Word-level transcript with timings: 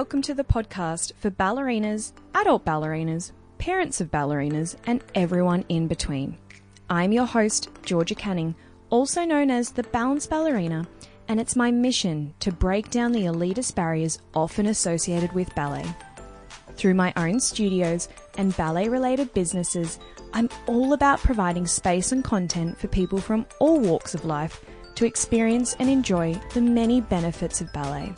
welcome 0.00 0.22
to 0.22 0.32
the 0.32 0.42
podcast 0.42 1.12
for 1.18 1.30
ballerinas, 1.30 2.12
adult 2.34 2.64
ballerinas, 2.64 3.32
parents 3.58 4.00
of 4.00 4.10
ballerinas, 4.10 4.74
and 4.86 5.04
everyone 5.14 5.62
in 5.68 5.86
between. 5.86 6.38
I'm 6.88 7.12
your 7.12 7.26
host, 7.26 7.68
Georgia 7.82 8.14
Canning, 8.14 8.54
also 8.88 9.26
known 9.26 9.50
as 9.50 9.72
the 9.72 9.82
Balance 9.82 10.26
Ballerina, 10.26 10.88
and 11.28 11.38
it's 11.38 11.54
my 11.54 11.70
mission 11.70 12.32
to 12.40 12.50
break 12.50 12.88
down 12.88 13.12
the 13.12 13.26
elitist 13.26 13.74
barriers 13.74 14.20
often 14.32 14.64
associated 14.64 15.34
with 15.34 15.54
ballet. 15.54 15.84
Through 16.76 16.94
my 16.94 17.12
own 17.16 17.38
studios 17.38 18.08
and 18.38 18.56
ballet 18.56 18.88
related 18.88 19.34
businesses, 19.34 19.98
I'm 20.32 20.48
all 20.66 20.94
about 20.94 21.20
providing 21.20 21.66
space 21.66 22.10
and 22.10 22.24
content 22.24 22.78
for 22.78 22.88
people 22.88 23.18
from 23.18 23.44
all 23.58 23.78
walks 23.78 24.14
of 24.14 24.24
life 24.24 24.64
to 24.94 25.04
experience 25.04 25.76
and 25.78 25.90
enjoy 25.90 26.40
the 26.54 26.62
many 26.62 27.02
benefits 27.02 27.60
of 27.60 27.70
ballet. 27.74 28.14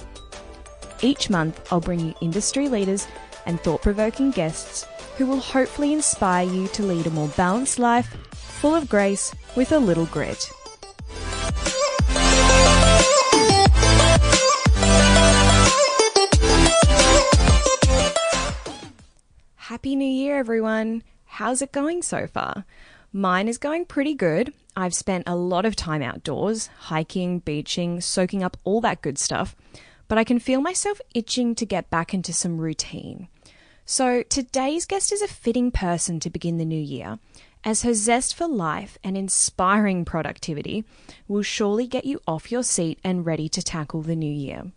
Each 1.04 1.28
month, 1.28 1.72
I'll 1.72 1.80
bring 1.80 1.98
you 1.98 2.14
industry 2.20 2.68
leaders 2.68 3.08
and 3.44 3.60
thought 3.60 3.82
provoking 3.82 4.30
guests 4.30 4.86
who 5.18 5.26
will 5.26 5.40
hopefully 5.40 5.92
inspire 5.92 6.46
you 6.46 6.68
to 6.68 6.84
lead 6.84 7.08
a 7.08 7.10
more 7.10 7.26
balanced 7.36 7.80
life, 7.80 8.06
full 8.32 8.76
of 8.76 8.88
grace, 8.88 9.34
with 9.56 9.72
a 9.72 9.78
little 9.78 10.06
grit. 10.06 10.48
Happy 19.56 19.96
New 19.96 20.04
Year, 20.04 20.38
everyone! 20.38 21.02
How's 21.24 21.62
it 21.62 21.72
going 21.72 22.02
so 22.02 22.28
far? 22.28 22.64
Mine 23.12 23.48
is 23.48 23.58
going 23.58 23.86
pretty 23.86 24.14
good. 24.14 24.52
I've 24.76 24.94
spent 24.94 25.24
a 25.26 25.34
lot 25.34 25.64
of 25.64 25.74
time 25.74 26.02
outdoors, 26.02 26.68
hiking, 26.78 27.40
beaching, 27.40 28.00
soaking 28.00 28.44
up 28.44 28.56
all 28.62 28.80
that 28.82 29.02
good 29.02 29.18
stuff, 29.18 29.56
but 30.12 30.18
I 30.18 30.24
can 30.24 30.40
feel 30.40 30.60
myself 30.60 31.00
itching 31.14 31.54
to 31.54 31.64
get 31.64 31.88
back 31.88 32.12
into 32.12 32.34
some 32.34 32.58
routine. 32.58 33.28
So, 33.86 34.22
today's 34.22 34.84
guest 34.84 35.10
is 35.10 35.22
a 35.22 35.26
fitting 35.26 35.70
person 35.70 36.20
to 36.20 36.28
begin 36.28 36.58
the 36.58 36.66
new 36.66 36.78
year, 36.78 37.18
as 37.64 37.80
her 37.80 37.94
zest 37.94 38.34
for 38.34 38.46
life 38.46 38.98
and 39.02 39.16
inspiring 39.16 40.04
productivity 40.04 40.84
will 41.28 41.40
surely 41.40 41.86
get 41.86 42.04
you 42.04 42.20
off 42.26 42.52
your 42.52 42.62
seat 42.62 42.98
and 43.02 43.24
ready 43.24 43.48
to 43.48 43.62
tackle 43.62 44.02
the 44.02 44.14
new 44.14 44.30
year. 44.30 44.72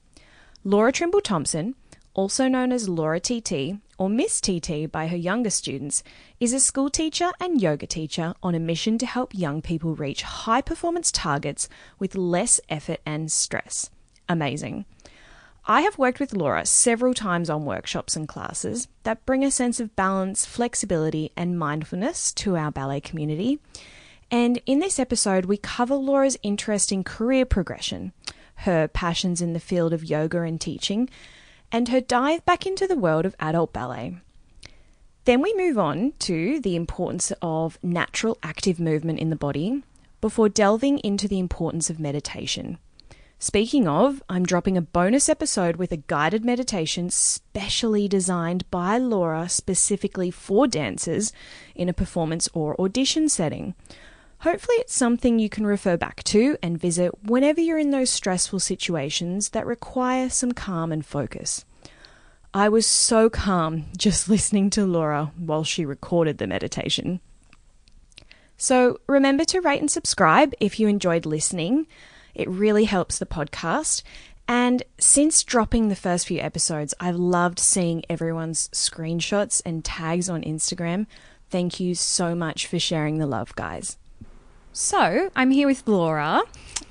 Laura 0.63 0.93
Trimble 0.93 1.19
Thompson, 1.19 1.75
also 2.13 2.47
known 2.47 2.71
as 2.71 2.87
Laura 2.87 3.19
TT 3.19 3.81
or 3.97 4.07
Miss 4.07 4.39
TT 4.39 4.89
by 4.89 5.07
her 5.07 5.17
younger 5.17 5.49
students, 5.49 6.01
is 6.39 6.53
a 6.53 6.61
school 6.61 6.89
teacher 6.89 7.31
and 7.41 7.61
yoga 7.61 7.87
teacher 7.87 8.35
on 8.41 8.55
a 8.55 8.59
mission 8.59 8.97
to 8.99 9.05
help 9.05 9.35
young 9.35 9.61
people 9.61 9.95
reach 9.95 10.21
high 10.21 10.61
performance 10.61 11.11
targets 11.11 11.67
with 11.99 12.15
less 12.15 12.61
effort 12.69 13.01
and 13.05 13.29
stress. 13.29 13.89
Amazing. 14.29 14.85
I 15.67 15.81
have 15.81 15.97
worked 15.97 16.19
with 16.19 16.35
Laura 16.35 16.63
several 16.63 17.15
times 17.15 17.49
on 17.49 17.65
workshops 17.65 18.15
and 18.15 18.27
classes 18.27 18.87
that 19.01 19.25
bring 19.25 19.43
a 19.43 19.49
sense 19.49 19.79
of 19.79 19.95
balance, 19.95 20.45
flexibility, 20.45 21.31
and 21.35 21.57
mindfulness 21.57 22.31
to 22.33 22.55
our 22.55 22.69
ballet 22.69 23.01
community. 23.01 23.57
And 24.29 24.61
in 24.67 24.77
this 24.77 24.99
episode, 24.99 25.45
we 25.45 25.57
cover 25.57 25.95
Laura's 25.95 26.37
interesting 26.43 27.03
career 27.03 27.45
progression, 27.45 28.13
her 28.57 28.87
passions 28.87 29.41
in 29.41 29.53
the 29.53 29.59
field 29.59 29.91
of 29.91 30.03
yoga 30.03 30.41
and 30.41 30.61
teaching, 30.61 31.09
and 31.71 31.89
her 31.89 31.99
dive 31.99 32.45
back 32.45 32.67
into 32.67 32.85
the 32.85 32.95
world 32.95 33.25
of 33.25 33.35
adult 33.39 33.73
ballet. 33.73 34.17
Then 35.23 35.41
we 35.41 35.51
move 35.57 35.79
on 35.79 36.13
to 36.19 36.59
the 36.59 36.75
importance 36.75 37.33
of 37.41 37.79
natural 37.81 38.37
active 38.43 38.79
movement 38.79 39.17
in 39.17 39.31
the 39.31 39.35
body 39.35 39.81
before 40.21 40.47
delving 40.47 40.99
into 40.99 41.27
the 41.27 41.39
importance 41.39 41.89
of 41.89 41.99
meditation. 41.99 42.77
Speaking 43.37 43.87
of, 43.87 44.23
I'm 44.29 44.45
dropping 44.45 44.77
a 44.77 44.81
bonus 44.81 45.27
episode 45.27 45.75
with 45.75 45.91
a 45.91 45.97
guided 45.97 46.45
meditation 46.45 47.09
specially 47.09 48.07
designed 48.07 48.69
by 48.71 48.97
Laura 48.97 49.49
specifically 49.49 50.31
for 50.31 50.67
dancers 50.67 51.33
in 51.75 51.89
a 51.89 51.93
performance 51.93 52.47
or 52.53 52.79
audition 52.79 53.27
setting. 53.27 53.75
Hopefully, 54.39 54.77
it's 54.77 54.95
something 54.95 55.37
you 55.37 55.49
can 55.49 55.65
refer 55.65 55.97
back 55.97 56.23
to 56.23 56.57
and 56.61 56.79
visit 56.79 57.23
whenever 57.23 57.59
you're 57.59 57.77
in 57.77 57.91
those 57.91 58.09
stressful 58.09 58.59
situations 58.59 59.49
that 59.49 59.65
require 59.65 60.29
some 60.29 60.53
calm 60.53 60.91
and 60.91 61.05
focus. 61.05 61.65
I 62.53 62.69
was 62.69 62.87
so 62.87 63.29
calm 63.29 63.85
just 63.97 64.29
listening 64.29 64.69
to 64.71 64.85
Laura 64.85 65.31
while 65.37 65.63
she 65.63 65.85
recorded 65.85 66.37
the 66.37 66.47
meditation. 66.47 67.19
So, 68.57 68.99
remember 69.07 69.43
to 69.45 69.59
rate 69.59 69.81
and 69.81 69.91
subscribe 69.91 70.53
if 70.61 70.79
you 70.79 70.87
enjoyed 70.87 71.25
listening. 71.25 71.87
It 72.35 72.49
really 72.49 72.85
helps 72.85 73.17
the 73.17 73.25
podcast. 73.25 74.03
And 74.47 74.83
since 74.99 75.43
dropping 75.43 75.87
the 75.87 75.95
first 75.95 76.27
few 76.27 76.39
episodes, 76.39 76.93
I've 76.99 77.15
loved 77.15 77.57
seeing 77.57 78.03
everyone's 78.09 78.67
screenshots 78.69 79.61
and 79.65 79.83
tags 79.83 80.29
on 80.29 80.43
Instagram. 80.43 81.07
Thank 81.49 81.79
you 81.79 81.95
so 81.95 82.35
much 82.35 82.67
for 82.67 82.77
sharing 82.77 83.17
the 83.17 83.25
love, 83.25 83.55
guys. 83.55 83.97
So, 84.71 85.31
I'm 85.35 85.51
here 85.51 85.67
with 85.67 85.87
Laura, 85.87 86.43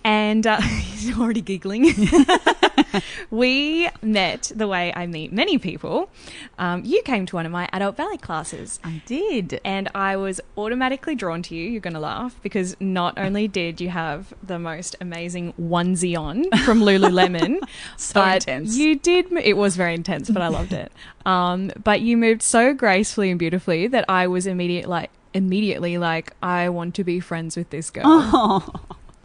and 0.03 0.47
uh, 0.47 0.61
he's 0.63 1.17
already 1.19 1.43
giggling. 1.43 1.93
we 3.31 3.89
met 4.03 4.53
the 4.55 4.67
way 4.69 4.93
I 4.95 5.07
meet 5.07 5.33
many 5.33 5.59
people. 5.59 6.11
Um, 6.59 6.85
you 6.85 7.03
came 7.03 7.27
to 7.27 7.37
one 7.37 7.47
of 7.47 7.53
my 7.53 7.69
adult 7.73 7.97
ballet 7.97 8.17
classes. 8.19 8.81
I 8.85 9.03
did. 9.07 9.61
And 9.65 9.89
I 9.95 10.17
was 10.17 10.41
automatically 10.57 11.15
drawn 11.15 11.43
to 11.43 11.55
you. 11.55 11.69
You're 11.69 11.81
going 11.81 11.95
to 11.95 12.01
laugh 12.01 12.39
because 12.43 12.77
not 12.81 13.19
only 13.19 13.49
did 13.49 13.81
you 13.81 13.89
have 13.91 14.33
the 14.43 14.59
most 14.59 14.97
amazing 15.01 15.53
onesie 15.61 16.19
on 16.19 16.45
from 16.65 16.81
Lululemon, 16.81 17.59
So 17.97 18.15
but 18.15 18.47
intense. 18.49 18.77
you 18.77 18.97
did. 18.99 19.33
It 19.33 19.57
was 19.57 19.77
very 19.77 19.95
intense, 19.95 20.31
but 20.31 20.43
I 20.43 20.49
loved 20.49 20.73
it. 20.73 20.93
Um, 21.27 21.73
but 21.83 22.03
you 22.03 22.19
moved 22.19 22.43
so 22.43 22.75
gracefully 22.75 23.31
and 23.31 23.39
beautifully 23.39 23.87
that 23.87 24.05
I 24.11 24.27
was 24.27 24.47
immediate 24.47 24.87
like 24.87 25.09
immediately 25.33 25.97
like 25.97 26.33
I 26.43 26.69
want 26.69 26.95
to 26.97 27.05
be 27.05 27.19
friends 27.19 27.57
with 27.57 27.71
this 27.71 27.89
girl. 27.89 28.03
Oh, 28.05 28.69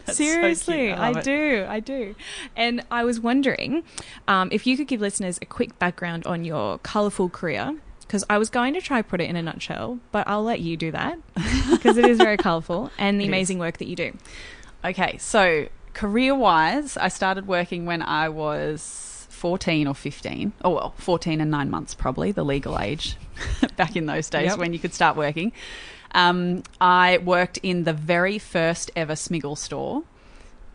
that's 0.17 0.17
so 0.17 0.23
Seriously. 0.23 0.91
I, 0.93 1.21
do, 1.21 1.65
I 1.67 1.79
do. 1.79 2.15
And 2.55 2.83
I 2.91 3.03
was 3.03 3.19
wondering 3.19 3.83
um, 4.27 4.49
if 4.51 4.65
you 4.67 4.75
could 4.77 4.87
give 4.87 5.01
listeners 5.01 5.39
a 5.41 5.45
quick 5.45 5.77
background 5.79 6.25
on 6.27 6.43
your 6.45 6.77
colourful 6.79 7.29
career, 7.29 7.77
because 8.01 8.23
I 8.29 8.37
was 8.39 8.49
going 8.49 8.73
to 8.73 8.81
try 8.81 9.01
put 9.03 9.21
it 9.21 9.29
in 9.29 9.35
a 9.35 9.41
nutshell, 9.41 9.99
but 10.11 10.27
I'll 10.27 10.43
let 10.43 10.61
you 10.61 10.75
do 10.77 10.91
that 10.91 11.19
because 11.71 11.97
it 11.97 12.05
is 12.05 12.17
very 12.17 12.37
colourful 12.37 12.91
and 12.97 13.19
the 13.19 13.23
It 13.25 13.27
is. 13.27 13.29
amazing 13.29 13.59
work 13.59 13.77
that 13.77 13.87
you 13.87 13.95
do. 13.95 14.13
Okay, 14.83 15.17
so 15.19 15.67
career 15.93 16.33
wise, 16.33 16.97
I 16.97 17.09
started 17.09 17.47
working 17.47 17.85
when 17.85 18.01
I 18.01 18.29
was 18.29 19.27
14 19.29 19.87
or 19.87 19.93
15. 19.93 20.53
Oh, 20.63 20.69
well, 20.71 20.93
14 20.97 21.39
and 21.39 21.51
nine 21.51 21.69
months, 21.69 21.93
probably, 21.93 22.31
the 22.31 22.43
legal 22.43 22.79
age 22.79 23.15
back 23.77 23.95
in 23.95 24.05
those 24.05 24.29
days 24.29 24.47
Yep. 24.51 24.57
when 24.57 24.73
you 24.73 24.79
could 24.79 24.93
start 24.93 25.15
working. 25.15 25.51
Um, 26.11 26.63
I 26.81 27.19
worked 27.19 27.59
in 27.63 27.83
the 27.83 27.93
very 27.93 28.39
first 28.39 28.91
ever 28.95 29.13
Smiggle 29.13 29.57
store 29.57 30.03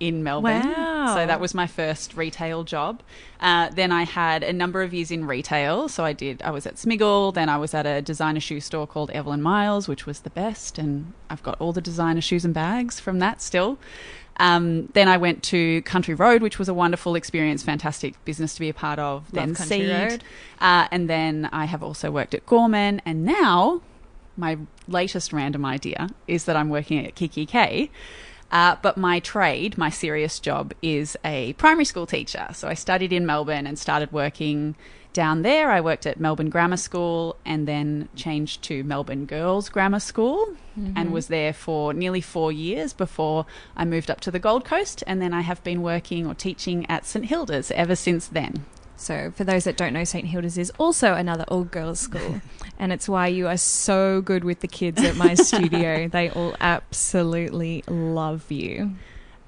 in 0.00 0.22
Melbourne. 0.22 0.68
Wow. 0.68 1.14
So 1.14 1.26
that 1.26 1.40
was 1.40 1.54
my 1.54 1.66
first 1.66 2.16
retail 2.16 2.64
job. 2.64 3.02
Uh, 3.40 3.70
then 3.70 3.92
I 3.92 4.04
had 4.04 4.42
a 4.42 4.52
number 4.52 4.82
of 4.82 4.92
years 4.92 5.10
in 5.10 5.26
retail. 5.26 5.88
So 5.88 6.04
I 6.04 6.12
did, 6.12 6.42
I 6.42 6.50
was 6.50 6.66
at 6.66 6.76
Smiggle, 6.76 7.32
then 7.32 7.48
I 7.48 7.56
was 7.56 7.74
at 7.74 7.86
a 7.86 8.02
designer 8.02 8.40
shoe 8.40 8.60
store 8.60 8.86
called 8.86 9.10
Evelyn 9.12 9.42
Miles, 9.42 9.86
which 9.88 10.06
was 10.06 10.20
the 10.20 10.30
best. 10.30 10.78
And 10.78 11.12
I've 11.30 11.42
got 11.42 11.60
all 11.60 11.72
the 11.72 11.80
designer 11.80 12.20
shoes 12.20 12.44
and 12.44 12.52
bags 12.52 12.98
from 13.00 13.18
that 13.20 13.40
still. 13.40 13.78
Um, 14.38 14.86
then 14.94 15.06
I 15.08 15.16
went 15.16 15.44
to 15.44 15.80
Country 15.82 16.14
Road, 16.14 16.42
which 16.42 16.58
was 16.58 16.68
a 16.68 16.74
wonderful 16.74 17.14
experience, 17.14 17.62
fantastic 17.62 18.22
business 18.24 18.54
to 18.54 18.60
be 18.60 18.68
a 18.68 18.74
part 18.74 18.98
of. 18.98 19.32
Love 19.32 19.32
then 19.32 19.54
Country 19.54 19.78
Seed. 19.78 19.90
Road. 19.90 20.24
Uh, 20.60 20.88
and 20.90 21.08
then 21.08 21.48
I 21.52 21.66
have 21.66 21.84
also 21.84 22.10
worked 22.10 22.34
at 22.34 22.44
Gorman. 22.46 23.00
And 23.06 23.24
now 23.24 23.80
my 24.36 24.58
latest 24.88 25.32
random 25.32 25.64
idea 25.64 26.08
is 26.26 26.44
that 26.44 26.56
I'm 26.56 26.68
working 26.68 27.04
at 27.04 27.14
Kikki 27.14 27.46
K. 27.46 27.90
Uh, 28.50 28.76
but 28.82 28.96
my 28.96 29.18
trade, 29.20 29.76
my 29.76 29.90
serious 29.90 30.38
job, 30.38 30.72
is 30.80 31.16
a 31.24 31.54
primary 31.54 31.84
school 31.84 32.06
teacher. 32.06 32.46
So 32.52 32.68
I 32.68 32.74
studied 32.74 33.12
in 33.12 33.26
Melbourne 33.26 33.66
and 33.66 33.78
started 33.78 34.12
working 34.12 34.76
down 35.12 35.42
there. 35.42 35.70
I 35.70 35.80
worked 35.80 36.06
at 36.06 36.20
Melbourne 36.20 36.50
Grammar 36.50 36.76
School 36.76 37.36
and 37.44 37.66
then 37.66 38.08
changed 38.14 38.62
to 38.64 38.84
Melbourne 38.84 39.26
Girls 39.26 39.68
Grammar 39.68 40.00
School 40.00 40.56
and 40.96 41.12
was 41.12 41.28
there 41.28 41.52
for 41.52 41.94
nearly 41.94 42.20
four 42.20 42.50
years 42.50 42.92
before 42.92 43.46
I 43.76 43.84
moved 43.84 44.10
up 44.10 44.20
to 44.20 44.30
the 44.30 44.40
Gold 44.40 44.64
Coast. 44.64 45.04
And 45.06 45.22
then 45.22 45.32
I 45.32 45.40
have 45.42 45.62
been 45.64 45.82
working 45.82 46.26
or 46.26 46.34
teaching 46.34 46.84
at 46.90 47.06
St 47.06 47.24
Hilda's 47.26 47.70
ever 47.70 47.96
since 47.96 48.26
then. 48.26 48.66
So, 48.96 49.32
for 49.34 49.44
those 49.44 49.64
that 49.64 49.76
don't 49.76 49.92
know, 49.92 50.04
St. 50.04 50.26
Hilda's 50.26 50.56
is 50.56 50.70
also 50.78 51.14
another 51.14 51.44
all 51.48 51.64
girls 51.64 52.00
school. 52.00 52.40
and 52.78 52.92
it's 52.92 53.08
why 53.08 53.26
you 53.26 53.48
are 53.48 53.56
so 53.56 54.20
good 54.20 54.44
with 54.44 54.60
the 54.60 54.68
kids 54.68 55.02
at 55.02 55.16
my 55.16 55.34
studio. 55.34 56.08
They 56.14 56.30
all 56.30 56.54
absolutely 56.60 57.82
love 57.88 58.50
you. 58.50 58.92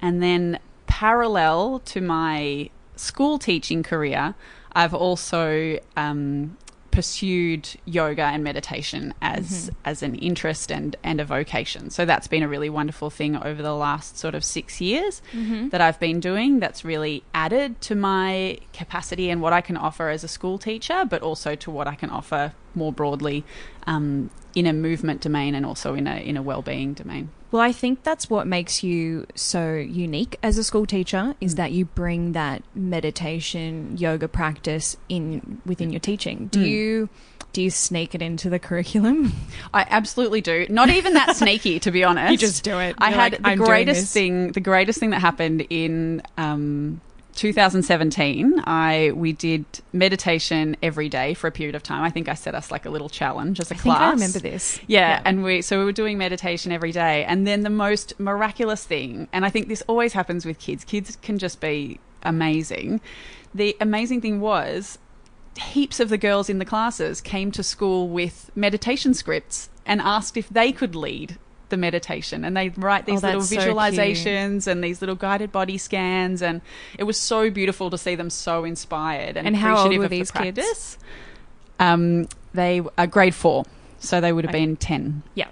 And 0.01 0.21
then, 0.21 0.59
parallel 0.85 1.79
to 1.85 2.01
my 2.01 2.69
school 2.95 3.39
teaching 3.39 3.83
career, 3.83 4.35
I've 4.73 4.93
also 4.93 5.79
um, 5.95 6.57
pursued 6.97 7.69
yoga 7.85 8.23
and 8.23 8.43
meditation 8.43 9.13
as 9.21 9.69
mm-hmm. 9.69 9.75
as 9.85 10.01
an 10.01 10.15
interest 10.15 10.71
and 10.71 10.95
and 11.03 11.21
a 11.21 11.25
vocation. 11.25 11.91
So 11.91 12.05
that's 12.05 12.27
been 12.27 12.41
a 12.41 12.47
really 12.47 12.71
wonderful 12.71 13.11
thing 13.11 13.35
over 13.35 13.61
the 13.61 13.75
last 13.75 14.17
sort 14.17 14.33
of 14.33 14.43
6 14.43 14.81
years 14.81 15.21
mm-hmm. 15.31 15.69
that 15.69 15.79
I've 15.79 15.99
been 15.99 16.19
doing 16.19 16.59
that's 16.59 16.83
really 16.83 17.21
added 17.35 17.79
to 17.81 17.93
my 17.93 18.57
capacity 18.73 19.29
and 19.29 19.43
what 19.43 19.53
I 19.53 19.61
can 19.61 19.77
offer 19.77 20.09
as 20.09 20.23
a 20.23 20.27
school 20.27 20.57
teacher, 20.57 21.05
but 21.07 21.21
also 21.21 21.53
to 21.53 21.69
what 21.69 21.87
I 21.87 21.93
can 21.93 22.09
offer 22.09 22.53
more 22.77 22.93
broadly 22.93 23.43
um, 23.85 24.29
in 24.55 24.65
a 24.65 24.73
movement 24.73 25.19
domain 25.21 25.53
and 25.55 25.65
also 25.65 25.93
in 25.95 26.07
a 26.07 26.17
in 26.17 26.37
a 26.37 26.41
well-being 26.41 26.93
domain. 26.93 27.29
Well, 27.51 27.61
I 27.61 27.71
think 27.71 28.03
that's 28.03 28.29
what 28.29 28.45
makes 28.45 28.83
you 28.83 29.25
so 29.35 29.73
unique 29.75 30.37
as 30.43 30.57
a 30.57 30.63
school 30.65 30.85
teacher 30.85 31.33
is 31.39 31.53
Mm. 31.53 31.57
that 31.57 31.71
you 31.71 31.85
bring 31.85 32.33
that 32.33 32.61
meditation, 32.75 33.95
yoga 33.97 34.27
practice 34.27 34.97
in 35.07 35.61
within 35.65 35.89
your 35.91 35.99
teaching. 36.01 36.47
Do 36.51 36.59
Mm. 36.61 36.69
you 36.69 37.09
do 37.53 37.63
you 37.63 37.69
sneak 37.71 38.13
it 38.13 38.21
into 38.21 38.49
the 38.51 38.59
curriculum? 38.59 39.31
I 39.73 39.85
absolutely 39.89 40.41
do. 40.41 40.67
Not 40.69 40.89
even 40.89 41.13
that 41.13 41.35
sneaky, 41.41 41.79
to 41.79 41.89
be 41.89 42.03
honest. 42.03 42.31
You 42.31 42.37
just 42.37 42.63
do 42.63 42.77
it. 42.77 42.95
I 42.99 43.09
You're 43.09 43.19
had 43.19 43.31
like, 43.31 43.41
the 43.41 43.47
"I'm 43.49 43.57
greatest 43.57 44.13
thing. 44.13 44.51
The 44.51 44.59
greatest 44.59 44.99
thing 44.99 45.09
that 45.11 45.21
happened 45.21 45.65
in 45.69 46.21
um, 46.37 47.01
2017. 47.37 48.61
I 48.65 49.11
we 49.15 49.31
did 49.31 49.65
meditation 49.93 50.75
every 50.83 51.07
day 51.07 51.33
for 51.33 51.47
a 51.47 51.51
period 51.51 51.75
of 51.75 51.83
time. 51.83 52.03
I 52.03 52.09
think 52.09 52.27
I 52.27 52.33
set 52.33 52.55
us 52.55 52.71
like 52.71 52.85
a 52.85 52.89
little 52.89 53.09
challenge 53.09 53.59
as 53.59 53.71
a 53.71 53.75
I 53.75 53.77
class. 53.77 53.97
think 53.97 54.07
I 54.07 54.11
remember 54.11 54.39
this. 54.39 54.79
Yeah, 54.87 55.21
and 55.23 55.43
we 55.43 55.61
so 55.61 55.79
we 55.79 55.85
were 55.85 55.91
doing 55.93 56.17
meditation 56.17 56.71
every 56.71 56.91
day, 56.91 57.23
and 57.23 57.47
then 57.47 57.61
the 57.61 57.69
most 57.69 58.19
miraculous 58.19 58.83
thing, 58.83 59.29
and 59.31 59.45
I 59.45 59.49
think 59.49 59.69
this 59.69 59.83
always 59.87 60.13
happens 60.13 60.45
with 60.45 60.59
kids. 60.59 60.83
Kids 60.83 61.15
can 61.21 61.37
just 61.37 61.61
be 61.61 61.99
amazing. 62.23 62.99
The 63.53 63.77
amazing 63.79 64.21
thing 64.21 64.41
was, 64.41 64.97
heaps 65.57 65.99
of 65.99 66.09
the 66.09 66.17
girls 66.17 66.49
in 66.49 66.59
the 66.59 66.65
classes 66.65 67.21
came 67.21 67.51
to 67.51 67.63
school 67.63 68.09
with 68.09 68.51
meditation 68.55 69.13
scripts 69.13 69.69
and 69.85 70.01
asked 70.01 70.37
if 70.37 70.49
they 70.49 70.71
could 70.71 70.95
lead 70.95 71.37
the 71.69 71.77
meditation, 71.77 72.43
and 72.45 72.55
they 72.55 72.69
write 72.69 73.05
these 73.05 73.23
Oh, 73.23 73.27
little 73.27 73.41
that's 73.41 73.53
so 73.53 73.73
visualizations 73.73 74.67
and 74.67 74.83
these 74.83 75.01
little 75.01 75.15
guided 75.15 75.51
body 75.51 75.77
scans, 75.77 76.41
and 76.41 76.61
it 76.97 77.03
was 77.03 77.19
so 77.19 77.49
beautiful 77.49 77.89
to 77.89 77.97
see 77.97 78.15
them 78.15 78.29
so 78.29 78.63
inspired 78.63 79.37
and, 79.37 79.47
And 79.47 79.55
how 79.55 79.77
old 79.77 79.93
appreciative 79.93 79.99
were 79.99 80.05
of 80.05 80.11
the 80.11 80.17
these 80.19 80.31
kids? 80.31 80.97
Um, 81.79 82.27
they 82.53 82.81
are 82.97 83.07
grade 83.07 83.35
four, 83.35 83.65
so 83.99 84.19
they 84.21 84.33
would 84.33 84.45
have 84.45 84.53
Okay. 84.53 84.65
been 84.65 84.75
ten. 84.77 85.23
Yeah. 85.35 85.47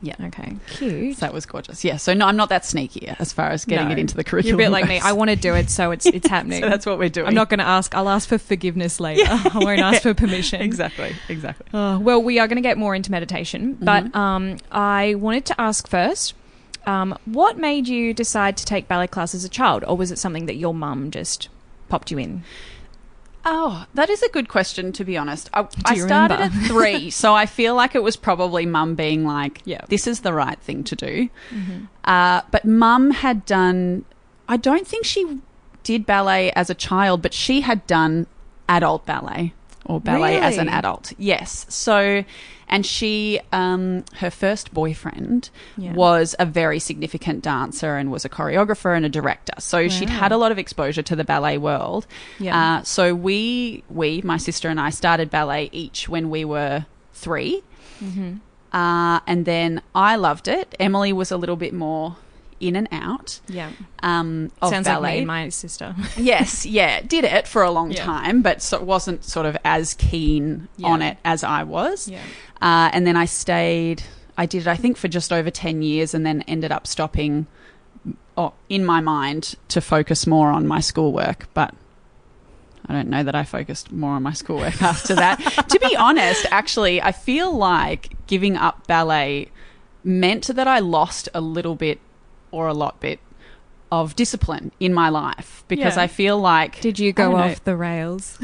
Yeah. 0.00 0.14
Okay. 0.26 0.56
Cute. 0.68 1.16
So 1.16 1.26
that 1.26 1.32
was 1.34 1.44
gorgeous. 1.44 1.84
Yeah. 1.84 1.96
So 1.96 2.14
no, 2.14 2.26
I'm 2.26 2.36
not 2.36 2.50
that 2.50 2.64
sneaky 2.64 3.08
as 3.18 3.32
far 3.32 3.50
as 3.50 3.64
getting 3.64 3.86
No. 3.88 3.92
it 3.92 3.98
into 3.98 4.16
the 4.16 4.22
curriculum. 4.22 4.60
You're 4.60 4.68
a 4.68 4.70
bit 4.70 4.72
like 4.72 4.88
me. 4.88 5.00
I 5.00 5.10
want 5.12 5.30
to 5.30 5.36
do 5.36 5.54
it, 5.54 5.70
so 5.70 5.90
it's 5.90 6.06
it's 6.06 6.28
happening. 6.30 6.62
so 6.62 6.68
that's 6.68 6.86
what 6.86 6.98
we're 6.98 7.08
doing. 7.08 7.26
I'm 7.26 7.34
not 7.34 7.48
going 7.48 7.58
to 7.58 7.66
ask. 7.66 7.94
I'll 7.96 8.08
ask 8.08 8.28
for 8.28 8.38
forgiveness 8.38 9.00
later. 9.08 9.24
I 9.28 9.50
won't 9.54 9.80
ask 9.80 10.02
for 10.02 10.14
permission. 10.14 10.60
exactly. 10.62 11.16
Exactly. 11.28 11.66
Uh, 11.72 11.98
well, 12.00 12.22
we 12.22 12.38
are 12.38 12.46
going 12.46 12.56
to 12.56 12.62
get 12.62 12.78
more 12.78 12.94
into 12.94 13.10
meditation, 13.10 13.74
but 13.80 14.14
um, 14.14 14.58
I 14.70 15.16
wanted 15.16 15.44
to 15.46 15.60
ask 15.60 15.88
first 15.88 16.34
um, 16.86 17.18
what 17.24 17.58
made 17.58 17.88
you 17.88 18.14
decide 18.14 18.56
to 18.58 18.64
take 18.64 18.86
ballet 18.86 19.08
class 19.08 19.34
as 19.34 19.44
a 19.44 19.48
child, 19.48 19.82
or 19.86 19.96
was 19.96 20.10
it 20.12 20.18
something 20.18 20.46
that 20.46 20.54
your 20.56 20.72
mum 20.74 21.10
just 21.10 21.48
popped 21.88 22.10
you 22.12 22.18
in? 22.18 22.44
Oh, 23.44 23.86
that 23.94 24.10
is 24.10 24.22
a 24.22 24.28
good 24.28 24.48
question. 24.48 24.92
To 24.92 25.04
be 25.04 25.16
honest, 25.16 25.48
I, 25.54 25.66
I 25.84 25.96
started 25.96 26.34
remember? 26.34 26.56
at 26.58 26.66
three, 26.68 27.10
so 27.10 27.34
I 27.34 27.46
feel 27.46 27.74
like 27.74 27.94
it 27.94 28.02
was 28.02 28.16
probably 28.16 28.66
mum 28.66 28.94
being 28.94 29.24
like, 29.24 29.62
Yeah. 29.64 29.80
"This 29.88 30.06
is 30.06 30.20
the 30.20 30.32
right 30.32 30.58
thing 30.58 30.84
to 30.84 30.96
do." 30.96 31.28
Uh, 32.04 32.42
but 32.50 32.64
mum 32.64 33.10
had 33.10 33.44
done. 33.46 34.04
I 34.48 34.56
don't 34.56 34.86
think 34.86 35.04
she 35.04 35.38
did 35.82 36.04
ballet 36.04 36.50
as 36.52 36.68
a 36.70 36.74
child, 36.74 37.22
but 37.22 37.32
she 37.32 37.60
had 37.62 37.86
done 37.86 38.26
adult 38.68 39.06
ballet 39.06 39.54
or 39.86 40.00
ballet 40.00 40.38
as 40.38 40.58
an 40.58 40.68
adult. 40.68 41.12
Yes. 41.16 41.64
So, 41.68 42.24
and 42.68 42.84
she, 42.86 43.40
um, 43.52 44.04
her 44.16 44.30
first 44.30 44.72
boyfriend 44.74 45.50
Yeah. 45.76 45.92
was 45.94 46.34
a 46.38 46.46
very 46.46 46.78
significant 46.78 47.42
dancer 47.42 47.96
and 47.96 48.10
was 48.10 48.24
a 48.24 48.28
choreographer 48.28 48.96
and 48.96 49.04
a 49.04 49.08
director. 49.08 49.54
So 49.58 49.88
she'd 49.88 50.10
had 50.10 50.32
a 50.32 50.36
lot 50.36 50.52
of 50.52 50.58
exposure 50.58 51.02
to 51.02 51.16
the 51.16 51.24
ballet 51.24 51.58
world. 51.58 52.06
Yeah. 52.38 52.78
Uh, 52.78 52.82
so 52.82 53.14
we, 53.14 53.82
we, 53.90 54.20
my 54.22 54.36
sister 54.36 54.68
and 54.68 54.80
I, 54.80 54.90
started 54.90 55.30
ballet 55.30 55.68
each 55.72 56.08
when 56.08 56.30
we 56.30 56.44
were 56.44 56.86
3 57.14 57.62
Mm-hmm. 58.02 58.34
uh, 58.76 59.20
and 59.26 59.44
then 59.44 59.82
I 59.94 60.14
loved 60.16 60.46
it. 60.46 60.74
Emily 60.78 61.12
was 61.12 61.32
a 61.32 61.36
little 61.36 61.56
bit 61.56 61.74
more 61.74 62.16
in 62.60 62.76
and 62.76 62.88
out 62.92 63.40
Yeah, 63.48 63.70
um, 64.02 64.50
of 64.60 64.70
sounds 64.70 64.86
ballet. 64.86 65.00
like 65.02 65.12
me 65.14 65.18
and 65.18 65.26
my 65.26 65.48
sister. 65.48 65.94
yes, 66.16 66.64
yeah, 66.66 67.00
did 67.00 67.24
it 67.24 67.46
for 67.46 67.62
a 67.62 67.70
long 67.70 67.90
Yeah. 67.92 68.04
time, 68.04 68.42
but 68.42 68.60
so 68.62 68.80
wasn't 68.80 69.24
sort 69.24 69.46
of 69.46 69.56
as 69.64 69.94
keen 69.94 70.68
Yeah. 70.76 70.88
on 70.88 71.02
it 71.02 71.18
as 71.24 71.44
I 71.44 71.62
was. 71.62 72.08
yeah, 72.08 72.20
Uh, 72.60 72.90
and 72.92 73.06
then 73.06 73.16
I 73.16 73.24
stayed. 73.26 74.02
I 74.36 74.46
did 74.46 74.62
it, 74.62 74.66
I 74.68 74.76
think, 74.76 74.96
for 74.96 75.08
just 75.08 75.32
over 75.32 75.50
ten 75.50 75.82
years, 75.82 76.14
and 76.14 76.24
then 76.26 76.42
ended 76.48 76.70
up 76.72 76.86
stopping. 76.86 77.46
Oh, 78.36 78.52
in 78.68 78.84
my 78.84 79.00
mind, 79.00 79.56
to 79.68 79.80
focus 79.80 80.26
more 80.26 80.50
on 80.50 80.66
my 80.66 80.78
schoolwork, 80.80 81.48
but 81.54 81.74
I 82.88 82.92
don't 82.92 83.08
know 83.08 83.22
that 83.24 83.34
I 83.34 83.42
focused 83.42 83.90
more 83.92 84.12
on 84.12 84.22
my 84.22 84.32
schoolwork 84.32 84.80
after 84.92 85.14
that. 85.16 85.36
to 85.68 85.78
be 85.80 85.94
honest, 85.96 86.46
actually, 86.50 87.02
I 87.02 87.10
feel 87.12 87.52
like 87.52 88.10
giving 88.28 88.56
up 88.56 88.86
ballet 88.86 89.48
meant 90.04 90.46
that 90.46 90.68
I 90.68 90.78
lost 90.78 91.28
a 91.34 91.40
little 91.40 91.74
bit 91.74 91.98
or 92.50 92.66
a 92.68 92.74
lot 92.74 93.00
bit 93.00 93.20
of 93.90 94.14
discipline 94.16 94.70
in 94.80 94.92
my 94.92 95.08
life 95.08 95.64
because 95.66 95.96
Yeah. 95.96 96.02
I 96.02 96.06
feel 96.08 96.38
like 96.38 96.80
Did 96.80 96.98
you 96.98 97.12
go 97.12 97.30
don't 97.30 97.40
know, 97.40 97.46
off 97.52 97.64
the 97.64 97.76
rails? 97.76 98.36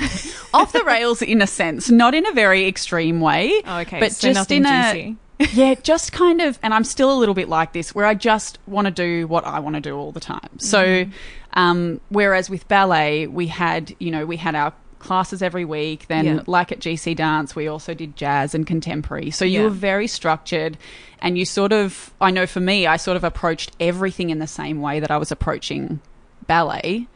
off 0.54 0.72
the 0.72 0.82
rails 0.84 1.20
in 1.20 1.42
a 1.42 1.46
sense, 1.46 1.90
not 1.90 2.14
in 2.14 2.26
a 2.26 2.32
very 2.32 2.66
extreme 2.66 3.20
way. 3.20 3.60
Oh, 3.66 3.78
okay, 3.80 4.00
but 4.00 4.12
so 4.12 4.28
just 4.28 4.36
nothing 4.38 4.58
in 4.64 4.66
a 4.66 4.92
juicy. 4.94 5.16
yeah, 5.52 5.74
just 5.74 6.12
kind 6.12 6.40
of, 6.40 6.58
and 6.62 6.72
I'm 6.72 6.84
still 6.84 7.12
a 7.12 7.18
little 7.18 7.34
bit 7.34 7.48
like 7.48 7.72
this, 7.74 7.94
where 7.94 8.06
I 8.06 8.14
just 8.14 8.58
want 8.66 8.86
to 8.86 8.90
do 8.90 9.26
what 9.26 9.44
I 9.44 9.58
want 9.58 9.74
to 9.74 9.80
do 9.80 9.96
all 9.98 10.12
the 10.12 10.20
time. 10.20 10.58
So, 10.58 10.82
Mm-hmm. 10.84 11.10
um, 11.58 12.00
whereas 12.08 12.48
with 12.48 12.66
ballet, 12.68 13.26
we 13.26 13.48
had, 13.48 13.94
you 13.98 14.10
know, 14.12 14.24
we 14.26 14.36
had 14.36 14.54
our 14.54 14.72
classes 15.04 15.42
every 15.42 15.64
week. 15.64 16.06
Then, 16.08 16.24
Yeah. 16.26 16.40
like 16.46 16.72
at 16.72 16.80
GC 16.80 17.14
Dance, 17.14 17.54
we 17.54 17.68
also 17.68 17.94
did 17.94 18.16
jazz 18.16 18.54
and 18.54 18.66
contemporary. 18.66 19.30
So 19.30 19.44
you 19.44 19.58
Yeah. 19.60 19.64
were 19.64 19.70
very 19.70 20.06
structured, 20.08 20.76
and 21.22 21.38
you 21.38 21.44
sort 21.44 21.72
of, 21.72 22.12
I 22.20 22.30
know 22.30 22.46
for 22.46 22.60
me, 22.60 22.86
I 22.86 22.96
sort 22.96 23.16
of 23.16 23.24
approached 23.24 23.72
everything 23.78 24.30
in 24.30 24.38
the 24.40 24.46
same 24.46 24.80
way 24.80 25.00
that 25.00 25.10
I 25.10 25.16
was 25.18 25.30
approaching 25.30 26.00
ballet 26.46 27.06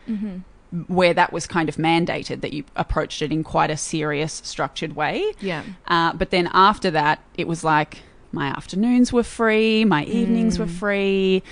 where 0.87 1.15
that 1.15 1.33
was 1.33 1.47
kind 1.47 1.69
of 1.69 1.77
mandated 1.77 2.43
that 2.43 2.53
you 2.53 2.63
approached 2.77 3.23
it 3.23 3.33
in 3.33 3.43
quite 3.43 3.71
a 3.71 3.77
serious, 3.77 4.43
structured 4.45 4.95
way. 4.95 5.25
Yeah, 5.41 5.63
Uh, 5.87 6.13
but 6.13 6.31
then 6.31 6.49
after 6.53 6.91
that, 6.91 7.21
it 7.39 7.49
was 7.49 7.65
like 7.65 7.99
my 8.33 8.49
afternoons 8.49 9.11
were 9.11 9.23
free, 9.23 9.87
my 9.87 10.05
evenings 10.05 10.59
were 10.59 10.67
Mm. 10.67 10.79
free. 10.79 11.43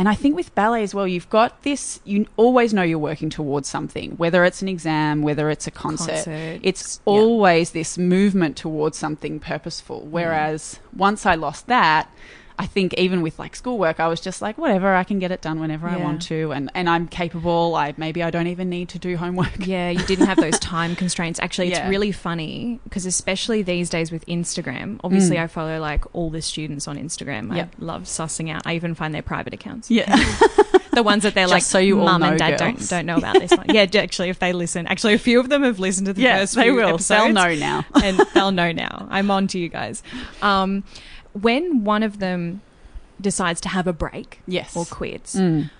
And 0.00 0.08
I 0.08 0.14
think 0.14 0.34
with 0.34 0.54
ballet 0.54 0.82
as 0.82 0.94
well, 0.94 1.06
you've 1.06 1.28
got 1.28 1.62
this, 1.62 2.00
you 2.04 2.24
always 2.38 2.72
know 2.72 2.80
you're 2.80 2.98
working 2.98 3.28
towards 3.28 3.68
something, 3.68 4.12
whether 4.12 4.46
it's 4.46 4.62
an 4.62 4.68
exam, 4.68 5.20
whether 5.20 5.50
it's 5.50 5.66
a 5.66 5.70
concert. 5.70 6.24
Concert, 6.24 6.60
It's 6.62 7.02
yeah. 7.06 7.12
always 7.12 7.72
this 7.72 7.98
movement 7.98 8.56
towards 8.56 8.96
something 8.96 9.38
purposeful. 9.38 10.06
Whereas 10.06 10.80
once 10.96 11.26
I 11.26 11.34
lost 11.34 11.66
that, 11.66 12.08
I 12.60 12.66
think 12.66 12.92
even 12.98 13.22
with 13.22 13.38
like 13.38 13.56
schoolwork, 13.56 14.00
I 14.00 14.06
was 14.08 14.20
just 14.20 14.42
like, 14.42 14.58
whatever, 14.58 14.94
I 14.94 15.02
can 15.02 15.18
get 15.18 15.32
it 15.32 15.40
done 15.40 15.60
whenever 15.60 15.88
I 15.88 15.96
want 15.96 16.20
to, 16.22 16.52
and 16.52 16.70
and 16.74 16.90
I'm 16.90 17.08
capable. 17.08 17.74
I 17.74 17.94
maybe 17.96 18.22
I 18.22 18.30
don't 18.30 18.48
even 18.48 18.68
need 18.68 18.90
to 18.90 18.98
do 18.98 19.16
homework. 19.16 19.66
Yeah, 19.66 19.88
you 19.88 20.04
didn't 20.04 20.26
have 20.26 20.36
those 20.36 20.58
time 20.74 20.94
constraints. 20.94 21.40
Actually, 21.40 21.68
it's 21.68 21.78
Yeah. 21.78 21.88
really 21.88 22.12
funny 22.12 22.78
because 22.84 23.06
especially 23.06 23.62
these 23.62 23.88
days 23.88 24.12
with 24.12 24.26
Instagram, 24.26 25.00
obviously 25.02 25.36
Mm. 25.36 25.44
I 25.44 25.46
follow 25.46 25.80
like 25.80 26.04
all 26.14 26.28
the 26.28 26.42
students 26.42 26.86
on 26.86 26.98
Instagram. 26.98 27.56
Yep. 27.56 27.74
I 27.80 27.84
love 27.84 28.02
sussing 28.02 28.50
out. 28.50 28.62
I 28.66 28.74
even 28.74 28.94
find 28.94 29.14
their 29.14 29.22
private 29.22 29.54
accounts. 29.54 29.90
Yeah, 29.90 30.14
The 30.92 31.02
ones 31.04 31.22
that 31.22 31.34
they're 31.34 31.44
Just 31.44 31.52
like, 31.52 31.62
so 31.62 31.78
you 31.78 31.96
mum 31.96 32.20
know, 32.20 32.28
and 32.30 32.38
dad 32.38 32.58
don't 32.58 32.88
don't 32.90 33.06
know 33.06 33.16
about 33.16 33.38
this 33.38 33.52
one. 33.52 33.66
yeah, 33.70 33.86
actually, 33.94 34.28
if 34.28 34.38
they 34.40 34.52
listen, 34.52 34.86
actually, 34.88 35.14
a 35.14 35.18
few 35.18 35.40
of 35.40 35.48
them 35.48 35.62
have 35.62 35.78
listened 35.78 36.08
to 36.08 36.12
the 36.12 36.20
yeah, 36.22 36.40
first 36.40 36.56
they 36.56 36.70
will. 36.72 36.98
They'll 36.98 37.32
know 37.32 37.54
now. 37.54 37.86
and 38.04 38.18
they'll 38.34 38.50
know 38.50 38.72
now. 38.72 39.06
I'm 39.08 39.30
on 39.30 39.46
to 39.48 39.58
you 39.58 39.68
guys. 39.68 40.02
Um, 40.42 40.82
when 41.32 41.84
one 41.84 42.02
of 42.02 42.18
them 42.18 42.60
decides 43.20 43.60
to 43.62 43.68
have 43.68 43.86
a 43.86 43.92
break 43.92 44.40
Yes. 44.46 44.76
or 44.76 44.84
quits, 44.84 45.36
Mm. 45.36 45.70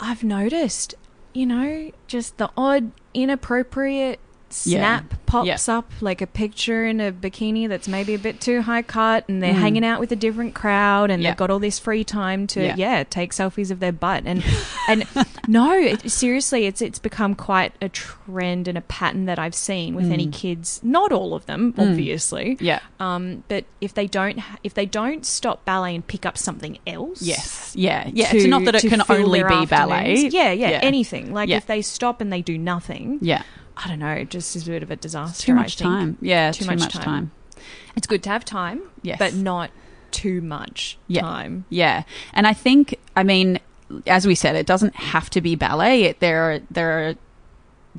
I've 0.00 0.22
noticed, 0.22 0.94
you 1.34 1.46
know, 1.46 1.90
just 2.06 2.36
the 2.38 2.50
odd 2.56 2.92
inappropriate 3.14 4.20
snap 4.52 5.14
pops 5.26 5.68
up, 5.68 5.90
like 6.00 6.22
a 6.22 6.26
picture 6.26 6.86
in 6.86 7.00
a 7.00 7.12
bikini 7.12 7.68
that's 7.68 7.86
maybe 7.86 8.14
a 8.14 8.18
bit 8.18 8.40
too 8.40 8.62
high 8.62 8.82
cut, 8.82 9.28
and 9.28 9.42
they're 9.42 9.52
Mm. 9.52 9.58
hanging 9.60 9.84
out 9.84 10.00
with 10.00 10.10
a 10.12 10.16
different 10.16 10.54
crowd, 10.54 11.10
and 11.10 11.22
Yeah. 11.22 11.30
they've 11.30 11.36
got 11.36 11.50
all 11.50 11.58
this 11.58 11.78
free 11.78 12.02
time 12.04 12.46
to, 12.48 12.62
Yeah. 12.64 12.74
yeah, 12.76 13.04
take 13.04 13.32
selfies 13.32 13.70
of 13.70 13.80
their 13.80 13.92
butt, 13.92 14.22
and 14.24 14.42
and 14.88 15.04
no, 15.46 15.72
it, 15.78 16.10
seriously, 16.10 16.64
it's 16.66 16.80
it's 16.80 16.98
become 16.98 17.34
quite 17.34 17.72
a 17.82 17.88
trend 17.90 18.68
and 18.68 18.78
a 18.78 18.82
pattern 18.82 19.26
that 19.26 19.38
I've 19.38 19.54
seen 19.54 19.94
with 19.94 20.10
any 20.10 20.26
Mm. 20.28 20.32
kids. 20.32 20.80
Not 20.82 21.12
all 21.12 21.34
of 21.34 21.44
them, 21.46 21.74
Mm. 21.74 21.90
obviously. 21.90 22.56
Yeah. 22.60 22.80
Um, 23.00 23.44
but 23.48 23.64
if 23.80 23.92
they 23.94 24.06
don't, 24.06 24.40
if 24.64 24.72
they 24.74 24.86
don't 24.86 25.26
stop 25.26 25.64
ballet 25.64 25.94
and 25.94 26.06
pick 26.06 26.24
up 26.24 26.38
something 26.38 26.78
else, 26.86 27.20
Yes. 27.22 27.72
Yeah. 27.76 28.08
Yeah. 28.12 28.30
to- 28.30 28.36
it's 28.38 28.46
not 28.46 28.64
that 28.64 28.74
it 28.76 28.88
can 28.88 29.02
only 29.08 29.42
be 29.42 29.66
ballet. 29.66 30.28
Yeah, 30.32 30.52
yeah, 30.52 30.70
Yeah. 30.70 30.80
anything. 30.82 31.32
Like 31.34 31.48
Yeah. 31.50 31.58
if 31.58 31.66
they 31.66 31.82
stop 31.82 32.20
and 32.20 32.32
they 32.32 32.40
do 32.42 32.56
nothing, 32.56 33.18
Yeah. 33.20 33.42
I 33.82 33.88
don't 33.88 33.98
know, 34.00 34.24
just 34.24 34.56
is 34.56 34.66
a 34.66 34.70
bit 34.70 34.82
of 34.82 34.90
a 34.90 34.96
disaster. 34.96 35.46
Too 35.46 35.54
much 35.54 35.76
time. 35.76 36.18
Yeah, 36.20 36.50
Too 36.50 36.64
too, 36.64 36.70
much 36.70 36.80
much, 36.80 36.92
time. 36.94 37.04
time. 37.04 37.30
It's 37.96 38.06
good 38.06 38.22
to 38.24 38.30
have 38.30 38.44
time, 38.44 38.82
Yes. 39.02 39.18
but 39.18 39.34
not 39.34 39.70
too 40.10 40.40
much 40.40 40.98
Yeah. 41.06 41.20
time. 41.22 41.64
Yeah, 41.70 42.02
and 42.32 42.46
I 42.46 42.52
think, 42.54 42.96
I 43.16 43.22
mean, 43.22 43.60
as 44.06 44.26
we 44.26 44.34
said, 44.34 44.56
it 44.56 44.66
doesn't 44.66 44.94
have 44.96 45.30
to 45.30 45.40
be 45.40 45.54
ballet. 45.54 46.04
It, 46.04 46.20
there 46.20 46.42
are 46.50 46.60
there 46.70 47.08
are 47.08 47.14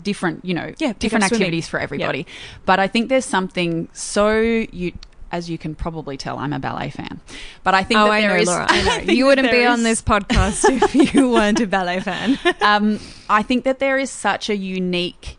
different, 0.01 0.45
you 0.45 0.53
know, 0.53 0.73
Yeah, 0.77 0.93
different 0.99 1.25
activities 1.25 1.67
for 1.67 1.79
everybody. 1.79 2.25
But 2.65 2.79
I 2.79 2.87
think 2.87 3.09
there's 3.09 3.25
something 3.25 3.89
so 3.93 4.31
you. 4.39 4.93
As 5.31 5.47
you 5.47 5.59
can 5.59 5.75
probably 5.75 6.17
tell, 6.17 6.39
I'm 6.39 6.53
a 6.53 6.57
ballet 6.59 6.89
fan, 6.89 7.21
but 7.63 7.75
I 7.75 7.83
think 7.83 7.99
oh, 7.99 8.05
that 8.05 8.11
I 8.13 8.21
there 8.21 8.29
know, 8.31 8.35
is- 8.37 8.47
Laura. 8.47 8.65
I 8.69 9.03
know. 9.05 9.13
You 9.13 9.27
wouldn't 9.27 9.51
be 9.51 9.57
there 9.57 9.69
on 9.69 9.83
this 9.83 10.01
podcast 10.01 10.65
if 10.67 11.13
you 11.13 11.29
weren't 11.29 11.59
a 11.59 11.67
ballet 11.67 11.99
fan. 11.99 12.39
um, 12.61 12.99
I 13.29 13.43
think 13.43 13.63
that 13.65 13.77
there 13.77 13.99
is 13.99 14.09
such 14.09 14.49
a 14.49 14.55
unique 14.57 15.37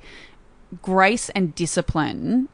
grace 0.83 1.29
and 1.31 1.55
discipline 1.55 2.49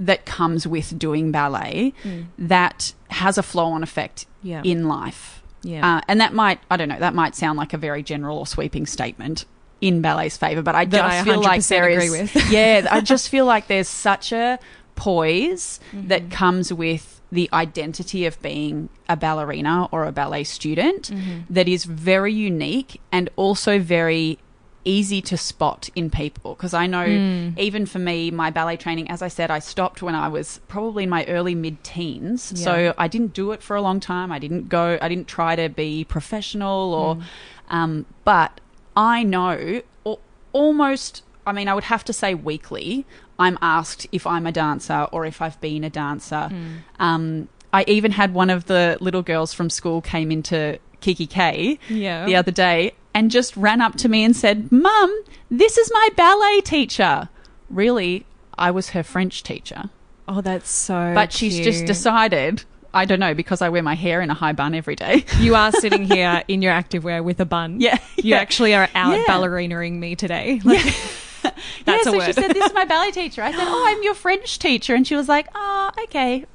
that 0.00 0.24
comes 0.26 0.66
with 0.66 0.98
doing 0.98 1.32
ballet 1.32 1.92
that 2.38 2.92
has 3.10 3.36
a 3.38 3.42
flow 3.42 3.66
on 3.66 3.82
effect 3.82 4.26
Yeah. 4.42 4.62
in 4.64 4.86
life. 4.88 5.42
Yeah. 5.62 5.96
Uh, 5.96 6.00
and 6.06 6.20
that 6.20 6.32
might, 6.34 6.60
I 6.70 6.76
don't 6.76 6.88
know, 6.88 6.98
that 7.00 7.14
might 7.14 7.34
sound 7.34 7.58
like 7.58 7.72
a 7.72 7.78
very 7.78 8.02
general 8.02 8.38
or 8.38 8.46
sweeping 8.46 8.86
statement 8.86 9.44
in 9.80 10.00
ballet's 10.00 10.36
favor, 10.36 10.62
but 10.62 10.74
I 10.76 10.84
That 10.84 10.96
just 10.98 11.14
I 11.14 11.24
feel 11.24 11.42
like 11.42 11.60
100% 11.62 11.68
there 11.68 11.88
is, 11.88 12.10
with. 12.10 12.36
yeah, 12.50 12.86
I 12.90 13.00
just 13.00 13.28
feel 13.34 13.44
like 13.44 13.66
there's 13.66 13.88
such 13.88 14.32
a 14.32 14.58
poise 14.94 15.80
Mm-hmm. 15.92 16.08
that 16.08 16.30
comes 16.30 16.72
with 16.72 17.20
the 17.30 17.48
identity 17.52 18.24
of 18.26 18.40
being 18.42 18.88
a 19.08 19.16
ballerina 19.16 19.88
or 19.92 20.04
a 20.06 20.12
ballet 20.12 20.44
student 20.44 21.10
Mm-hmm. 21.10 21.40
that 21.50 21.66
is 21.68 21.84
very 21.84 22.32
unique 22.32 23.00
and 23.12 23.28
also 23.36 23.78
very 23.78 24.38
easy 24.84 25.20
to 25.20 25.36
spot 25.36 25.90
in 25.94 26.08
people 26.08 26.54
because 26.54 26.72
I 26.72 26.86
know 26.86 27.04
Mm. 27.04 27.58
even 27.58 27.84
for 27.86 27.98
me 27.98 28.30
my 28.30 28.50
ballet 28.50 28.76
training 28.76 29.10
as 29.10 29.20
I 29.22 29.28
said 29.28 29.50
I 29.50 29.58
stopped 29.58 30.02
when 30.02 30.14
I 30.14 30.28
was 30.28 30.60
probably 30.68 31.04
in 31.04 31.10
my 31.10 31.24
early 31.26 31.54
mid 31.54 31.82
teens 31.84 32.52
Yeah. 32.56 32.64
so 32.64 32.94
I 32.96 33.08
didn't 33.08 33.34
do 33.34 33.52
it 33.52 33.62
for 33.62 33.76
a 33.76 33.82
long 33.82 34.00
time 34.00 34.30
I 34.32 34.38
didn't 34.38 34.68
go 34.68 34.96
I 35.02 35.08
didn't 35.08 35.28
try 35.28 35.56
to 35.56 35.68
be 35.68 36.04
professional 36.04 36.94
or 36.94 37.16
Mm. 37.16 37.22
um, 37.70 38.06
but 38.24 38.60
I 38.96 39.22
know 39.24 39.82
al- 40.06 40.20
almost 40.52 41.22
I 41.46 41.52
mean 41.52 41.68
I 41.68 41.74
would 41.74 41.84
have 41.84 42.04
to 42.04 42.12
say 42.12 42.34
weekly 42.34 43.04
I'm 43.38 43.58
asked 43.60 44.06
if 44.12 44.26
I'm 44.26 44.46
a 44.46 44.52
dancer 44.52 45.06
or 45.12 45.26
if 45.26 45.40
I've 45.42 45.60
been 45.60 45.84
a 45.84 45.90
dancer 45.90 46.48
Mm. 46.50 46.76
um, 46.98 47.48
I 47.72 47.84
even 47.86 48.12
had 48.12 48.32
one 48.32 48.48
of 48.48 48.64
the 48.66 48.96
little 49.00 49.22
girls 49.22 49.52
from 49.52 49.68
school 49.70 50.00
came 50.00 50.30
into 50.32 50.78
Kikki 51.00 51.26
K 51.26 51.78
Yeah. 51.88 52.24
the 52.24 52.36
other 52.36 52.50
day 52.52 52.92
and 53.18 53.32
just 53.32 53.56
ran 53.56 53.80
up 53.80 53.96
to 53.96 54.08
me 54.08 54.22
and 54.22 54.36
said, 54.36 54.70
Mum, 54.70 55.24
this 55.50 55.76
is 55.76 55.90
my 55.92 56.08
ballet 56.16 56.60
teacher. 56.60 57.28
Really, 57.68 58.24
I 58.56 58.70
was 58.70 58.90
her 58.90 59.02
French 59.02 59.42
teacher. 59.42 59.90
Oh, 60.28 60.40
that's 60.40 60.70
so. 60.70 61.12
but 61.14 61.32
she's 61.32 61.58
just 61.58 61.84
decided, 61.86 62.62
I 62.94 63.06
don't 63.06 63.18
know, 63.18 63.34
because 63.34 63.60
I 63.60 63.70
wear 63.70 63.82
my 63.82 63.94
hair 63.94 64.20
in 64.20 64.30
a 64.30 64.34
high 64.34 64.52
bun 64.52 64.72
every 64.74 64.94
day. 64.94 65.24
You 65.40 65.56
are 65.56 65.72
sitting 65.72 66.04
here 66.14 66.44
in 66.46 66.62
your 66.62 66.72
activewear 66.72 67.24
with 67.24 67.40
a 67.40 67.44
bun. 67.44 67.80
Yeah, 67.80 67.98
You 68.18 68.30
yeah. 68.34 68.36
actually 68.38 68.74
are 68.74 68.88
out 68.94 69.16
Yeah. 69.16 69.24
ballerinaing 69.26 69.98
me 69.98 70.14
today. 70.14 70.60
Like, 70.64 70.84
yeah, 71.44 71.50
That's 71.86 72.06
a 72.06 72.10
so 72.10 72.16
word. 72.18 72.26
she 72.26 72.32
said, 72.34 72.52
This 72.52 72.66
is 72.66 72.74
my 72.74 72.84
ballet 72.84 73.10
teacher. 73.10 73.42
I 73.42 73.50
said, 73.50 73.60
Oh, 73.66 73.84
I'm 73.88 74.02
your 74.04 74.14
French 74.14 74.58
teacher. 74.60 74.94
And 74.94 75.04
she 75.06 75.16
was 75.16 75.28
like, 75.28 75.48
Oh, 75.54 75.90
okay. 76.04 76.46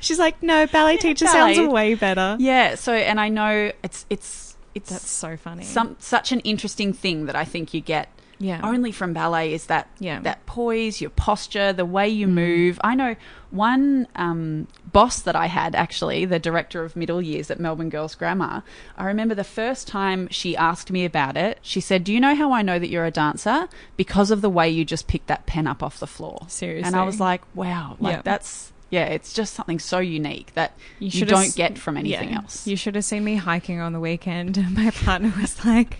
She's 0.00 0.18
like, 0.18 0.42
no, 0.42 0.66
ballet 0.66 0.96
teacher 0.98 1.24
ballet. 1.24 1.54
sounds 1.54 1.68
way 1.72 1.94
better. 1.94 2.36
yeah. 2.38 2.74
So, 2.76 2.92
and 2.92 3.18
I 3.20 3.28
know 3.30 3.72
it's, 3.82 4.04
it's, 4.10 4.51
it's 4.74 4.90
That's 4.90 5.10
so 5.10 5.36
funny. 5.36 5.64
some, 5.64 5.96
such 5.98 6.32
an 6.32 6.40
interesting 6.40 6.92
thing 6.92 7.26
that 7.26 7.36
I 7.36 7.44
think 7.44 7.74
you 7.74 7.80
get 7.80 8.08
yeah. 8.38 8.60
only 8.64 8.90
from 8.90 9.12
ballet 9.12 9.52
is 9.52 9.66
that 9.66 9.88
Yeah. 10.00 10.18
Mm. 10.18 10.22
that 10.24 10.46
poise, 10.46 11.00
your 11.00 11.10
posture, 11.10 11.72
the 11.72 11.84
way 11.84 12.08
you 12.08 12.26
move. 12.26 12.80
I 12.82 12.94
know 12.96 13.14
one 13.50 14.08
um, 14.16 14.66
boss 14.92 15.20
that 15.22 15.36
I 15.36 15.46
had 15.46 15.74
actually, 15.76 16.24
the 16.24 16.38
director 16.38 16.82
of 16.84 16.96
middle 16.96 17.20
years 17.22 17.50
at 17.50 17.60
Melbourne 17.60 17.90
Girls 17.90 18.14
Grammar. 18.14 18.64
I 18.96 19.04
remember 19.04 19.34
the 19.34 19.44
first 19.44 19.86
time 19.86 20.26
she 20.30 20.56
asked 20.56 20.90
me 20.90 21.04
about 21.04 21.36
it. 21.36 21.58
She 21.62 21.80
said, 21.80 22.02
"Do 22.02 22.12
you 22.12 22.18
know 22.18 22.34
how 22.34 22.50
I 22.52 22.62
know 22.62 22.78
that 22.78 22.88
you're 22.88 23.04
a 23.04 23.10
dancer? 23.12 23.68
Because 23.96 24.30
of 24.30 24.40
the 24.40 24.50
way 24.50 24.68
you 24.70 24.84
just 24.84 25.06
picked 25.06 25.26
that 25.28 25.46
pen 25.46 25.66
up 25.68 25.82
off 25.82 26.00
the 26.00 26.06
floor." 26.06 26.46
Seriously, 26.48 26.86
and 26.86 26.96
I 26.96 27.04
was 27.04 27.20
like, 27.20 27.42
"Wow, 27.54 27.96
like 28.00 28.16
Yeah. 28.16 28.22
that's." 28.24 28.72
Yeah, 28.92 29.06
it's 29.06 29.32
just 29.32 29.54
something 29.54 29.78
so 29.78 30.00
unique 30.00 30.52
that 30.52 30.74
you, 30.98 31.10
should 31.10 31.28
don't 31.28 31.54
get 31.56 31.78
from 31.78 31.96
anything 31.96 32.28
Yeah. 32.28 32.36
else. 32.42 32.66
You 32.66 32.76
should 32.76 32.94
have 32.94 33.06
seen 33.06 33.24
me 33.24 33.36
hiking 33.36 33.80
on 33.80 33.94
the 33.94 34.00
weekend. 34.00 34.58
My 34.76 34.90
partner 34.90 35.32
was 35.40 35.64
like, 35.64 35.96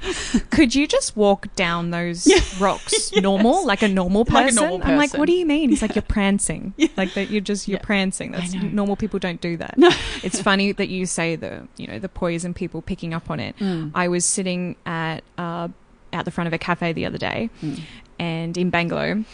"Could 0.50 0.74
you 0.74 0.86
just 0.86 1.16
walk 1.16 1.46
down 1.56 1.90
those 1.90 2.28
rocks 2.60 3.10
normal, 3.16 3.64
like 3.66 3.80
a 3.80 3.88
normal 3.88 4.26
person?" 4.26 4.56
Like 4.56 4.66
a 4.66 4.68
normal 4.68 4.86
I'm 4.86 4.98
like, 4.98 5.14
"What 5.14 5.24
do 5.26 5.32
you 5.32 5.46
mean?" 5.46 5.70
He's 5.70 5.80
like, 5.80 5.94
"You're 5.94 6.02
prancing, 6.02 6.74
like 6.98 7.14
that. 7.14 7.30
You're 7.30 7.40
just 7.40 7.66
you're 7.66 7.78
Yeah. 7.78 7.84
prancing. 7.86 8.32
That's 8.32 8.52
normal 8.52 8.96
people 8.96 9.18
don't 9.18 9.40
do 9.40 9.56
that." 9.56 9.74
it's 10.22 10.42
funny 10.42 10.72
that 10.72 10.90
you 10.90 11.06
say 11.06 11.34
the 11.34 11.66
you 11.78 11.86
know 11.86 11.98
the 11.98 12.10
poise 12.10 12.44
and 12.44 12.54
people 12.54 12.82
picking 12.82 13.14
up 13.14 13.30
on 13.30 13.40
it. 13.40 13.56
Mm. 13.56 13.92
I 13.94 14.08
was 14.08 14.26
sitting 14.26 14.76
at 14.84 15.24
uh, 15.38 15.68
out 16.12 16.24
the 16.26 16.30
front 16.30 16.46
of 16.46 16.52
a 16.52 16.58
cafe 16.58 16.92
the 16.92 17.06
other 17.06 17.16
day, 17.16 17.48
Mm. 17.62 17.80
and 18.18 18.58
in 18.58 18.70
Bangalow, 18.70 19.24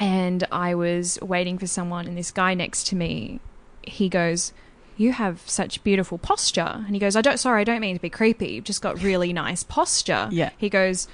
and 0.00 0.44
I 0.50 0.74
was 0.74 1.18
waiting 1.22 1.58
for 1.58 1.66
someone, 1.66 2.06
and 2.08 2.16
this 2.18 2.30
guy 2.30 2.54
next 2.54 2.86
to 2.88 2.96
me, 2.96 3.38
he 3.82 4.08
goes, 4.08 4.52
"You 4.96 5.12
have 5.12 5.42
such 5.48 5.84
beautiful 5.84 6.18
posture," 6.18 6.82
and 6.86 6.94
he 6.94 6.98
goes, 6.98 7.14
"I 7.16 7.20
don't, 7.20 7.38
sorry, 7.38 7.60
I 7.60 7.64
don't 7.64 7.80
mean 7.80 7.94
to 7.96 8.02
be 8.02 8.10
creepy. 8.10 8.48
You've 8.52 8.64
just 8.64 8.82
got 8.82 9.02
really 9.02 9.32
nice 9.44 9.62
posture." 9.62 10.28
Yeah. 10.32 10.50
He 10.58 10.68
goes, 10.70 11.06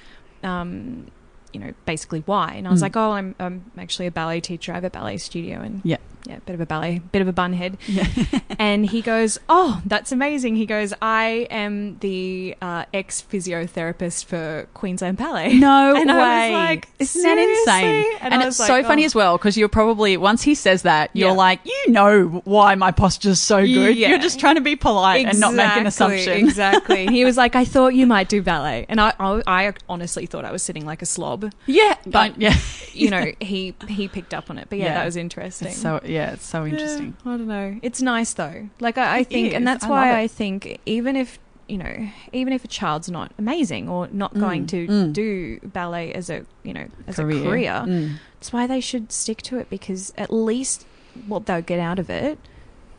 um, 0.43 1.07
you 1.53 1.59
know, 1.59 1.73
basically 1.85 2.23
why? 2.25 2.53
And 2.53 2.67
I 2.67 2.71
was 2.71 2.79
Mm. 2.79 2.83
like, 2.83 2.95
"Oh, 2.97 3.11
I'm, 3.11 3.35
I'm 3.39 3.71
actually 3.77 4.07
a 4.07 4.11
ballet 4.11 4.39
teacher. 4.41 4.71
I 4.71 4.75
have 4.75 4.83
a 4.83 4.89
ballet 4.89 5.17
studio, 5.17 5.59
and 5.61 5.81
Yeah. 5.83 5.97
Yeah, 6.27 6.39
bit 6.45 6.53
of 6.53 6.61
a 6.61 6.65
ballet, 6.65 6.99
bit 7.11 7.21
of 7.21 7.27
a 7.27 7.33
bun 7.33 7.53
head." 7.53 7.77
Yeah. 7.87 8.07
and 8.59 8.85
he 8.85 9.01
goes, 9.01 9.39
"Oh, 9.49 9.81
that's 9.85 10.11
amazing." 10.11 10.55
He 10.55 10.65
goes, 10.65 10.93
"I 11.01 11.47
am 11.49 11.97
the 11.99 12.55
uh, 12.61 12.85
ex 12.93 13.21
physiotherapist 13.21 14.25
for 14.25 14.67
Queensland 14.73 15.17
Ballet." 15.17 15.57
No 15.57 15.95
And 15.97 16.09
way. 16.09 16.15
I 16.15 16.49
was 16.49 16.53
like, 16.53 16.87
Isn't 16.99 17.21
that 17.23 17.37
insane? 17.37 17.65
"Seriously?" 18.03 18.17
And, 18.21 18.33
it's 18.35 18.45
was 18.45 18.57
so 18.67 18.73
like, 18.73 18.85
funny 18.85 19.03
"Oh." 19.03 19.05
as 19.05 19.15
well 19.15 19.37
because 19.37 19.57
you're 19.57 19.69
probably, 19.69 20.17
once 20.17 20.41
he 20.43 20.55
says 20.55 20.83
that, 20.83 21.09
you're 21.13 21.29
Yeah. 21.29 21.35
like, 21.35 21.59
you 21.65 21.91
know 21.91 22.41
why 22.45 22.75
my 22.75 22.91
posture's 22.91 23.39
so 23.41 23.61
good. 23.65 23.95
Yeah. 23.97 24.09
You're 24.09 24.19
just 24.19 24.39
trying 24.39 24.55
to 24.55 24.61
be 24.61 24.75
polite 24.75 25.25
and 25.25 25.39
not 25.39 25.53
make 25.53 25.75
an 25.77 25.87
assumption. 25.87 26.33
Exactly. 26.33 27.07
He 27.17 27.23
was 27.25 27.37
like, 27.37 27.55
"I 27.55 27.65
thought 27.65 27.93
you 27.95 28.05
might 28.05 28.29
do 28.29 28.41
ballet," 28.41 28.85
and 28.89 28.99
I, 29.01 29.13
I, 29.19 29.41
I 29.47 29.73
honestly 29.89 30.25
thought 30.25 30.45
I 30.45 30.51
was 30.51 30.61
sitting 30.61 30.85
like 30.85 31.01
a 31.01 31.05
slob. 31.05 31.51
Yeah. 31.65 31.95
But- 32.05 32.39
yeah. 32.39 32.55
You 32.93 33.11
know, 33.11 33.31
he 33.39 33.75
he 33.87 34.07
picked 34.07 34.33
up 34.33 34.49
on 34.49 34.57
it. 34.57 34.67
But 34.69 34.79
yeah, 34.79 34.85
Yeah. 34.85 34.93
that 34.95 35.05
was 35.05 35.15
interesting. 35.15 35.67
It's 35.69 35.77
so, 35.77 35.99
yeah, 36.03 36.16
it's 36.33 36.45
so 36.45 36.65
interesting. 36.65 37.15
Yeah, 37.25 37.31
I 37.33 37.37
don't 37.37 37.47
know. 37.47 37.79
It's 37.81 38.01
nice 38.01 38.33
though. 38.33 38.69
Like 38.79 38.97
I, 38.97 39.17
I 39.19 39.23
think, 39.23 39.53
and 39.53 39.65
that's 39.67 39.83
I 39.85 39.89
why. 39.89 40.19
I 40.19 40.27
think 40.27 40.79
even 40.85 41.15
if 41.15 41.39
you 41.67 41.77
know, 41.77 42.09
even 42.31 42.53
if 42.53 42.63
a 42.63 42.67
child's 42.67 43.09
not 43.09 43.31
amazing 43.37 43.89
or 43.89 44.07
not 44.11 44.33
going 44.33 44.63
Mm, 44.65 44.69
to 44.69 44.87
mm. 44.87 45.13
do 45.13 45.59
ballet 45.63 46.13
as 46.13 46.29
a 46.29 46.45
you 46.63 46.73
know 46.73 46.87
as 47.07 47.15
Career. 47.17 47.41
a 47.41 47.43
career, 47.43 47.83
Mm. 47.85 48.13
that's 48.39 48.53
why 48.53 48.67
they 48.67 48.79
should 48.79 49.11
stick 49.11 49.41
to 49.43 49.57
it 49.57 49.69
because 49.69 50.13
at 50.17 50.31
least 50.31 50.85
what 51.27 51.45
they'll 51.45 51.61
get 51.61 51.79
out 51.79 51.99
of 51.99 52.09
it 52.09 52.39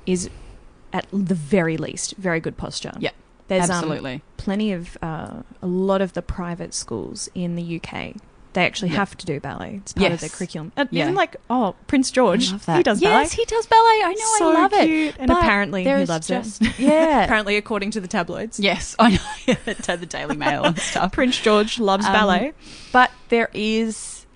is 0.04 0.28
at 0.92 1.06
the 1.12 1.34
very 1.34 1.76
least 1.76 2.14
very 2.18 2.40
good 2.40 2.56
posture. 2.58 2.92
Yeah, 2.98 3.10
there's 3.48 3.70
um, 3.70 3.76
Absolutely. 3.76 4.22
plenty 4.36 4.72
of 4.72 4.98
uh, 5.02 5.42
a 5.62 5.66
lot 5.66 6.00
of 6.02 6.12
the 6.12 6.22
private 6.22 6.74
schools 6.74 7.28
in 7.34 7.56
the 7.56 7.80
UK. 7.82 8.16
They 8.58 8.66
actually 8.66 8.88
Yeah. 8.90 8.96
have 8.96 9.16
to 9.18 9.24
do 9.24 9.38
ballet. 9.38 9.76
It's 9.76 9.92
part 9.92 10.10
of 10.10 10.18
their 10.18 10.28
curriculum. 10.28 10.72
And 10.76 10.88
Yeah. 10.90 11.04
Even 11.04 11.14
like 11.14 11.36
oh 11.48 11.76
Prince 11.86 12.10
George, 12.10 12.48
I 12.48 12.52
love 12.54 12.66
that. 12.66 12.76
he 12.78 12.82
does 12.82 13.00
ballet. 13.00 13.20
yes, 13.22 13.32
he 13.32 13.44
does 13.44 13.66
ballet. 13.66 13.80
I 14.04 14.14
know. 14.18 14.34
so 14.38 14.50
I 14.50 14.54
love 14.62 14.72
cute. 14.72 15.14
it. 15.14 15.16
And 15.20 15.28
But 15.28 15.36
apparently 15.38 15.84
he 15.84 16.04
loves 16.06 16.26
just, 16.26 16.60
it. 16.60 16.76
Yeah. 16.76 17.22
apparently, 17.24 17.56
according 17.56 17.92
to 17.92 18.00
the 18.00 18.08
tabloids, 18.08 18.58
yes, 18.58 18.96
I 18.98 19.10
know. 19.46 19.54
to 19.74 19.96
the 19.96 20.06
Daily 20.06 20.34
Mail 20.36 20.64
and 20.64 20.76
stuff. 20.76 21.12
Prince 21.12 21.38
George 21.38 21.78
loves 21.78 22.04
Um, 22.04 22.12
ballet. 22.12 22.52
But 22.90 23.12
there 23.28 23.48
is, 23.54 24.26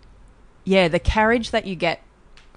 yeah, 0.62 0.86
the 0.86 1.00
carriage 1.00 1.50
that 1.50 1.66
you 1.66 1.74
get 1.74 2.00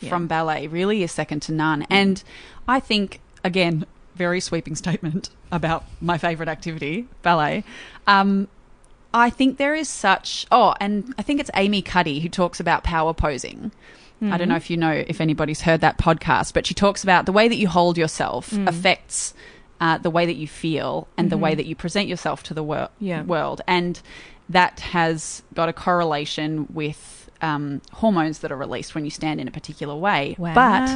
from 0.07 0.27
ballet 0.27 0.67
really 0.67 1.01
is 1.01 1.11
second 1.11 1.39
to 1.43 1.51
none. 1.51 1.87
And 1.89 2.21
I 2.67 2.79
think, 2.79 3.21
again, 3.43 3.87
very 4.13 4.39
sweeping 4.39 4.75
statement 4.75 5.31
about 5.51 5.83
my 5.99 6.19
favorite 6.19 6.47
activity, 6.47 7.07
ballet. 7.23 7.63
Um, 8.05 8.49
I 9.15 9.29
think 9.31 9.57
there 9.57 9.73
is 9.73 9.87
such. 9.89 10.45
Oh, 10.51 10.75
and 10.79 11.15
I 11.17 11.21
think 11.23 11.39
it's 11.39 11.49
Amy 11.55 11.81
Cuddy 11.81 12.19
who 12.19 12.29
talks 12.29 12.59
about 12.59 12.83
power 12.83 13.13
posing. 13.13 13.71
I 14.21 14.25
Mm-hmm. 14.25 14.37
don't 14.37 14.47
know 14.49 14.55
if 14.55 14.69
you 14.69 14.77
know 14.77 14.91
if 14.91 15.19
anybody's 15.19 15.61
heard 15.61 15.81
that 15.81 15.97
podcast, 15.97 16.53
but 16.53 16.65
she 16.65 16.73
talks 16.73 17.03
about 17.03 17.25
the 17.25 17.33
way 17.33 17.47
that 17.49 17.57
you 17.57 17.67
hold 17.67 17.97
yourself 17.97 18.51
Mm. 18.51 18.67
affects 18.67 19.33
uh, 19.81 19.97
the 19.97 20.09
way 20.09 20.25
that 20.25 20.35
you 20.37 20.47
feel 20.47 21.07
and 21.17 21.29
the 21.29 21.37
way 21.37 21.53
that 21.53 21.65
you 21.65 21.75
present 21.75 22.07
yourself 22.07 22.41
to 22.43 22.53
the 22.53 22.63
wor- 22.63 22.77
Mm-hmm. 22.77 23.05
Yeah. 23.05 23.23
world, 23.23 23.61
and 23.67 23.99
that 24.47 24.79
has 24.79 25.43
got 25.53 25.67
a 25.69 25.73
correlation 25.73 26.67
with 26.73 27.29
um, 27.41 27.81
hormones 27.91 28.39
that 28.39 28.51
are 28.53 28.57
released 28.57 28.95
when 28.95 29.03
you 29.03 29.11
stand 29.11 29.41
in 29.41 29.47
a 29.49 29.51
particular 29.51 29.95
way. 29.95 30.35
But 30.39 30.89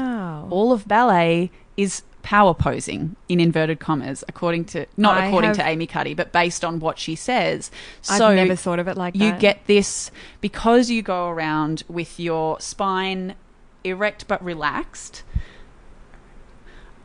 all 0.50 0.72
of 0.72 0.88
ballet 0.88 1.52
is 1.76 2.02
power 2.22 2.54
posing 2.54 3.16
in 3.28 3.40
inverted 3.40 3.80
commas, 3.80 4.24
according 4.28 4.66
to 4.66 4.86
not 4.98 5.18
I 5.18 5.28
according 5.28 5.50
have- 5.50 5.58
to 5.58 5.68
Amy 5.68 5.88
Cuddy, 5.88 6.14
but 6.14 6.32
based 6.32 6.64
on 6.66 6.80
what 6.80 7.00
she 7.00 7.16
says. 7.16 7.72
I've 8.10 8.36
never 8.36 8.56
thought 8.56 8.80
of 8.80 8.88
it 8.88 8.98
like 8.98 9.16
you 9.16 9.32
that. 9.32 9.40
get 9.40 9.68
this 9.68 10.12
because 10.42 10.90
you 10.90 11.02
go 11.02 11.28
around 11.30 11.84
with 11.88 12.20
your 12.20 12.60
spine 12.60 13.36
erect 13.84 14.28
but 14.28 14.44
relaxed. 14.44 15.24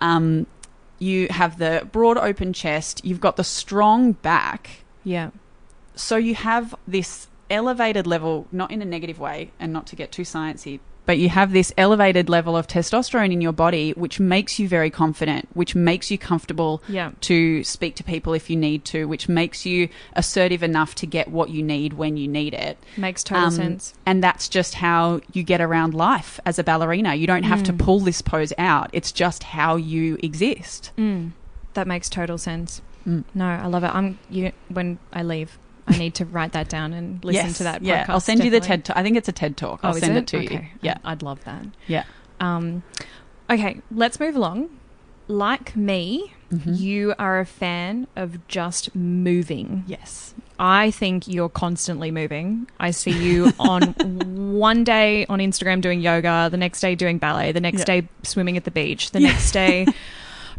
Um, 0.01 0.47
you 0.99 1.29
have 1.31 1.59
the 1.59 1.89
broad 1.91 2.17
open 2.19 2.53
chest. 2.53 3.05
You've 3.05 3.21
got 3.21 3.37
the 3.37 3.45
strong 3.45 4.13
back. 4.13 4.85
yeah. 5.03 5.31
So 5.97 6.17
you 6.17 6.35
have 6.35 6.75
this 6.89 7.29
elevated 7.49 8.05
level, 8.05 8.49
not 8.51 8.73
in 8.73 8.83
a 8.83 8.85
negative 8.85 9.21
way, 9.21 9.53
and 9.61 9.73
not 9.73 9.87
to 9.87 9.95
get 9.97 10.11
too 10.11 10.23
sciencey, 10.23 10.81
but 11.07 11.19
you 11.19 11.29
have 11.29 11.53
this 11.53 11.73
elevated 11.77 12.29
level 12.29 12.57
of 12.57 12.67
testosterone 12.67 13.33
in 13.33 13.41
your 13.41 13.53
body, 13.53 13.93
which 13.93 14.19
makes 14.19 14.59
you 14.59 14.67
very 14.69 14.91
confident, 14.91 15.49
which 15.55 15.75
makes 15.75 16.11
you 16.11 16.17
comfortable 16.19 16.83
Yeah. 16.89 17.11
to 17.23 17.63
speak 17.65 17.95
to 17.97 18.05
people 18.05 18.33
if 18.33 18.49
you 18.49 18.57
need 18.57 18.85
to, 18.87 19.07
which 19.07 19.29
makes 19.29 19.67
you 19.67 19.89
assertive 20.15 20.63
enough 20.63 20.95
to 20.97 21.07
get 21.07 21.29
what 21.29 21.51
you 21.51 21.63
need 21.63 21.95
when 21.95 22.17
you 22.17 22.27
need 22.29 22.55
it. 22.55 22.79
Makes 22.97 23.23
total 23.25 23.47
Um, 23.47 23.51
sense. 23.53 23.95
And 24.07 24.25
that's 24.25 24.49
just 24.49 24.75
how 24.77 25.21
you 25.33 25.43
get 25.43 25.61
around 25.61 25.95
life 25.95 26.41
as 26.47 26.59
a 26.59 26.65
ballerina. 26.65 27.15
You 27.15 27.27
don't 27.27 27.43
have 27.45 27.63
to 27.65 27.73
Mm. 27.73 27.79
pull 27.79 28.01
this 28.01 28.23
pose 28.23 28.53
out. 28.59 28.89
It's 28.93 29.13
just 29.13 29.45
how 29.45 29.77
you 29.77 30.17
exist. 30.23 30.91
Mm. 30.97 31.33
That 31.75 31.87
makes 31.87 32.09
total 32.09 32.39
sense. 32.39 32.81
Mm. 33.07 33.25
No, 33.35 33.45
I 33.47 33.67
love 33.67 33.85
it. 33.85 33.91
I'm 33.95 34.19
you 34.31 34.53
when 34.69 34.99
I 35.13 35.23
leave, 35.23 35.59
I 35.87 35.99
need 35.99 36.15
to 36.17 36.25
write 36.25 36.53
that 36.53 36.69
down 36.69 36.93
and 36.93 37.23
listen 37.25 37.47
Yes, 37.47 37.59
to 37.59 37.65
that. 37.65 37.83
Yeah, 37.83 38.05
podcast, 38.05 38.09
I'll 38.11 38.21
send 38.21 38.45
you 38.45 38.51
the. 38.51 38.61
TED. 38.61 38.85
Talk. 38.87 38.97
I 38.97 39.03
think 39.03 39.17
it's 39.17 39.29
a 39.29 39.33
TED 39.33 39.57
talk. 39.57 39.81
I'll 39.83 39.95
Oh, 39.95 39.99
send 39.99 40.17
it? 40.17 40.33
it, 40.35 40.47
to 40.49 40.55
you. 40.55 40.65
Yeah, 40.81 40.97
I'd 41.05 41.23
love 41.23 41.45
that. 41.45 41.65
yeah. 41.87 42.05
Um, 42.41 42.83
okay, 43.51 43.81
let's 43.91 44.19
move 44.19 44.35
along. 44.37 44.71
Like 45.29 45.75
me, 45.77 46.33
Mhm. 46.53 46.79
you 46.79 47.15
are 47.19 47.41
a 47.41 47.47
fan 47.47 48.07
of 48.17 48.47
just 48.49 48.95
moving. 48.95 49.85
Yes. 49.87 50.35
I 50.59 50.91
think 50.91 51.27
you're 51.27 51.49
constantly 51.49 52.11
moving. 52.11 52.69
I 52.79 52.91
see 52.91 53.11
you 53.11 53.53
on 53.59 53.83
one 54.55 54.85
day 54.85 55.25
on 55.29 55.39
Instagram 55.39 55.81
doing 55.81 56.01
yoga, 56.01 56.49
the 56.51 56.57
next 56.59 56.81
day 56.81 56.95
doing 56.95 57.19
ballet, 57.19 57.53
the 57.53 57.61
next 57.61 57.81
Yeah. 57.81 58.01
day 58.03 58.09
swimming 58.23 58.57
at 58.57 58.65
the 58.65 58.71
beach, 58.71 59.11
the 59.13 59.21
Yeah. 59.21 59.29
next 59.33 59.53
day 59.53 59.87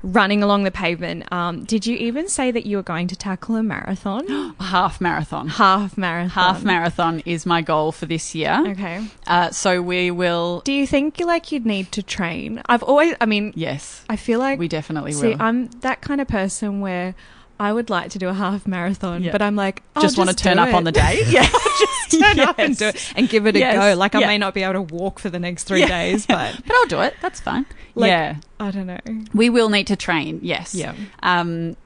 running 0.06 0.44
along 0.44 0.64
the 0.64 0.72
pavement. 0.72 1.32
Um, 1.32 1.64
did 1.66 1.86
you 1.86 1.98
even 1.98 2.30
say 2.30 2.52
that 2.52 2.66
you 2.66 2.78
were 2.78 2.84
going 2.84 3.08
to 3.08 3.16
tackle 3.16 3.56
a 3.56 3.64
marathon? 3.64 4.28
Half 4.60 5.02
marathon. 5.02 5.48
Half 5.48 5.98
marathon. 5.98 6.30
Half 6.30 6.64
marathon 6.64 7.22
is 7.26 7.46
my 7.46 7.62
goal 7.62 7.92
for 7.92 8.06
this 8.06 8.36
year. 8.36 8.64
Okay. 8.68 9.06
Uh, 9.28 9.50
so 9.52 9.82
we 9.82 10.12
will. 10.12 10.62
Do 10.62 10.72
you 10.72 10.86
think 10.88 11.20
like 11.20 11.52
you'd 11.52 11.66
need 11.66 11.92
to 11.94 12.04
train? 12.04 12.62
I've 12.68 12.84
always, 12.84 13.16
I 13.20 13.26
mean, 13.26 13.52
Yes, 13.56 14.06
I 14.10 14.16
feel 14.16 14.40
like 14.40 14.60
we 14.60 14.68
definitely 14.68 15.14
See, 15.14 15.30
will. 15.30 15.42
I'm 15.42 15.68
that 15.82 16.02
kind 16.02 16.22
of 16.22 16.28
person 16.28 16.82
where 16.82 17.16
I 17.60 17.72
would 17.72 17.90
like 17.90 18.10
to 18.12 18.20
do 18.20 18.28
a 18.28 18.34
half 18.34 18.68
marathon, 18.68 19.24
Yeah. 19.24 19.32
but 19.32 19.42
I'm 19.42 19.56
like, 19.56 19.82
I'll 19.96 20.02
just 20.02 20.18
want 20.18 20.30
to 20.30 20.36
turn 20.36 20.60
up 20.60 20.74
on 20.74 20.84
the 20.84 20.92
day. 20.92 21.24
Yeah, 21.28 21.44
just 22.10 22.20
turn 22.22 22.40
up 22.42 22.60
and 22.60 22.76
do 22.78 22.88
it 22.88 23.14
and 23.16 23.30
give 23.30 23.48
it 23.48 23.56
a 23.56 23.60
go. 23.60 23.96
Like 23.98 24.14
I 24.16 24.20
Yeah. 24.22 24.28
may 24.28 24.38
not 24.38 24.54
be 24.54 24.64
able 24.64 24.74
to 24.86 24.94
walk 24.94 25.20
for 25.20 25.30
the 25.30 25.40
next 25.40 25.64
three 25.64 25.80
Yeah. 25.82 25.88
days, 25.88 26.26
but 26.28 26.60
but 26.66 26.76
I'll 26.76 26.88
do 26.88 27.02
it. 27.02 27.16
That's 27.22 27.40
fine. 27.40 27.66
Like- 27.96 28.10
yeah, 28.10 28.36
I 28.60 28.72
don't 28.72 28.88
know. 28.88 29.00
we 29.34 29.50
will 29.50 29.70
need 29.70 29.88
to 29.88 29.96
train. 29.96 30.40
Yes. 30.44 30.76
Yeah. 30.76 30.94
Um, 31.24 31.78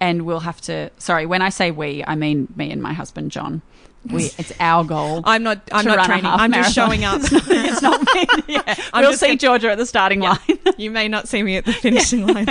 and 0.00 0.22
we'll 0.26 0.40
have 0.40 0.60
to. 0.62 0.90
Sorry, 0.98 1.26
when 1.26 1.42
I 1.42 1.50
say 1.50 1.70
we, 1.70 2.02
I 2.06 2.14
mean 2.14 2.48
me 2.56 2.70
and 2.70 2.82
my 2.82 2.92
husband 2.94 3.30
John. 3.30 3.62
We. 4.10 4.24
It's 4.36 4.52
our 4.60 4.84
goal. 4.84 5.22
I'm 5.24 5.42
not. 5.42 5.60
I'm 5.72 5.86
not 5.86 6.04
training. 6.04 6.26
I'm 6.26 6.52
just 6.52 6.74
showing 6.74 7.04
up. 7.04 7.20
it's 7.24 7.80
not 7.82 8.00
me. 8.14 8.26
Yeah. 8.48 8.74
I'm 8.92 9.02
we'll 9.02 9.14
see 9.14 9.28
gonna- 9.28 9.38
Georgia 9.38 9.70
at 9.72 9.78
the 9.78 9.86
starting 9.86 10.20
line. 10.20 10.38
you 10.76 10.90
may 10.90 11.08
not 11.08 11.26
see 11.28 11.42
me 11.42 11.56
at 11.56 11.64
the 11.64 11.72
finishing 11.72 12.26
line. 12.26 12.46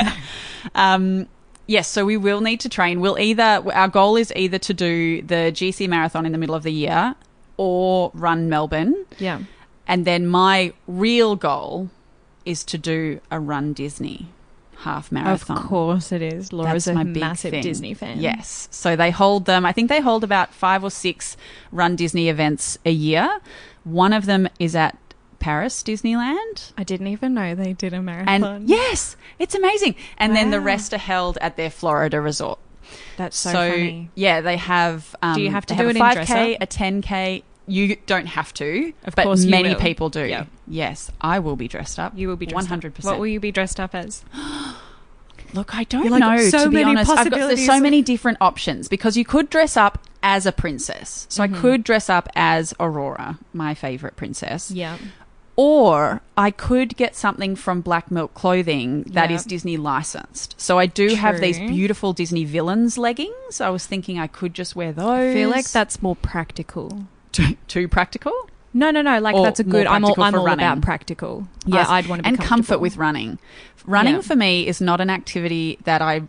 Um, 0.73 1.27
yes, 1.67 1.87
so 1.87 2.05
we 2.05 2.17
will 2.17 2.41
need 2.41 2.59
to 2.61 2.69
train. 2.69 2.99
We'll 3.01 3.19
either 3.19 3.63
our 3.73 3.87
goal 3.87 4.15
is 4.15 4.31
either 4.35 4.57
to 4.59 4.73
do 4.73 5.21
the 5.21 5.51
GC 5.53 5.87
marathon 5.87 6.25
in 6.25 6.31
the 6.31 6.37
middle 6.37 6.55
of 6.55 6.63
the 6.63 6.71
year 6.73 7.15
or 7.57 8.11
run 8.13 8.49
Melbourne, 8.49 9.05
Yeah. 9.19 9.39
and 9.87 10.05
then 10.05 10.25
my 10.27 10.73
real 10.87 11.35
goal 11.35 11.89
is 12.45 12.63
to 12.65 12.77
do 12.77 13.19
a 13.31 13.39
run 13.39 13.73
Disney 13.73 14.27
half 14.79 15.11
marathon. 15.13 15.57
Of 15.57 15.63
course 15.63 16.11
it 16.11 16.21
is. 16.21 16.51
Laura's 16.51 16.85
That's 16.85 16.87
a 16.87 16.93
my 16.95 17.03
big 17.05 17.21
massive 17.21 17.51
thing. 17.51 17.63
Disney 17.63 17.93
fan. 17.93 18.19
Yes. 18.19 18.67
So 18.69 18.95
they 18.97 19.11
hold 19.11 19.45
them, 19.45 19.65
I 19.65 19.71
think 19.71 19.87
they 19.87 20.01
hold 20.01 20.23
about 20.25 20.53
five 20.53 20.83
or 20.83 20.89
six 20.91 21.37
Run 21.71 21.95
Disney 21.95 22.27
events 22.27 22.77
a 22.85 22.91
year. 22.91 23.39
One 23.85 24.11
of 24.11 24.25
them 24.25 24.49
is 24.59 24.75
at 24.75 24.97
Paris 25.43 25.83
Disneyland. 25.83 26.71
I 26.77 26.83
didn't 26.83 27.07
even 27.07 27.33
know 27.33 27.53
they 27.53 27.73
did 27.73 27.93
a 27.93 28.01
marathon. 28.01 28.43
And 28.43 28.69
yes, 28.69 29.17
it's 29.39 29.53
amazing. 29.55 29.95
And 30.17 30.35
then 30.35 30.51
the 30.51 30.61
rest 30.61 30.93
are 30.93 30.97
held 30.97 31.37
at 31.41 31.57
their 31.57 31.69
Florida 31.69 32.21
resort. 32.21 32.59
that's 33.17 33.35
so, 33.37 33.51
funny. 33.51 34.09
yeah, 34.15 34.39
they 34.41 34.55
have. 34.57 35.15
Um, 35.21 35.35
Do 35.35 35.41
you 35.41 35.51
have 35.51 35.65
to 35.67 35.73
do 35.75 35.87
have 35.87 35.95
it 35.95 35.97
a 35.97 35.99
5K, 35.99 36.13
dress 36.13 36.31
up? 36.31 36.61
a 36.61 36.67
10K? 36.67 37.43
You 37.65 37.95
don't 38.07 38.25
have 38.27 38.53
to, 38.55 38.93
Of 39.05 39.15
but 39.15 39.23
course 39.23 39.45
many 39.45 39.69
will. 39.69 39.79
people 39.79 40.09
do. 40.09 40.25
Yeah. 40.25 40.45
Yes, 40.67 41.11
I 41.21 41.39
will 41.39 41.55
be 41.55 41.67
dressed 41.67 41.97
up. 41.99 42.13
You 42.15 42.27
will 42.27 42.35
be 42.35 42.45
one 42.47 42.65
hundred 42.65 42.93
percent. 42.93 43.13
What 43.13 43.19
will 43.19 43.27
you 43.27 43.39
be 43.39 43.51
dressed 43.53 43.79
up 43.79 43.95
as? 43.95 44.23
Look, 45.53 45.75
I 45.75 45.83
don't 45.83 46.09
like, 46.09 46.19
know. 46.19 46.37
so 46.49 46.63
to 46.65 46.69
be 46.69 46.75
many 46.77 46.91
honest, 46.91 47.11
I've 47.11 47.29
got, 47.29 47.37
there's 47.47 47.65
so 47.65 47.79
many 47.79 48.01
different 48.01 48.39
options 48.41 48.87
because 48.87 49.15
you 49.15 49.23
could 49.23 49.49
dress 49.49 49.77
up 49.77 49.99
as 50.23 50.45
a 50.45 50.51
princess. 50.51 51.27
So 51.29 51.43
Mm-hmm. 51.43 51.55
I 51.55 51.59
could 51.59 51.83
dress 51.83 52.09
up 52.09 52.27
as 52.35 52.73
Aurora, 52.79 53.37
my 53.53 53.73
favorite 53.75 54.15
princess, 54.15 54.71
Yeah. 54.71 54.97
Or 55.55 56.21
I 56.35 56.49
could 56.51 56.95
get 56.97 57.15
something 57.15 57.55
from 57.55 57.81
Black 57.81 58.09
Milk 58.09 58.33
Clothing 58.33 59.03
that 59.03 59.29
is 59.31 59.45
Yeah. 59.45 59.49
Disney 59.49 59.77
licensed. 59.77 60.55
So 60.57 60.79
I 60.79 60.85
do 60.87 61.09
have 61.15 61.39
these 61.39 61.59
beautiful 61.59 62.13
Disney 62.13 62.43
villains 62.43 62.97
leggings. 62.97 63.61
I 63.61 63.69
was 63.69 63.85
thinking 63.85 64.17
I 64.19 64.27
could 64.27 64.53
just 64.53 64.75
wear 64.75 64.91
those. 64.91 65.05
I 65.05 65.33
feel 65.33 65.49
like 65.49 65.69
that's 65.69 66.01
more 66.01 66.15
practical. 66.15 67.05
too, 67.31 67.55
too 67.67 67.87
practical. 67.87 68.33
No, 68.75 68.89
no, 68.89 69.01
no. 69.03 69.19
Like 69.19 69.35
Or 69.35 69.43
that's 69.43 69.59
a 69.59 69.63
good. 69.63 69.85
I'm 69.85 70.03
all. 70.03 70.19
I'm 70.19 70.33
all 70.33 70.45
running. 70.45 70.65
about 70.65 70.81
practical. 70.81 71.47
Yeah, 71.65 71.85
I, 71.87 72.01
would 72.01 72.09
want 72.09 72.19
to 72.19 72.23
be 72.23 72.29
and 72.29 72.39
comfort 72.39 72.79
with 72.79 72.97
running. 72.97 73.37
Running 73.85 74.15
Yeah. 74.15 74.21
for 74.21 74.35
me 74.35 74.65
is 74.67 74.81
not 74.81 74.99
an 74.99 75.11
activity 75.11 75.77
that 75.83 76.01
I 76.01 76.23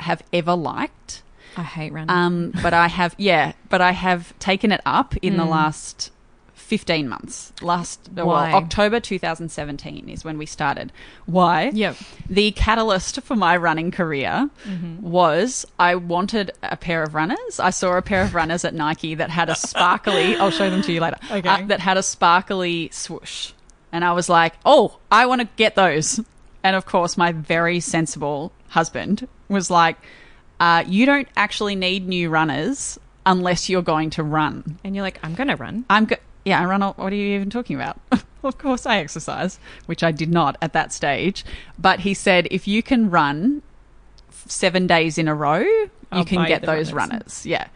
have 0.00 0.22
ever 0.32 0.56
liked. 0.56 1.22
I 1.56 1.62
hate 1.62 1.92
running. 1.92 2.10
Um, 2.10 2.52
but 2.64 2.74
I 2.74 2.88
have, 2.88 3.14
yeah, 3.16 3.52
but 3.68 3.80
I 3.80 3.92
have 3.92 4.36
taken 4.40 4.72
it 4.72 4.80
up 4.84 5.16
in 5.18 5.36
the 5.36 5.44
Mm. 5.44 5.50
last 5.50 6.10
15 6.64 7.08
months. 7.08 7.52
Last, 7.62 8.08
Why? 8.12 8.22
well, 8.24 8.54
October 8.56 8.98
2017 9.00 10.08
is 10.08 10.24
when 10.24 10.38
we 10.38 10.46
started. 10.46 10.92
Why? 11.26 11.70
yep. 11.74 11.96
The 12.28 12.50
catalyst 12.52 13.20
for 13.22 13.36
my 13.36 13.56
running 13.56 13.90
career 13.90 14.48
Mm-hmm. 14.66 15.02
was 15.02 15.66
I 15.78 15.94
wanted 15.94 16.50
a 16.62 16.76
pair 16.76 17.02
of 17.02 17.14
runners. 17.14 17.60
I 17.60 17.70
saw 17.70 17.96
a 17.96 18.02
pair 18.02 18.22
of 18.22 18.34
runners 18.34 18.64
at 18.64 18.74
Nike 18.74 19.14
that 19.14 19.30
had 19.30 19.48
a 19.50 19.54
sparkly, 19.54 20.36
I'll 20.36 20.50
show 20.50 20.70
them 20.70 20.82
to 20.82 20.92
you 20.92 21.00
later, 21.00 21.18
Okay. 21.30 21.48
uh, 21.48 21.66
that 21.66 21.80
had 21.80 21.96
a 21.96 22.02
sparkly 22.02 22.88
swoosh. 22.92 23.52
And 23.92 24.04
I 24.04 24.12
was 24.12 24.28
like, 24.28 24.54
oh, 24.64 24.98
I 25.12 25.26
want 25.26 25.40
to 25.42 25.48
get 25.56 25.74
those. 25.76 26.18
And 26.62 26.74
of 26.74 26.86
course, 26.86 27.16
my 27.16 27.32
very 27.32 27.78
sensible 27.80 28.52
husband 28.68 29.28
was 29.48 29.70
like, 29.70 29.96
uh, 30.60 30.82
you 30.86 31.04
don't 31.06 31.28
actually 31.36 31.74
need 31.76 32.08
new 32.08 32.30
runners 32.30 32.98
unless 33.26 33.68
you're 33.68 33.82
going 33.82 34.10
to 34.10 34.22
run. 34.22 34.78
And 34.84 34.94
you're 34.94 35.04
like, 35.04 35.18
I'm 35.22 35.34
gonna 35.34 35.56
run. 35.56 35.84
I'm 35.90 36.06
go- 36.06 36.16
yeah, 36.44 36.60
I 36.60 36.64
run. 36.64 36.82
All- 36.82 36.94
what 36.94 37.12
are 37.12 37.16
you 37.16 37.34
even 37.36 37.50
talking 37.50 37.76
about? 37.76 37.98
of 38.42 38.58
course, 38.58 38.86
I 38.86 38.98
exercise, 38.98 39.58
which 39.86 40.02
I 40.02 40.12
did 40.12 40.30
not 40.30 40.56
at 40.62 40.72
that 40.72 40.92
stage. 40.92 41.44
But 41.78 42.00
he 42.00 42.14
said, 42.14 42.48
if 42.50 42.66
you 42.68 42.82
can 42.82 43.10
run 43.10 43.62
seven 44.46 44.86
days 44.86 45.18
in 45.18 45.28
a 45.28 45.34
row, 45.34 45.58
you 45.60 45.90
I'll 46.12 46.24
can 46.24 46.46
get 46.46 46.62
those 46.62 46.92
runners. 46.92 47.12
runners. 47.12 47.46
Yeah. 47.46 47.68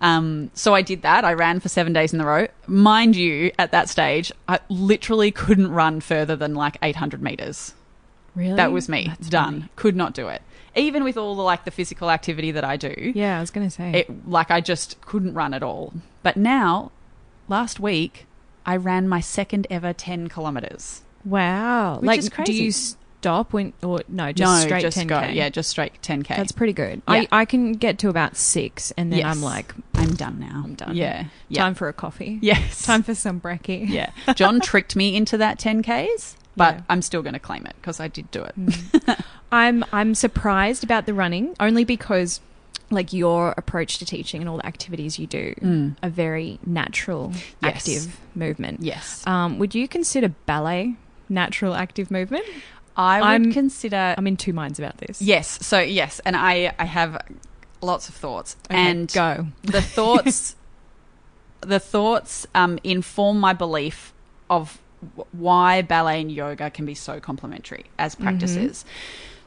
Um, 0.00 0.50
so 0.54 0.74
I 0.74 0.82
did 0.82 1.02
that. 1.02 1.24
I 1.24 1.32
ran 1.32 1.60
for 1.60 1.68
seven 1.68 1.92
days 1.92 2.12
in 2.12 2.20
a 2.20 2.26
row. 2.26 2.48
Mind 2.66 3.14
you, 3.14 3.52
at 3.58 3.70
that 3.72 3.88
stage, 3.88 4.32
I 4.48 4.58
literally 4.68 5.30
couldn't 5.30 5.70
run 5.70 6.00
further 6.00 6.34
than 6.34 6.54
like 6.54 6.76
800 6.82 7.22
meters. 7.22 7.74
Really? 8.34 8.56
That 8.56 8.72
was 8.72 8.88
me. 8.88 9.06
That's 9.08 9.28
Done. 9.28 9.52
funny. 9.60 9.68
Could 9.76 9.94
not 9.94 10.14
do 10.14 10.28
it. 10.28 10.42
Even 10.74 11.04
with 11.04 11.16
all 11.18 11.34
the 11.36 11.42
like 11.42 11.64
the 11.66 11.70
physical 11.70 12.10
activity 12.10 12.50
that 12.52 12.64
I 12.64 12.78
do 12.78 13.12
Yeah, 13.14 13.36
I 13.36 13.40
was 13.40 13.50
gonna 13.50 13.68
say. 13.68 13.92
it 13.92 14.26
like 14.28 14.50
I 14.50 14.62
just 14.62 14.98
couldn't 15.02 15.34
run 15.34 15.52
at 15.52 15.62
all. 15.62 15.92
But 16.22 16.36
now, 16.38 16.92
last 17.52 17.78
week, 17.78 18.26
I 18.66 18.76
ran 18.76 19.08
my 19.08 19.20
second 19.20 19.66
ever 19.70 19.92
ten 19.92 20.28
kilometers. 20.28 21.02
wow. 21.24 21.98
Which 22.00 22.06
like, 22.06 22.18
is 22.18 22.30
do 22.44 22.52
you 22.52 22.72
stop 22.72 23.52
when 23.52 23.72
or 23.82 24.00
no? 24.08 24.32
Just 24.32 24.62
no, 24.62 24.66
straight 24.66 24.80
just 24.82 24.98
10k. 24.98 25.08
go, 25.08 25.20
yeah, 25.32 25.48
just 25.48 25.68
straight 25.70 26.00
ten 26.02 26.22
k. 26.24 26.34
That's 26.36 26.50
pretty 26.52 26.72
good. 26.72 27.02
Yeah. 27.06 27.14
I 27.14 27.28
I 27.30 27.44
can 27.44 27.72
get 27.74 27.98
to 28.00 28.08
about 28.08 28.36
six, 28.36 28.90
and 28.96 29.12
then 29.12 29.20
Yes. 29.20 29.36
I'm 29.36 29.42
like, 29.42 29.72
I'm 29.94 30.14
done 30.14 30.40
now. 30.40 30.62
I'm 30.64 30.74
done. 30.74 30.96
Yeah, 30.96 31.26
yeah, 31.48 31.62
time 31.62 31.74
for 31.74 31.88
a 31.88 31.92
coffee. 31.92 32.38
yes, 32.42 32.84
Time 32.90 33.02
for 33.04 33.14
some 33.14 33.40
brekkie. 33.40 33.88
yeah. 33.88 34.10
John 34.34 34.60
tricked 34.60 34.96
me 34.96 35.14
into 35.14 35.36
that 35.38 35.58
ten 35.60 35.82
ks, 35.82 36.36
but 36.56 36.74
Yeah. 36.74 36.80
Mm. 36.80 36.84
I'm 36.88 37.02
still 37.02 37.22
going 37.22 37.34
to 37.34 37.38
claim 37.48 37.64
it 37.66 37.74
because 37.80 38.00
I 38.00 38.08
did 38.08 38.28
do 38.32 38.42
it. 38.44 38.54
I'm 39.52 39.84
I'm 39.92 40.14
surprised 40.14 40.82
about 40.82 41.06
the 41.06 41.14
running 41.14 41.54
only 41.60 41.84
because 41.84 42.40
like 42.92 43.12
your 43.12 43.54
approach 43.56 43.98
to 43.98 44.04
teaching 44.06 44.40
and 44.40 44.48
all 44.48 44.58
the 44.58 44.66
activities 44.66 45.18
you 45.18 45.26
do 45.26 45.54
Mm. 45.60 45.96
are 46.02 46.10
very 46.10 46.58
natural, 46.66 47.32
Yes. 47.62 47.76
active 47.88 48.16
movement. 48.34 48.82
Yes, 48.82 49.22
Um, 49.26 49.58
would 49.58 49.74
you 49.74 49.88
consider 49.88 50.28
ballet 50.46 50.94
natural 51.28 51.74
active 51.74 52.10
movement? 52.10 52.44
I 52.96 53.20
would 53.20 53.26
I'm- 53.26 53.52
consider. 53.52 54.14
I'm 54.18 54.26
in 54.26 54.36
two 54.36 54.52
minds 54.52 54.78
about 54.78 54.98
this. 54.98 55.20
yes. 55.22 55.58
So 55.66 55.80
yes, 55.80 56.20
and 56.24 56.36
I 56.36 56.72
I 56.78 56.84
have 56.84 57.16
lots 57.80 58.08
of 58.08 58.14
thoughts, 58.14 58.56
Okay, 58.70 58.78
and 58.78 59.10
go. 59.12 59.46
the 59.62 59.80
thoughts 59.96 60.56
the 61.60 61.78
thoughts 61.80 62.46
um, 62.54 62.78
inform 62.84 63.38
my 63.38 63.52
belief 63.52 64.12
of 64.50 64.78
why 65.32 65.80
ballet 65.82 66.20
and 66.20 66.30
yoga 66.30 66.70
can 66.70 66.84
be 66.84 66.94
so 66.94 67.20
complementary 67.20 67.84
as 67.98 68.14
practices. 68.14 68.84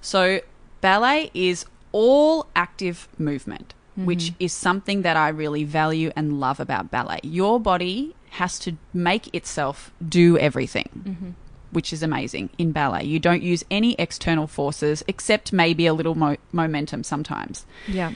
So 0.02 0.40
ballet 0.82 1.30
is 1.34 1.66
all 1.96 2.48
active 2.58 3.08
movement, 3.18 3.74
which 3.96 4.26
mm-hmm. 4.26 4.44
is 4.44 4.52
something 4.52 5.04
that 5.04 5.16
I 5.16 5.30
really 5.30 5.64
value 5.64 6.12
and 6.14 6.42
love 6.42 6.60
about 6.60 6.92
ballet. 6.92 7.22
Your 7.24 7.58
body 7.58 8.14
has 8.32 8.60
to 8.60 8.76
make 8.94 9.34
itself 9.34 9.92
do 10.06 10.38
everything. 10.38 10.90
Mm-hmm. 10.94 11.30
Which 11.72 11.94
is 11.94 12.04
amazing 12.04 12.50
in 12.58 12.72
ballet. 12.72 13.04
You 13.04 13.20
don't 13.20 13.42
use 13.42 13.64
any 13.70 13.96
external 14.00 14.48
forces 14.48 15.04
except 15.08 15.52
maybe 15.52 15.86
a 15.88 15.94
little 15.94 16.16
mo- 16.16 16.38
momentum 16.52 17.04
sometimes. 17.04 17.66
Yeah. 17.88 18.12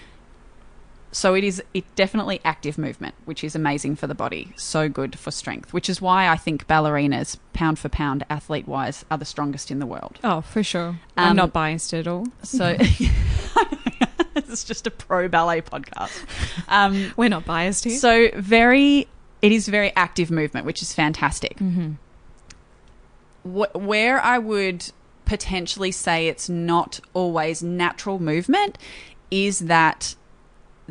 So 1.11 1.33
it 1.33 1.43
is 1.43 1.61
it 1.73 1.83
definitely 1.95 2.39
active 2.45 2.77
movement, 2.77 3.15
which 3.25 3.43
is 3.43 3.55
amazing 3.55 3.95
for 3.95 4.05
the 4.05 4.13
body. 4.13 4.53
So 4.57 4.87
good 4.89 5.17
for 5.17 5.31
strength, 5.31 5.73
which 5.73 5.89
is 5.89 6.01
why 6.01 6.27
I 6.27 6.35
think 6.37 6.67
ballerinas, 6.67 7.37
pound 7.53 7.79
for 7.79 7.89
pound, 7.89 8.25
athlete 8.29 8.67
wise, 8.67 9.05
are 9.09 9.17
the 9.17 9.25
strongest 9.25 9.71
in 9.71 9.79
the 9.79 9.85
world. 9.87 10.19
Oh, 10.23 10.41
for 10.41 10.61
sure. 10.61 10.89
Um, 10.89 10.99
I'm 11.17 11.35
not 11.35 11.51
biased 11.53 11.93
at 11.93 12.07
all. 12.07 12.27
So 12.43 12.75
it's 14.35 14.63
just 14.63 14.85
a 14.87 14.91
pro 14.91 15.27
ballet 15.27 15.61
podcast. 15.61 16.25
Um, 16.67 17.11
We're 17.17 17.29
not 17.29 17.45
biased 17.45 17.85
here. 17.85 17.97
so 17.97 18.29
very, 18.35 19.07
it 19.41 19.51
is 19.51 19.67
very 19.67 19.91
active 19.95 20.29
movement, 20.29 20.65
which 20.65 20.81
is 20.81 20.93
fantastic. 20.93 21.57
mm-hmm. 21.57 21.93
Wh- 23.43 23.75
where 23.75 24.21
I 24.21 24.37
would 24.37 24.91
potentially 25.25 25.91
say 25.91 26.27
it's 26.27 26.49
not 26.49 26.99
always 27.13 27.63
natural 27.63 28.19
movement 28.19 28.77
is 29.31 29.59
that 29.59 30.15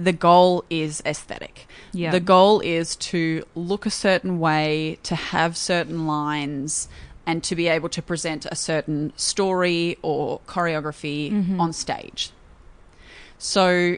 the 0.04 0.12
goal 0.12 0.64
is 0.70 1.02
aesthetic. 1.04 1.66
Yeah. 1.92 2.10
The 2.12 2.20
goal 2.20 2.60
is 2.60 2.94
to 2.96 3.44
look 3.54 3.84
a 3.86 3.90
certain 3.90 4.38
way, 4.38 4.98
to 5.02 5.14
have 5.14 5.56
certain 5.56 6.06
lines, 6.06 6.88
and 7.26 7.42
to 7.44 7.56
be 7.56 7.66
able 7.68 7.88
to 7.90 8.00
present 8.02 8.46
a 8.46 8.54
certain 8.56 9.12
story 9.16 9.98
or 10.02 10.40
choreography 10.46 11.30
Mhm. 11.32 11.58
on 11.60 11.72
stage. 11.72 12.30
So 13.38 13.96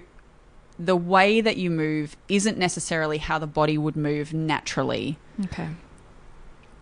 the 0.79 0.97
way 0.97 1.41
that 1.41 1.57
you 1.57 1.71
move 1.71 2.17
isn't 2.29 2.57
necessarily 2.59 3.19
how 3.19 3.39
the 3.39 3.47
body 3.47 3.77
would 3.77 3.97
move 3.97 4.33
naturally. 4.33 5.19
okay. 5.45 5.69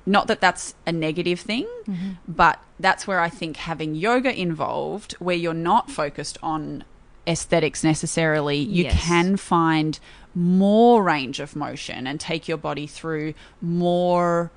Not 0.07 0.27
that 0.29 0.41
that's 0.41 0.75
a 0.87 0.93
negative 0.93 1.39
thing, 1.41 1.67
Mm-hmm. 1.87 2.11
but 2.27 2.61
that's 2.81 3.07
where 3.07 3.21
I 3.21 3.29
think 3.29 3.57
having 3.59 3.95
yoga 3.95 4.33
involved, 4.35 5.13
where 5.19 5.37
you're 5.37 5.53
not 5.53 5.91
focused 5.91 6.39
on 6.43 6.85
aesthetics 7.29 7.85
necessarily, 7.85 8.57
you 8.57 8.85
Yes. 8.85 9.05
can 9.05 9.37
find 9.37 9.99
more 10.35 11.03
range 11.03 11.41
of 11.41 11.55
motion 11.57 12.07
and 12.07 12.19
take 12.21 12.49
your 12.49 12.57
body 12.59 12.87
through 12.87 13.35
more 13.61 14.51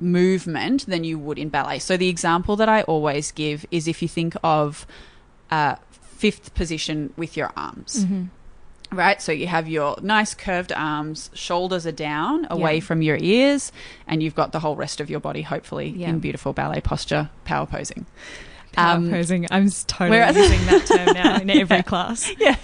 movement 0.00 0.86
than 0.86 1.04
you 1.04 1.18
would 1.18 1.38
in 1.38 1.48
ballet. 1.48 1.78
So 1.78 1.96
the 1.96 2.08
example 2.08 2.56
that 2.56 2.68
I 2.68 2.82
always 2.82 3.32
give 3.32 3.64
is 3.70 3.88
if 3.88 4.02
you 4.02 4.08
think 4.08 4.34
of 4.42 4.86
uh, 5.50 5.76
fifth 5.90 6.54
position 6.54 7.12
with 7.16 7.36
your 7.36 7.52
arms 7.56 8.04
Mm-hmm. 8.04 8.24
right? 8.96 9.20
So 9.22 9.32
you 9.32 9.46
have 9.48 9.68
your 9.68 9.96
nice 10.02 10.34
curved 10.34 10.72
arms, 10.72 11.30
shoulders 11.34 11.86
are 11.86 11.92
down 11.92 12.46
away 12.50 12.74
Yeah. 12.76 12.80
from 12.80 13.02
your 13.02 13.16
ears, 13.20 13.72
and 14.06 14.22
you've 14.22 14.34
got 14.34 14.52
the 14.52 14.60
whole 14.60 14.76
rest 14.76 15.00
of 15.00 15.08
your 15.10 15.20
body, 15.20 15.42
hopefully, 15.42 15.88
Yeah. 15.96 16.10
in 16.10 16.18
beautiful 16.20 16.52
ballet 16.52 16.80
posture, 16.80 17.30
power 17.44 17.66
posing. 17.66 18.06
Power 18.72 18.96
Um, 18.96 19.10
posing. 19.10 19.46
I'm 19.50 19.70
totally 19.70 20.10
whereas- 20.18 20.36
using 20.36 20.66
that 20.66 20.86
term 20.86 21.14
now 21.14 21.36
in 21.36 21.50
every 21.50 21.82
class. 21.92 22.30
Yeah. 22.38 22.56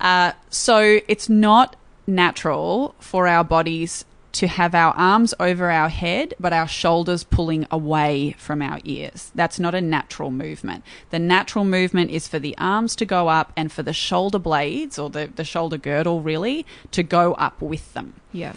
Uh, 0.00 0.32
so 0.50 1.00
it's 1.08 1.28
not 1.28 1.76
natural 2.06 2.94
for 3.00 3.26
our 3.26 3.44
bodies 3.44 4.04
to 4.32 4.48
have 4.48 4.74
our 4.74 4.92
arms 4.94 5.32
over 5.38 5.70
our 5.70 5.88
head, 5.88 6.34
but 6.40 6.52
our 6.52 6.66
shoulders 6.66 7.22
pulling 7.22 7.64
away 7.70 8.34
from 8.36 8.60
our 8.62 8.80
ears. 8.82 9.30
That's 9.36 9.60
not 9.60 9.76
a 9.76 9.80
natural 9.80 10.32
movement. 10.32 10.82
The 11.10 11.20
natural 11.20 11.64
movement 11.64 12.10
is 12.10 12.26
for 12.26 12.40
the 12.40 12.56
arms 12.58 12.96
to 12.96 13.04
go 13.06 13.28
up 13.28 13.52
and 13.56 13.70
for 13.70 13.84
the 13.84 13.92
shoulder 13.92 14.40
blades 14.40 14.98
or 14.98 15.08
the, 15.08 15.30
the 15.32 15.44
shoulder 15.44 15.78
girdle 15.78 16.20
really 16.20 16.66
to 16.90 17.04
go 17.04 17.34
up 17.34 17.62
with 17.62 17.94
them. 17.94 18.14
Yeah. 18.32 18.54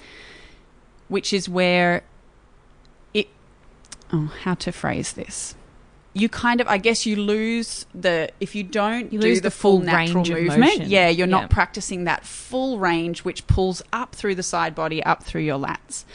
which 1.10 1.32
is 1.32 1.48
where 1.48 2.02
it 3.14 3.28
oh 4.12 4.34
how 4.42 4.56
to 4.56 4.72
phrase 4.72 5.14
this 5.14 5.54
you 6.20 6.28
kind 6.30 6.60
of 6.62 6.68
i 6.68 6.78
guess 6.78 7.06
you 7.06 7.16
lose 7.16 7.86
the 7.94 8.30
if 8.40 8.56
you 8.56 8.64
don't 8.64 9.12
You 9.14 9.20
do 9.20 9.28
lose 9.28 9.38
the, 9.42 9.44
the 9.50 9.52
full 9.52 9.78
full 9.78 9.86
natural 9.86 10.24
range 10.24 10.30
of 10.30 10.58
movement 10.58 10.88
yeah 10.88 11.10
you're 11.10 11.28
Yeah. 11.28 11.32
not 11.32 11.50
practicing 11.50 12.06
that 12.06 12.26
full 12.26 12.80
range 12.80 13.24
which 13.24 13.46
pulls 13.48 13.82
up 13.94 14.16
through 14.16 14.36
the 14.36 14.44
side 14.44 14.74
body 14.76 15.04
up 15.04 15.24
through 15.24 15.42
your 15.42 15.60
lats 15.60 16.06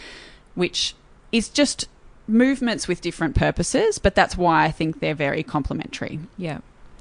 which 0.55 0.95
is 1.31 1.49
just 1.49 1.88
movements 2.27 2.88
with 2.88 3.01
different 3.01 3.35
purposes 3.35 3.99
but 3.99 4.15
that's 4.15 4.37
why 4.37 4.65
i 4.65 4.71
think 4.71 5.01
they're 5.01 5.15
very 5.15 5.43
complementary 5.43 6.19
Yeah. 6.37 6.59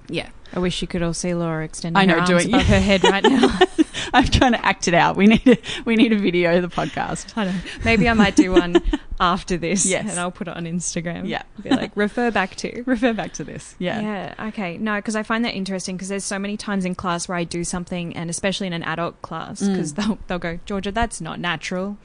yeah 0.10 0.30
I 0.54 0.60
wish 0.60 0.82
you 0.82 0.88
could 0.88 1.02
all 1.04 1.14
see 1.14 1.34
Laura 1.34 1.64
extending 1.64 2.02
I 2.02 2.06
know, 2.06 2.14
her 2.16 2.20
arms 2.20 2.30
doing- 2.30 2.54
above 2.54 2.68
her 2.68 2.80
head 2.80 3.04
right 3.04 3.24
now. 3.24 3.60
i'm 4.14 4.26
trying 4.26 4.52
to 4.52 4.66
act 4.66 4.88
it 4.88 4.94
out 4.94 5.16
we 5.16 5.28
need 5.28 5.48
a, 5.48 5.58
we 5.86 5.96
need 5.96 6.12
a 6.12 6.18
video 6.18 6.56
of 6.58 6.62
the 6.64 6.68
podcast 6.76 7.32
I 7.38 7.46
know. 7.46 7.54
Maybe 7.86 8.10
I 8.10 8.14
might 8.14 8.36
do 8.36 8.52
one 8.52 8.76
after 9.20 9.56
this. 9.58 9.86
Yes. 9.86 10.10
And 10.10 10.20
I'll 10.20 10.32
put 10.32 10.48
it 10.48 10.56
on 10.58 10.66
Instagram. 10.66 11.28
Yeah. 11.30 11.44
Be 11.62 11.70
like, 11.70 11.92
refer 11.96 12.32
back 12.32 12.56
to. 12.56 12.84
refer 12.88 13.14
back 13.14 13.34
to 13.34 13.44
this 13.44 13.76
yeah 13.80 14.02
Yeah. 14.02 14.48
Okay. 14.50 14.78
No, 14.78 14.96
because 14.96 15.16
I 15.16 15.24
find 15.24 15.46
that 15.46 15.54
interesting 15.54 15.96
because 15.96 16.10
there's 16.10 16.24
so 16.26 16.40
many 16.40 16.58
times 16.58 16.84
in 16.86 16.96
class 16.96 17.28
where 17.28 17.38
I 17.38 17.44
do 17.44 17.64
something, 17.64 18.16
and 18.18 18.30
especially 18.30 18.68
in 18.68 18.74
an 18.74 18.84
adult 18.84 19.22
class, 19.22 19.62
Mm. 19.62 19.74
because 19.74 19.94
they'll 19.94 20.18
they'll 20.28 20.40
go, 20.40 20.60
Georgia, 20.66 20.92
that's 20.92 21.22
not 21.22 21.40
natural. 21.40 21.98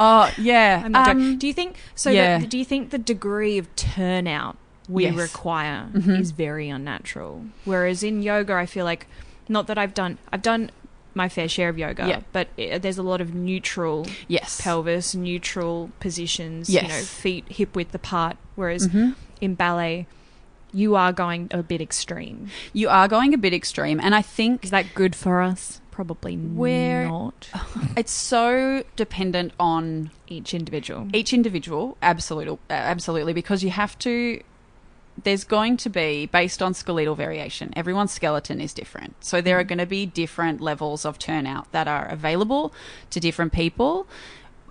oh 0.00 0.30
yeah 0.36 0.88
Um. 0.92 1.38
Do 1.38 1.46
you 1.46 1.52
think 1.54 1.76
so? 1.94 2.10
yeah. 2.10 2.38
The, 2.38 2.46
do 2.46 2.58
you 2.58 2.64
think 2.64 2.90
the 2.90 2.98
degree 2.98 3.56
of 3.58 3.74
turnout 3.76 4.56
we 4.88 5.04
Yes. 5.04 5.14
require 5.16 5.86
Mhm. 5.92 6.20
is 6.20 6.30
very 6.32 6.68
unnatural? 6.68 7.44
Whereas 7.64 8.02
in 8.02 8.22
yoga, 8.22 8.54
I 8.54 8.66
feel 8.66 8.84
like 8.84 9.06
not 9.48 9.66
that 9.66 9.78
I've 9.78 9.94
done 9.94 10.18
I've 10.32 10.42
done 10.42 10.70
my 11.16 11.28
fair 11.28 11.48
share 11.48 11.68
of 11.68 11.78
yoga, 11.78 12.08
Yeah. 12.08 12.20
but 12.32 12.48
i 12.58 12.76
there's 12.78 12.98
a 12.98 13.02
lot 13.02 13.20
of 13.20 13.34
neutral 13.34 14.06
yes 14.28 14.60
pelvis, 14.60 15.14
neutral 15.14 15.90
positions. 16.00 16.68
You 16.68 16.82
know, 16.82 16.88
Yes. 16.88 17.06
feet 17.08 17.44
hip 17.48 17.76
width 17.76 17.94
apart. 17.94 18.36
Whereas 18.56 18.88
Mhm. 18.88 19.14
in 19.40 19.54
ballet, 19.54 20.06
you 20.72 20.96
are 20.96 21.12
going 21.12 21.48
a 21.52 21.62
bit 21.62 21.80
extreme. 21.80 22.48
You 22.72 22.88
are 22.88 23.06
going 23.06 23.32
a 23.32 23.38
bit 23.38 23.54
extreme, 23.54 24.00
and 24.00 24.12
I 24.14 24.22
think 24.22 24.64
Is 24.64 24.70
that 24.70 24.92
good 24.94 25.14
for 25.14 25.40
us? 25.40 25.80
Probably 25.92 26.34
Where- 26.36 27.06
not. 27.06 27.48
it's 27.96 28.10
so 28.10 28.82
dependent 28.96 29.52
on 29.60 30.10
Each 30.26 30.52
individual. 30.52 31.06
each 31.12 31.32
individual. 31.32 31.96
Absolutely, 32.02 32.54
uh, 32.68 32.72
absolutely, 32.72 33.32
because 33.32 33.62
you 33.62 33.70
have 33.70 33.96
to. 34.00 34.40
There's 35.22 35.44
going 35.44 35.76
to 35.78 35.88
be 35.88 36.26
based 36.26 36.60
on 36.60 36.74
skeletal 36.74 37.14
variation. 37.14 37.72
Everyone's 37.76 38.12
skeleton 38.12 38.60
is 38.60 38.74
different, 38.74 39.14
so 39.24 39.40
there 39.40 39.58
are 39.58 39.64
going 39.64 39.78
to 39.78 39.86
be 39.86 40.06
different 40.06 40.60
levels 40.60 41.04
of 41.04 41.18
turnout 41.18 41.70
that 41.72 41.86
are 41.86 42.06
available 42.06 42.72
to 43.10 43.20
different 43.20 43.52
people. 43.52 44.06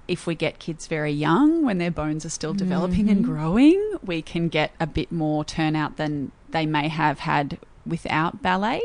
If 0.06 0.28
we 0.28 0.36
get 0.36 0.60
kids 0.60 0.86
very 0.88 1.14
young, 1.14 1.64
when 1.64 1.78
their 1.78 1.92
bones 1.92 2.26
are 2.26 2.30
still 2.30 2.54
developing 2.54 3.10
and 3.10 3.24
Mhm. 3.24 3.28
growing, 3.28 3.94
we 4.06 4.22
can 4.22 4.50
get 4.50 4.72
a 4.80 4.86
bit 4.86 5.14
more 5.14 5.46
turnout 5.46 5.96
than 5.96 6.32
they 6.52 6.66
may 6.66 6.90
have 6.90 7.20
had 7.20 7.58
without 7.86 8.42
ballet. 8.42 8.82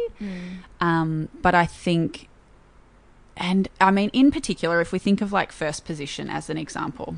Um, 0.81 1.29
but 1.43 1.57
I 1.57 1.67
think, 1.67 2.29
and 3.37 3.69
I 3.81 3.91
mean, 3.91 4.11
in 4.13 4.31
particular, 4.31 4.81
if 4.81 4.93
we 4.93 5.01
think 5.01 5.21
of 5.21 5.33
like 5.33 5.51
first 5.51 5.85
position 5.85 6.31
as 6.31 6.49
an 6.49 6.57
example, 6.57 7.17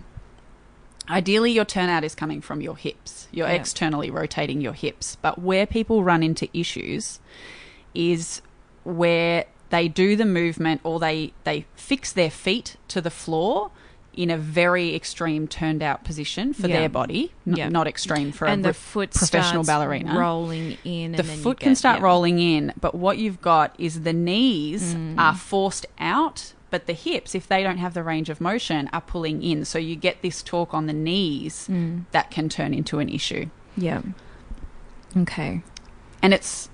ideally 1.11 1.53
your 1.53 1.65
turnout 1.65 2.05
is 2.05 2.15
coming 2.15 2.41
from 2.41 2.61
your 2.61 2.77
hips. 2.77 3.29
You're 3.33 3.49
Yeah. 3.49 3.55
externally 3.55 4.11
rotating 4.11 4.61
your 4.61 4.73
hips. 4.73 5.17
But 5.21 5.39
where 5.41 5.67
people 5.67 6.03
run 6.05 6.23
into 6.23 6.49
issues 6.57 7.19
is 7.95 8.41
where 8.85 9.45
they 9.71 9.89
do 9.89 10.17
the 10.17 10.25
movement 10.25 10.81
or 10.85 10.99
they, 10.99 11.33
they 11.45 11.67
fix 11.77 12.13
their 12.13 12.31
feet 12.31 12.77
to 12.89 13.01
the 13.01 13.11
floor 13.11 13.71
in 14.13 14.29
a 14.31 14.37
very 14.37 14.95
extreme 14.97 15.47
turned 15.47 15.83
out 15.83 16.03
position 16.03 16.53
for 16.53 16.67
Yeah. 16.67 16.81
their 16.81 16.89
body, 16.89 17.31
n- 17.47 17.55
Yeah. 17.57 17.69
not 17.69 17.87
extreme 17.87 18.33
for 18.33 18.49
and 18.49 18.65
a 18.67 18.69
the 18.71 18.75
foot 18.75 19.13
professional 19.13 19.63
ballerina. 19.63 20.19
rolling 20.19 20.77
in. 20.85 21.13
the 21.13 21.19
and 21.21 21.29
then 21.29 21.37
you 21.37 21.43
foot 21.43 21.61
can 21.61 21.77
start 21.77 21.99
yeah. 22.01 22.05
rolling 22.07 22.41
in, 22.41 22.73
but 22.81 22.95
what 22.97 23.19
you've 23.19 23.41
got 23.41 23.75
is 23.79 24.01
the 24.03 24.13
knees 24.13 24.95
Mm. 24.97 25.17
are 25.17 25.35
forced 25.37 25.87
out, 26.01 26.55
but 26.71 26.87
the 26.87 26.93
hips, 26.93 27.35
if 27.35 27.47
they 27.49 27.63
don't 27.63 27.79
have 27.79 27.95
the 27.95 28.03
range 28.03 28.29
of 28.31 28.41
motion, 28.41 28.89
are 28.93 29.01
pulling 29.01 29.43
in. 29.43 29.65
So 29.65 29.79
you 29.79 29.97
get 29.97 30.23
this 30.23 30.43
torque 30.43 30.73
on 30.75 30.87
the 30.87 30.93
knees 30.93 31.67
Mm. 31.71 32.05
that 32.13 32.31
can 32.31 32.49
turn 32.49 32.73
into 32.75 32.99
an 32.99 33.09
issue. 33.09 33.47
Yeah. 33.77 34.03
Okay. 35.17 35.63
And 36.23 36.33
it's, 36.35 36.69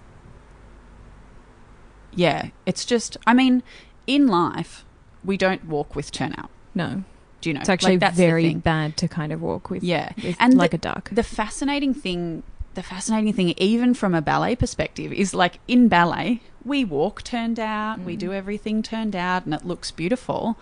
yeah, 2.14 2.48
it's 2.64 2.84
just, 2.84 3.16
I 3.26 3.34
mean, 3.34 3.62
in 4.06 4.26
life, 4.26 4.84
we 5.24 5.36
don't 5.36 5.64
walk 5.66 5.94
with 5.96 6.10
turnout. 6.12 6.50
No, 6.74 7.04
Do 7.40 7.50
you 7.50 7.54
know? 7.54 7.60
it's 7.60 7.68
actually 7.68 7.92
Like, 7.94 8.00
that's 8.00 8.16
very 8.16 8.54
bad 8.54 8.96
to 8.98 9.08
kind 9.08 9.32
of 9.32 9.40
walk 9.42 9.70
with. 9.70 9.82
Yeah. 9.82 10.12
with 10.22 10.36
And 10.38 10.54
like 10.54 10.70
the- 10.72 10.76
a 10.76 10.80
duck. 10.80 11.08
The 11.10 11.22
fascinating 11.22 11.94
thing 11.94 12.42
the 12.76 12.82
fascinating 12.82 13.32
thing, 13.32 13.54
even 13.56 13.94
from 13.94 14.14
a 14.14 14.22
ballet 14.22 14.54
perspective, 14.54 15.12
is 15.12 15.34
like 15.34 15.58
in 15.66 15.88
ballet, 15.88 16.40
we 16.64 16.84
walk 16.84 17.22
turned 17.22 17.58
out, 17.58 18.00
we 18.00 18.14
do 18.14 18.30
mm. 18.30 18.34
everything 18.34 18.82
turned 18.82 19.16
out, 19.16 19.44
and 19.44 19.54
it 19.54 19.64
looks 19.64 19.90
beautiful. 19.90 20.56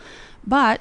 But 0.46 0.80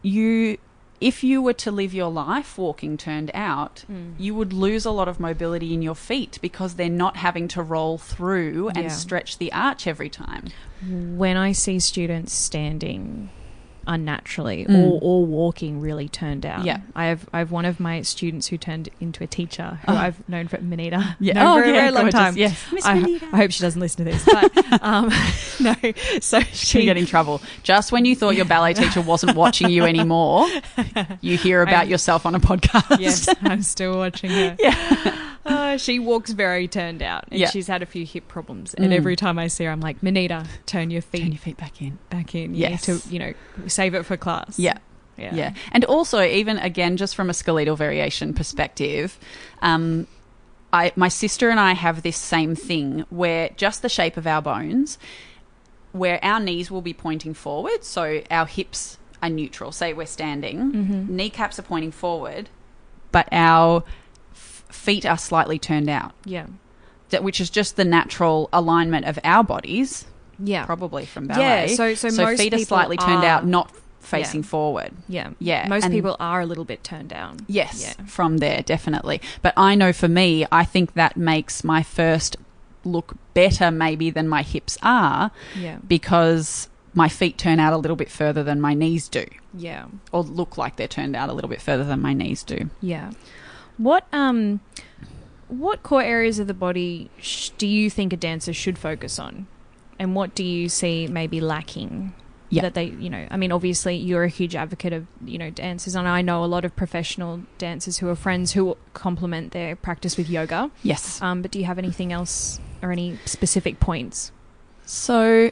you, 0.00 0.56
if 1.00 1.22
you 1.22 1.42
were 1.42 1.52
to 1.54 1.70
live 1.70 1.92
your 1.92 2.10
life 2.10 2.56
walking 2.56 2.96
turned 2.96 3.30
out, 3.34 3.84
mm. 3.90 4.14
you 4.16 4.34
would 4.34 4.52
lose 4.52 4.84
a 4.84 4.90
lot 4.90 5.08
of 5.08 5.20
mobility 5.20 5.74
in 5.74 5.82
your 5.82 5.96
feet 5.96 6.38
because 6.40 6.74
they're 6.74 6.88
not 6.88 7.16
having 7.16 7.48
to 7.48 7.62
roll 7.62 7.98
through 7.98 8.68
and 8.68 8.84
Yeah. 8.84 8.88
stretch 8.88 9.38
the 9.38 9.52
arch 9.52 9.86
every 9.86 10.08
time. 10.08 10.48
when 10.84 11.36
I 11.36 11.52
see 11.52 11.78
students 11.78 12.32
standing 12.32 13.30
unnaturally 13.86 14.64
Mm. 14.66 14.76
or, 14.78 14.98
or 15.02 15.24
walking 15.26 15.80
really 15.80 16.08
turned 16.08 16.44
out. 16.46 16.64
Yeah. 16.64 16.80
I 16.94 17.06
have 17.06 17.28
I 17.32 17.38
have 17.38 17.50
one 17.50 17.64
of 17.64 17.80
my 17.80 18.02
students 18.02 18.46
who 18.48 18.56
turned 18.58 18.88
into 19.00 19.24
a 19.24 19.26
teacher 19.26 19.78
who 19.86 19.92
Oh. 19.92 19.96
I've 19.96 20.28
known 20.28 20.48
for 20.48 20.60
Manita. 20.60 21.16
Yeah. 21.20 21.34
known 21.42 21.46
Oh, 21.46 21.62
for 21.62 21.68
a 21.68 21.72
very 21.72 21.90
long 21.90 22.02
gorgeous. 22.02 22.14
time. 22.20 22.36
Yes. 22.36 22.64
Miss 22.72 22.86
I, 22.86 22.94
Manita. 22.94 23.26
I 23.32 23.36
hope 23.38 23.50
she 23.50 23.62
doesn't 23.62 23.80
listen 23.80 24.04
to 24.04 24.10
this. 24.12 24.24
But 24.24 24.82
um, 24.82 25.08
no. 25.60 25.74
So 26.20 26.38
You 26.38 26.44
she 26.52 26.84
get 26.84 26.96
in 26.96 27.06
trouble. 27.06 27.40
Just 27.62 27.92
when 27.92 28.04
you 28.04 28.14
thought 28.16 28.36
your 28.36 28.44
ballet 28.44 28.74
teacher 28.74 29.00
wasn't 29.00 29.36
watching 29.36 29.70
you 29.70 29.84
anymore, 29.84 30.46
you 31.20 31.36
hear 31.36 31.62
about 31.62 31.74
I'm- 31.82 31.90
yourself 31.90 32.24
on 32.26 32.34
a 32.34 32.40
podcast. 32.40 32.98
Yes, 33.00 33.28
I'm 33.42 33.62
still 33.62 33.96
watching 33.98 34.30
her. 34.30 34.56
Yeah. 34.58 35.28
Uh, 35.44 35.76
she 35.76 35.98
walks 35.98 36.30
very 36.32 36.68
turned 36.68 37.02
out, 37.02 37.24
and 37.30 37.40
Yeah. 37.40 37.50
she's 37.50 37.66
had 37.66 37.82
a 37.82 37.86
few 37.86 38.04
hip 38.06 38.28
problems. 38.28 38.74
And 38.74 38.92
Mm. 38.92 38.96
every 38.96 39.16
time 39.16 39.38
I 39.38 39.48
see 39.48 39.64
her, 39.64 39.70
I'm 39.70 39.80
like, 39.80 40.02
Manita, 40.02 40.46
turn 40.66 40.90
your 40.90 41.02
feet 41.02 41.22
Turn 41.22 41.32
your 41.32 41.38
feet 41.38 41.56
back 41.56 41.82
in. 41.82 41.98
back 42.10 42.34
in. 42.34 42.54
You 42.54 42.60
Yes. 42.60 42.86
need 42.88 43.00
to, 43.00 43.08
you 43.08 43.18
know, 43.18 43.32
save 43.66 43.94
it 43.94 44.04
for 44.04 44.16
class. 44.16 44.58
Yeah. 44.58 44.78
yeah, 45.18 45.34
Yeah. 45.34 45.54
And 45.72 45.84
also, 45.84 46.22
even 46.22 46.58
again, 46.58 46.96
just 46.96 47.16
from 47.16 47.28
a 47.28 47.34
skeletal 47.34 47.74
variation 47.76 48.32
perspective, 48.34 49.18
um, 49.60 50.06
I, 50.72 50.92
my 50.96 51.08
sister 51.08 51.50
and 51.50 51.58
I 51.60 51.72
have 51.74 52.02
this 52.02 52.16
same 52.16 52.54
thing 52.54 53.04
where 53.10 53.50
just 53.56 53.82
the 53.82 53.88
shape 53.90 54.16
of 54.16 54.26
our 54.26 54.40
bones, 54.40 54.96
where 55.92 56.24
our 56.24 56.40
knees 56.40 56.70
will 56.70 56.80
be 56.82 56.94
pointing 56.94 57.34
forward, 57.34 57.84
so 57.84 58.22
our 58.30 58.46
hips 58.46 58.96
are 59.22 59.28
neutral. 59.28 59.70
Say 59.72 59.92
we're 59.92 60.06
standing, 60.06 60.72
Mm-hmm. 60.72 61.16
kneecaps 61.16 61.58
are 61.58 61.62
pointing 61.62 61.90
forward, 61.92 62.48
but 63.10 63.28
our 63.32 63.84
feet 64.72 65.04
are 65.06 65.18
slightly 65.18 65.58
turned 65.58 65.88
out, 65.88 66.12
yeah, 66.24 66.46
that, 67.10 67.22
which 67.22 67.40
is 67.40 67.50
just 67.50 67.76
the 67.76 67.84
natural 67.84 68.48
alignment 68.52 69.06
of 69.06 69.18
our 69.24 69.44
bodies, 69.44 70.06
yeah. 70.38 70.64
probably 70.66 71.04
from 71.06 71.26
ballet. 71.26 71.40
Yeah, 71.40 71.56
ballet. 71.66 71.94
so- 71.96 72.08
so 72.10 72.22
most 72.24 72.40
feet 72.40 72.54
are 72.54 72.58
slightly 72.58 72.96
turned 72.96 73.24
out, 73.24 73.46
not 73.46 73.70
facing 74.00 74.40
Yeah. 74.42 74.46
forward. 74.48 74.90
Yeah. 75.08 75.30
Yeah, 75.38 75.68
Most 75.68 75.84
and- 75.84 75.92
people 75.94 76.16
are 76.18 76.40
a 76.40 76.46
little 76.46 76.64
bit 76.64 76.82
turned 76.82 77.08
down. 77.08 77.38
Yes, 77.46 77.94
Yeah. 77.98 78.04
from 78.06 78.38
there, 78.38 78.60
definitely. 78.62 79.20
But 79.42 79.54
I 79.56 79.74
know 79.76 79.92
for 79.92 80.08
me, 80.08 80.44
I 80.50 80.64
think 80.64 80.94
that 80.94 81.16
makes 81.16 81.62
my 81.62 81.82
first 81.84 82.36
look 82.84 83.14
better, 83.32 83.70
maybe, 83.70 84.10
than 84.10 84.28
my 84.28 84.42
hips 84.42 84.76
are 84.82 85.30
Yeah. 85.56 85.76
because 85.86 86.68
my 86.94 87.08
feet 87.08 87.38
turn 87.38 87.60
out 87.60 87.72
a 87.72 87.76
little 87.76 87.96
bit 87.96 88.10
further 88.10 88.42
than 88.42 88.60
my 88.60 88.74
knees 88.74 89.08
do, 89.08 89.24
Yeah. 89.56 89.84
or 90.10 90.22
look 90.24 90.58
like 90.58 90.76
they're 90.76 90.88
turned 90.88 91.14
out 91.14 91.28
a 91.28 91.32
little 91.32 91.48
bit 91.48 91.62
further 91.62 91.84
than 91.84 92.02
my 92.02 92.12
knees 92.12 92.42
do. 92.42 92.68
Yeah. 92.82 93.12
What 93.78 94.06
um 94.12 94.60
what 95.48 95.82
core 95.82 96.02
areas 96.02 96.38
of 96.38 96.46
the 96.46 96.54
body 96.54 97.10
sh- 97.18 97.50
do 97.58 97.66
you 97.66 97.90
think 97.90 98.12
a 98.12 98.16
dancer 98.16 98.52
should 98.52 98.78
focus 98.78 99.18
on? 99.18 99.46
And 99.98 100.14
what 100.14 100.34
do 100.34 100.44
you 100.44 100.68
see 100.68 101.06
maybe 101.06 101.40
lacking? 101.40 102.14
Yeah. 102.48 102.62
That 102.62 102.74
they, 102.74 102.84
you 102.84 103.08
know, 103.08 103.26
I 103.30 103.38
mean, 103.38 103.50
obviously 103.50 103.96
you're 103.96 104.24
a 104.24 104.28
huge 104.28 104.54
advocate 104.54 104.92
of, 104.92 105.06
you 105.24 105.38
know, 105.38 105.48
dancers, 105.48 105.94
and 105.94 106.06
I 106.06 106.20
know 106.20 106.44
a 106.44 106.46
lot 106.46 106.66
of 106.66 106.76
professional 106.76 107.42
dancers 107.56 107.98
who 107.98 108.10
are 108.10 108.14
friends 108.14 108.52
who 108.52 108.76
complement 108.92 109.52
their 109.52 109.74
practice 109.74 110.18
with 110.18 110.28
yoga. 110.28 110.70
Yes. 110.82 111.22
Um, 111.22 111.40
but 111.40 111.50
do 111.50 111.58
you 111.58 111.64
have 111.64 111.78
anything 111.78 112.12
else 112.12 112.60
or 112.82 112.92
any 112.92 113.18
specific 113.24 113.80
points? 113.80 114.32
So, 114.84 115.50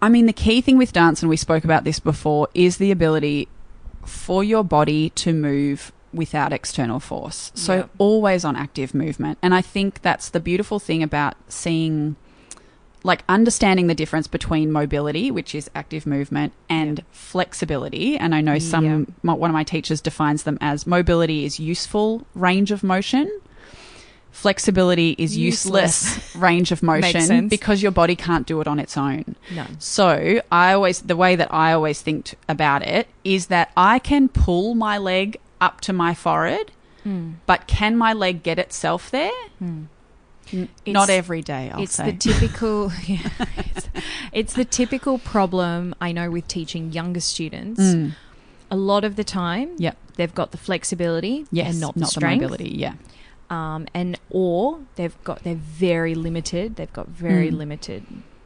I 0.00 0.08
mean, 0.08 0.24
the 0.24 0.32
key 0.32 0.62
thing 0.62 0.78
with 0.78 0.94
dance, 0.94 1.22
and 1.22 1.28
we 1.28 1.36
spoke 1.36 1.64
about 1.64 1.84
this 1.84 2.00
before, 2.00 2.48
is 2.54 2.78
the 2.78 2.90
ability 2.90 3.48
for 4.06 4.42
your 4.42 4.64
body 4.64 5.10
to 5.10 5.34
move 5.34 5.92
without 6.14 6.52
external 6.52 7.00
force. 7.00 7.50
So, 7.54 7.88
always 7.98 8.44
on 8.44 8.56
active 8.56 8.94
movement. 8.94 9.38
And 9.42 9.54
I 9.54 9.60
think 9.60 10.02
that's 10.02 10.28
the 10.30 10.40
beautiful 10.40 10.78
thing 10.78 11.02
about 11.02 11.34
seeing, 11.48 12.16
like, 13.02 13.24
understanding 13.28 13.86
the 13.88 13.94
difference 13.94 14.26
between 14.26 14.70
mobility, 14.72 15.30
which 15.30 15.54
is 15.54 15.70
active 15.74 16.06
movement, 16.06 16.52
and 16.68 17.02
flexibility. 17.10 18.16
And 18.16 18.34
I 18.34 18.40
know 18.40 18.58
some, 18.58 19.12
my, 19.22 19.32
one 19.34 19.50
of 19.50 19.54
my 19.54 19.64
teachers 19.64 20.00
defines 20.00 20.44
them 20.44 20.56
as 20.60 20.86
mobility 20.86 21.44
is 21.44 21.58
useful 21.60 22.26
range 22.34 22.70
of 22.70 22.82
motion. 22.82 23.40
Flexibility 24.30 25.14
is 25.16 25.36
Useless. 25.36 26.02
useless 26.16 26.36
range 26.42 26.72
of 26.72 26.82
motion 26.82 27.46
because 27.46 27.80
your 27.84 27.92
body 27.92 28.16
can't 28.16 28.48
do 28.48 28.60
it 28.60 28.66
on 28.66 28.80
its 28.80 28.96
own. 28.96 29.36
No. 29.54 29.64
So 29.78 30.40
I 30.50 30.72
always 30.72 31.02
the 31.02 31.14
way 31.14 31.36
that 31.36 31.54
I 31.54 31.72
always 31.72 32.02
think 32.02 32.24
t- 32.24 32.36
about 32.48 32.82
it 32.82 33.06
is 33.22 33.46
that 33.46 33.70
I 33.76 34.00
can 34.00 34.28
pull 34.28 34.74
my 34.74 34.98
leg 34.98 35.38
up 35.66 35.80
to 35.86 35.92
my 35.92 36.12
forehead, 36.14 36.68
Mm. 37.06 37.34
but 37.46 37.66
can 37.66 37.96
my 37.96 38.12
leg 38.14 38.42
get 38.42 38.58
itself 38.58 39.10
there? 39.10 39.38
Mm. 39.62 39.86
N- 40.52 40.68
Not 40.86 41.10
every 41.10 41.42
day. 41.42 41.70
I'll 41.72 41.82
it's 41.82 41.94
say. 41.96 42.10
the 42.10 42.16
typical 42.16 42.90
yeah, 43.06 43.28
it's, 43.56 43.88
it's 44.32 44.52
the 44.54 44.64
typical 44.64 45.18
problem 45.18 45.94
I 46.00 46.12
know 46.12 46.30
with 46.30 46.46
teaching 46.48 46.92
younger 46.92 47.20
students. 47.20 47.80
Mm. 47.80 48.12
A 48.70 48.76
lot 48.76 49.04
of 49.04 49.16
the 49.16 49.24
time, 49.24 49.68
Yep. 49.78 49.96
they've 50.16 50.34
got 50.34 50.50
the 50.50 50.58
flexibility 50.58 51.46
Yes, 51.52 51.70
and 51.72 51.80
not, 51.80 51.96
not, 51.96 52.06
the 52.06 52.10
strength. 52.12 52.40
mobility. 52.42 52.70
Yeah. 52.84 52.94
Um, 53.50 53.86
and 53.94 54.18
or 54.30 54.80
they've 54.96 55.16
got 55.24 55.42
they're 55.44 55.54
very 55.54 56.14
limited. 56.14 56.76
They've 56.76 56.92
got 57.00 57.08
very 57.08 57.50
Mm. 57.50 57.56
limited 57.58 58.02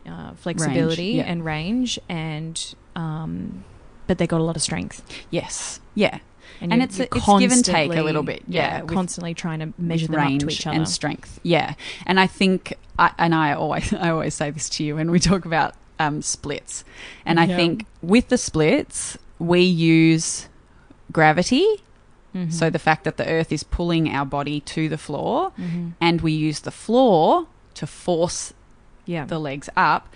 uh, 0.07 0.33
flexibility 0.35 1.13
yeah. 1.19 1.31
and 1.31 1.45
range, 1.45 1.99
and 2.09 2.55
um, 2.97 3.65
but 4.09 4.19
they 4.19 4.27
got 4.27 4.41
a 4.41 4.45
lot 4.45 4.57
of 4.57 4.63
strength. 4.63 5.03
Yes. 5.31 5.79
Yeah. 5.95 6.19
And 6.61 6.73
you're- 6.73 6.85
it's 6.85 6.99
it's 6.99 7.27
give 7.39 7.53
and 7.53 7.65
take 7.65 7.93
a 7.95 8.03
little 8.03 8.23
bit, 8.23 8.43
yeah, 8.49 8.83
with- 8.83 8.93
constantly 8.95 9.35
trying 9.35 9.61
to 9.61 9.73
measure 9.79 10.07
them 10.09 10.17
range 10.17 10.43
up 10.43 10.49
to 10.49 10.55
each 10.55 10.67
other. 10.67 10.77
and 10.77 10.89
strength. 10.89 11.39
Yeah, 11.43 11.75
and 12.07 12.19
I 12.19 12.27
think, 12.27 12.75
I, 12.99 13.13
and 13.19 13.35
I 13.35 13.53
always, 13.53 13.93
I 14.07 14.11
always 14.11 14.35
say 14.35 14.51
this 14.51 14.69
to 14.71 14.85
you 14.85 14.97
when 14.97 15.11
we 15.11 15.19
talk 15.21 15.45
about 15.45 15.75
um, 16.01 16.23
splits, 16.23 16.85
and 17.27 17.39
I 17.41 17.45
Yeah. 17.47 17.57
think 17.57 17.87
with 18.03 18.29
the 18.29 18.39
splits 18.39 19.19
we 19.39 19.61
use 19.63 20.49
gravity, 21.13 21.67
Mhm. 22.35 22.53
so 22.53 22.71
the 22.71 22.79
fact 22.79 23.05
that 23.05 23.17
the 23.17 23.27
earth 23.27 23.51
is 23.53 23.63
pulling 23.63 24.09
our 24.11 24.27
body 24.27 24.61
to 24.61 24.89
the 24.89 24.99
floor, 24.99 25.53
Mhm. 25.59 25.93
and 26.01 26.21
we 26.21 26.33
use 26.33 26.61
the 26.61 26.71
floor 26.71 27.47
to 27.75 27.87
force 27.87 28.53
yeah, 29.07 29.25
the 29.25 29.39
legs 29.39 29.71
up. 29.77 30.09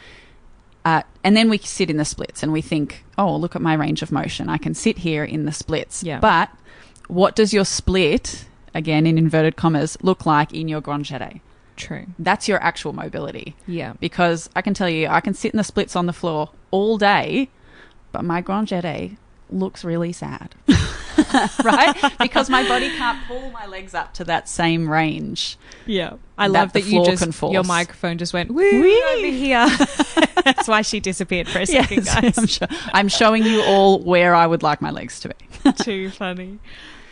Uh, 0.85 1.03
and 1.23 1.37
then 1.37 1.49
we 1.49 1.59
sit 1.59 1.91
in 1.91 1.97
the 1.97 2.05
splits 2.05 2.43
and 2.43 2.53
we 2.53 2.61
think, 2.61 3.05
oh, 3.17 3.37
look 3.37 3.55
at 3.55 3.63
my 3.63 3.75
range 3.75 4.03
of 4.03 4.11
motion. 4.11 4.49
I 4.49 4.59
can 4.59 4.75
sit 4.75 4.99
here 4.99 5.23
in 5.25 5.45
the 5.45 5.53
splits. 5.53 6.03
Yeah. 6.03 6.19
But 6.19 6.51
what 7.09 7.37
does 7.37 7.53
your 7.53 7.65
split, 7.65 8.47
again 8.75 9.07
in 9.07 9.17
inverted 9.19 9.57
commas, 9.57 9.97
look 10.03 10.27
like 10.27 10.53
in 10.53 10.69
your 10.69 10.81
grand 10.81 11.05
jeté? 11.05 11.41
true. 11.75 12.07
That's 12.19 12.49
your 12.49 12.63
actual 12.63 12.93
mobility. 12.93 13.57
Yeah, 13.67 13.95
Because 13.99 14.49
I 14.55 14.63
can 14.63 14.75
tell 14.75 14.89
you, 14.91 15.09
I 15.09 15.21
can 15.21 15.35
sit 15.35 15.53
in 15.53 15.57
the 15.57 15.65
splits 15.65 15.97
on 15.97 16.07
the 16.07 16.13
floor 16.13 16.51
all 16.71 16.99
day, 16.99 17.49
but 18.13 18.25
my 18.25 18.41
grand 18.41 18.69
jeté 18.69 19.17
looks 19.51 19.83
really 19.85 20.13
sad. 20.13 20.55
right? 21.65 22.13
Because 22.21 22.49
my 22.51 22.67
body 22.67 22.89
can't 22.97 23.19
pull 23.27 23.51
my 23.51 23.67
legs 23.67 23.95
up 23.95 24.15
to 24.15 24.25
that 24.25 24.49
same 24.49 24.89
range. 24.89 25.57
yeah. 25.87 26.15
I 26.39 26.49
That 26.49 26.53
love 26.53 26.73
that 26.73 26.85
you 26.87 27.05
just 27.05 27.43
your 27.43 27.63
microphone 27.63 28.19
just 28.19 28.33
went 28.33 28.51
woo 28.51 28.63
Wee. 28.81 29.03
over 29.15 29.27
here. 29.27 29.67
That's 30.45 30.67
why 30.67 30.83
she 30.83 30.99
disappeared 30.99 31.49
for 31.49 31.61
a 31.61 31.67
second, 31.67 32.05
Yes, 32.07 32.15
guys. 32.21 32.39
I'm, 32.39 32.47
sho- 32.47 32.67
I'm 32.93 33.09
showing 33.09 33.45
you 33.45 33.63
all 33.63 34.01
where 34.01 34.35
I 34.35 34.47
would 34.47 34.63
like 34.63 34.81
my 34.83 34.91
legs 34.91 35.21
to 35.21 35.29
be. 35.29 35.73
Too 35.85 36.11
funny. 36.11 36.59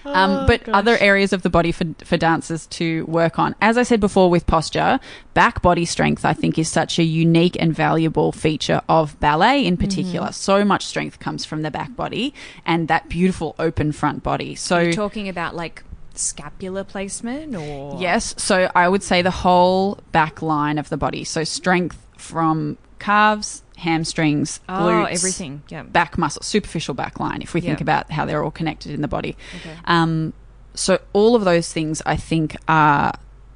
Um, 0.04 0.30
Oh, 0.30 0.46
but 0.46 0.64
gosh. 0.64 0.74
other 0.74 0.96
areas 0.98 1.32
of 1.32 1.42
the 1.42 1.50
body 1.50 1.72
for, 1.72 1.84
for 2.04 2.16
dancers 2.16 2.66
to 2.68 3.04
work 3.06 3.38
on. 3.38 3.54
As 3.60 3.76
I 3.76 3.82
said 3.82 4.00
before 4.00 4.30
with 4.30 4.46
posture, 4.46 4.98
back 5.34 5.60
body 5.62 5.84
strength, 5.84 6.24
I 6.24 6.32
think, 6.32 6.58
is 6.58 6.68
such 6.68 6.98
a 6.98 7.02
unique 7.02 7.56
and 7.60 7.74
valuable 7.74 8.32
feature 8.32 8.80
of 8.88 9.18
ballet 9.20 9.64
in 9.66 9.76
particular. 9.76 10.28
Mm-hmm. 10.28 10.32
So 10.32 10.64
much 10.64 10.86
strength 10.86 11.18
comes 11.18 11.44
from 11.44 11.62
the 11.62 11.70
back 11.70 11.94
body 11.96 12.32
and 12.64 12.88
that 12.88 13.08
beautiful 13.08 13.54
open 13.58 13.92
front 13.92 14.22
body. 14.22 14.54
So, 14.54 14.78
Are 14.78 14.92
talking 14.92 15.28
about 15.28 15.54
like 15.54 15.82
scapular 16.14 16.84
placement 16.84 17.54
or 17.54 17.96
yes, 18.00 18.34
so 18.36 18.70
I 18.74 18.88
would 18.88 19.02
say 19.02 19.22
the 19.22 19.30
whole 19.30 19.98
back 20.12 20.42
line 20.42 20.78
of 20.78 20.88
the 20.88 20.96
body. 20.96 21.24
So, 21.24 21.44
strength 21.44 21.98
from 22.16 22.78
calves, 22.98 23.62
hamstrings, 23.80 24.60
oh 24.68 24.72
glutes, 24.72 25.12
everything. 25.12 25.62
Yeah. 25.68 25.82
back 25.82 26.16
muscle, 26.18 26.42
superficial 26.42 26.94
back 26.94 27.18
line, 27.18 27.42
if 27.42 27.54
we 27.54 27.60
think 27.60 27.80
about 27.80 28.10
how 28.10 28.24
they're 28.24 28.44
all 28.44 28.50
connected 28.50 28.92
in 28.92 29.02
the 29.02 29.08
body. 29.08 29.36
okay. 29.56 29.76
Um, 29.84 30.32
so 30.74 31.00
all 31.12 31.34
of 31.34 31.44
those 31.44 31.72
things 31.72 32.02
I 32.06 32.16
think 32.16 32.56
are 32.68 33.12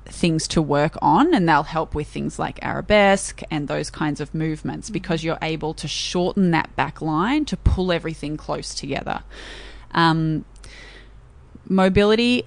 things 0.07 0.47
to 0.49 0.61
work 0.61 0.97
on 1.01 1.35
and 1.35 1.49
they'll 1.49 1.63
help 1.63 1.95
with 1.95 2.09
things 2.09 2.39
like 2.39 2.59
arabesque 2.63 3.43
and 3.51 3.69
those 3.69 3.91
kinds 3.91 4.21
of 4.21 4.35
movements 4.35 4.91
because 4.91 5.25
you're 5.25 5.39
able 5.41 5.73
to 5.75 5.89
shorten 5.89 6.51
that 6.51 6.75
back 6.77 7.01
line 7.01 7.45
to 7.47 7.57
pull 7.57 7.91
everything 7.91 8.37
close 8.37 8.75
together. 8.75 9.23
Um, 9.93 10.45
mobility 11.69 12.45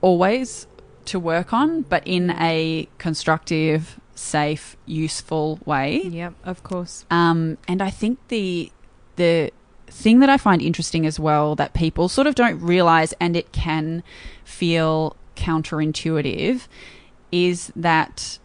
always 0.00 0.66
to 1.06 1.18
work 1.18 1.52
on, 1.52 1.82
but 1.82 2.06
in 2.06 2.30
a 2.30 2.88
constructive, 2.98 3.99
safe, 4.20 4.76
useful 4.86 5.58
way. 5.64 6.02
Yep, 6.02 6.34
of 6.44 6.62
course. 6.62 7.04
Um, 7.10 7.58
and 7.66 7.82
I 7.82 7.90
think 7.90 8.18
the 8.28 8.70
the 9.16 9.50
thing 9.88 10.20
that 10.20 10.28
I 10.28 10.36
find 10.36 10.62
interesting 10.62 11.04
as 11.04 11.18
well 11.18 11.54
that 11.56 11.74
people 11.74 12.08
sort 12.08 12.26
of 12.26 12.34
don't 12.34 12.60
realize, 12.60 13.12
and 13.20 13.36
it 13.36 13.52
can 13.52 14.02
feel 14.44 15.16
counterintuitive, 15.36 16.68
is 17.32 17.72
that 17.74 18.38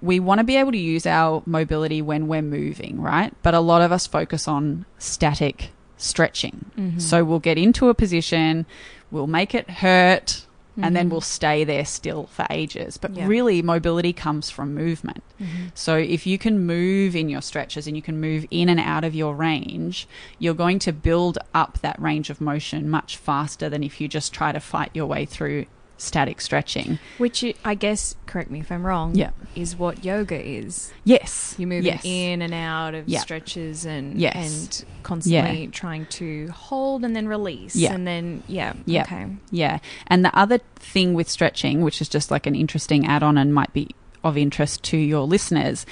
we 0.00 0.20
want 0.20 0.38
to 0.38 0.44
be 0.44 0.56
able 0.56 0.72
to 0.72 0.78
use 0.78 1.06
our 1.06 1.42
mobility 1.46 2.00
when 2.02 2.28
we're 2.28 2.42
moving, 2.42 3.00
right? 3.00 3.32
But 3.42 3.54
a 3.54 3.60
lot 3.60 3.82
of 3.82 3.90
us 3.90 4.06
focus 4.06 4.46
on 4.46 4.84
static 4.98 5.70
stretching. 5.96 6.66
Mhm. 6.76 7.00
So 7.00 7.24
we'll 7.24 7.40
get 7.40 7.58
into 7.58 7.88
a 7.88 7.94
position, 7.94 8.66
we'll 9.10 9.26
make 9.26 9.54
it 9.54 9.68
hurt, 9.68 10.45
and 10.80 10.94
then 10.94 11.08
Mhm. 11.08 11.10
we'll 11.12 11.20
stay 11.20 11.64
there 11.64 11.84
still 11.84 12.26
for 12.32 12.46
ages. 12.50 12.96
But 12.96 13.16
Yeah. 13.16 13.26
really, 13.26 13.62
mobility 13.62 14.12
comes 14.12 14.50
from 14.50 14.74
movement. 14.74 15.22
Mhm. 15.40 15.70
So 15.74 15.96
if 15.96 16.26
you 16.26 16.38
can 16.38 16.66
move 16.66 17.16
in 17.16 17.28
your 17.28 17.40
stretches 17.42 17.86
and 17.86 17.96
you 17.96 18.02
can 18.02 18.20
move 18.20 18.46
in 18.50 18.68
and 18.68 18.78
out 18.80 19.04
of 19.04 19.14
your 19.14 19.34
range, 19.34 20.06
you're 20.38 20.54
going 20.54 20.78
to 20.80 20.92
build 20.92 21.38
up 21.54 21.78
that 21.82 22.00
range 22.00 22.30
of 22.30 22.40
motion 22.40 22.88
much 22.90 23.16
faster 23.16 23.68
than 23.68 23.82
if 23.82 24.00
you 24.00 24.08
just 24.08 24.32
try 24.32 24.52
to 24.52 24.60
fight 24.60 24.90
your 24.94 25.06
way 25.06 25.24
through 25.24 25.66
static 25.98 26.40
stretching. 26.40 26.98
Which 27.18 27.44
I 27.64 27.74
guess, 27.74 28.16
correct 28.26 28.50
me 28.50 28.60
if 28.60 28.70
I'm 28.70 28.86
wrong, 28.86 29.14
Yeah. 29.14 29.30
is 29.54 29.76
what 29.76 30.04
yoga 30.04 30.38
is. 30.40 30.92
Yes. 31.04 31.54
You're 31.58 31.68
moving 31.68 31.86
yes. 31.86 32.02
in 32.04 32.42
and 32.42 32.52
out 32.52 32.94
of 32.94 33.08
Yeah. 33.08 33.20
stretches 33.20 33.84
and 33.86 34.18
Yes. 34.20 34.36
and 34.36 34.84
constantly 35.02 35.68
trying 35.68 36.06
to 36.06 36.48
hold 36.48 37.04
and 37.04 37.14
then 37.16 37.28
release 37.28 37.74
Yeah. 37.76 37.94
and 37.94 38.06
then 38.06 38.42
yeah 38.46 38.74
Yeah. 38.84 39.02
okay 39.02 39.26
Yeah. 39.50 39.78
And 40.06 40.24
the 40.24 40.36
other 40.36 40.58
thing 40.76 41.14
with 41.14 41.28
stretching, 41.30 41.82
which 41.82 42.00
is 42.00 42.08
just 42.08 42.30
like 42.30 42.46
an 42.46 42.54
interesting 42.54 43.06
add 43.06 43.22
on 43.22 43.38
and 43.38 43.54
might 43.54 43.72
be 43.72 43.88
of 44.22 44.36
interest 44.36 44.82
to 44.84 44.96
your 44.96 45.26
listeners, 45.26 45.86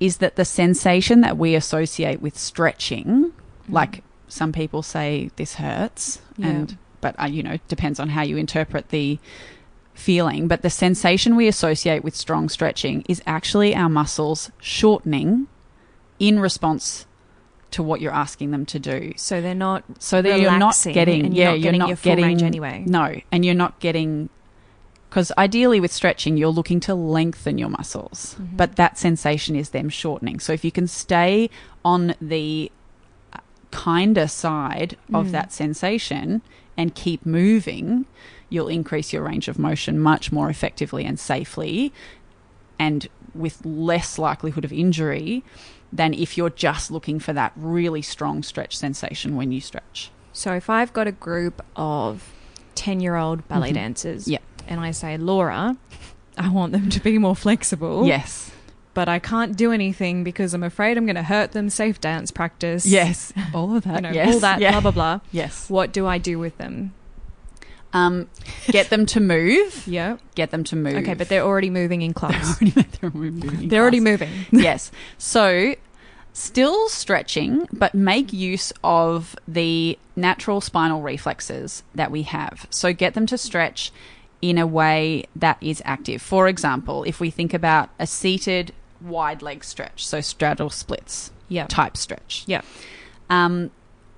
is 0.00 0.18
that 0.18 0.36
the 0.36 0.44
sensation 0.44 1.22
that 1.22 1.38
we 1.38 1.54
associate 1.54 2.20
with 2.20 2.36
stretching, 2.36 3.06
mm-hmm. 3.06 3.72
like 3.72 4.02
some 4.28 4.52
people 4.52 4.82
say 4.82 5.30
this 5.36 5.54
hurts, 5.54 6.20
Yeah. 6.36 6.48
and 6.48 6.78
but 7.06 7.22
uh, 7.22 7.26
you 7.26 7.42
know 7.42 7.58
depends 7.68 8.00
on 8.00 8.08
how 8.10 8.22
you 8.22 8.36
interpret 8.36 8.88
the 8.88 9.18
feeling. 9.94 10.48
But 10.48 10.62
the 10.62 10.70
sensation 10.70 11.36
we 11.36 11.46
associate 11.48 12.02
with 12.04 12.14
strong 12.16 12.48
stretching 12.48 13.04
is 13.08 13.22
actually 13.26 13.74
our 13.74 13.88
muscles 13.88 14.50
shortening 14.60 15.46
in 16.18 16.40
response 16.40 17.06
to 17.70 17.82
what 17.82 18.00
you're 18.00 18.12
asking 18.26 18.50
them 18.50 18.64
to 18.66 18.78
do. 18.78 19.12
so 19.16 19.40
they're 19.40 19.54
not 19.54 19.82
So 19.98 20.22
that 20.22 20.40
you're 20.40 20.58
not 20.58 20.76
getting, 20.84 21.26
and 21.26 21.34
you're 21.36 21.44
yeah, 21.44 21.50
not 21.50 21.58
you're 21.58 21.62
getting 21.62 21.78
not 21.80 21.88
your 21.88 21.96
getting 21.96 22.42
anyway. 22.42 22.84
No, 22.86 23.20
and 23.32 23.44
you're 23.44 23.54
not 23.66 23.78
getting 23.80 24.28
because 25.08 25.30
ideally 25.38 25.78
with 25.80 25.92
stretching, 25.92 26.36
you're 26.36 26.48
looking 26.60 26.80
to 26.80 26.94
lengthen 26.94 27.58
your 27.58 27.68
muscles, 27.70 28.34
Mhm. 28.40 28.56
but 28.56 28.76
that 28.76 28.98
sensation 28.98 29.54
is 29.56 29.70
them 29.70 29.88
shortening. 29.88 30.40
So 30.40 30.52
if 30.52 30.64
you 30.64 30.72
can 30.72 30.86
stay 30.88 31.48
on 31.84 32.14
the 32.20 32.70
uh, 33.32 33.38
kinder 33.70 34.26
side 34.28 34.96
of 35.14 35.26
Mm. 35.28 35.30
that 35.32 35.52
sensation 35.52 36.42
and 36.76 36.94
keep 36.94 37.24
moving, 37.26 38.06
you'll 38.48 38.68
increase 38.68 39.12
your 39.12 39.22
range 39.22 39.48
of 39.48 39.58
motion 39.58 39.98
much 39.98 40.30
more 40.32 40.48
effectively 40.50 41.04
and 41.04 41.18
safely, 41.18 41.92
and 42.78 43.08
with 43.34 43.64
less 43.64 44.18
likelihood 44.18 44.64
of 44.64 44.72
injury 44.72 45.42
than 45.92 46.12
if 46.14 46.36
you're 46.36 46.50
just 46.50 46.90
looking 46.90 47.18
for 47.20 47.32
that 47.32 47.52
really 47.56 48.02
strong 48.02 48.42
stretch 48.42 48.76
sensation 48.76 49.36
when 49.36 49.52
you 49.52 49.60
stretch. 49.60 50.10
so 50.32 50.52
if 50.52 50.68
i've 50.68 50.92
got 50.92 51.06
a 51.06 51.12
group 51.12 51.64
of 51.76 52.32
10 52.74 53.00
year 53.00 53.16
old 53.16 53.46
ballet 53.48 53.70
Mhm. 53.70 53.74
dancers 53.74 54.28
Yeah. 54.28 54.38
and 54.68 54.80
i 54.80 54.90
say 54.90 55.16
laura 55.16 55.76
i 56.36 56.48
want 56.50 56.72
them 56.72 56.90
to 56.90 57.00
be 57.00 57.16
more 57.18 57.36
flexible 57.36 58.06
Yes. 58.06 58.50
But 58.96 59.08
i 59.08 59.18
can't 59.18 59.56
do 59.56 59.70
anything 59.72 60.24
because 60.24 60.54
i'm 60.54 60.62
afraid 60.64 60.96
i'm 60.98 61.04
going 61.06 61.14
to 61.16 61.22
hurt 61.22 61.52
them 61.52 61.68
safe 61.70 62.00
dance 62.00 62.30
practice 62.30 62.84
Yes. 62.86 63.32
All 63.54 63.76
of 63.76 63.84
that. 63.84 63.96
you 63.96 64.00
know 64.00 64.10
yes. 64.10 64.34
all 64.34 64.40
that 64.40 64.58
Yeah. 64.60 64.72
blah 64.72 64.80
blah 64.80 64.90
blah 64.90 65.20
Yes. 65.30 65.68
what 65.70 65.92
do 65.92 66.06
i 66.06 66.18
do 66.18 66.38
with 66.38 66.56
them 66.58 66.92
Um, 67.92 68.28
get 68.68 68.90
them 68.90 69.06
to 69.06 69.20
move. 69.20 69.86
yeah 69.86 70.16
Get 70.34 70.50
them 70.50 70.64
to 70.64 70.76
move. 70.76 70.96
okay 70.96 71.14
but 71.14 71.28
they're 71.28 71.44
already 71.44 71.70
moving 71.70 72.02
in 72.02 72.12
They're 72.20 72.28
class 72.30 72.60
already, 72.62 72.82
they're 73.00 73.10
moving. 73.10 73.68
they're 73.68 73.82
already 73.82 74.00
moving 74.00 74.30
yes. 74.50 74.90
So, 75.18 75.74
still 76.32 76.88
stretching, 76.90 77.66
but 77.72 77.94
make 77.94 78.32
use 78.32 78.72
of 78.84 79.34
the 79.48 79.98
natural 80.16 80.60
spinal 80.60 81.00
reflexes 81.00 81.82
that 81.94 82.10
we 82.10 82.22
have. 82.24 82.66
So, 82.70 82.92
get 82.92 83.14
them 83.14 83.24
to 83.26 83.38
stretch 83.38 83.90
in 84.42 84.58
a 84.58 84.66
way 84.66 85.24
that 85.34 85.56
is 85.62 85.80
active. 85.86 86.20
For 86.20 86.46
example, 86.48 87.04
if 87.04 87.20
we 87.20 87.30
think 87.30 87.54
about 87.54 87.88
a 87.98 88.06
seated 88.06 88.72
wide 89.00 89.42
leg 89.42 89.62
stretch, 89.64 90.06
so 90.06 90.20
straddle 90.20 90.70
splits 90.70 91.30
yeah 91.48 91.66
type 91.66 91.96
stretch. 91.96 92.42
yeah 92.46 92.62
um, 93.30 93.70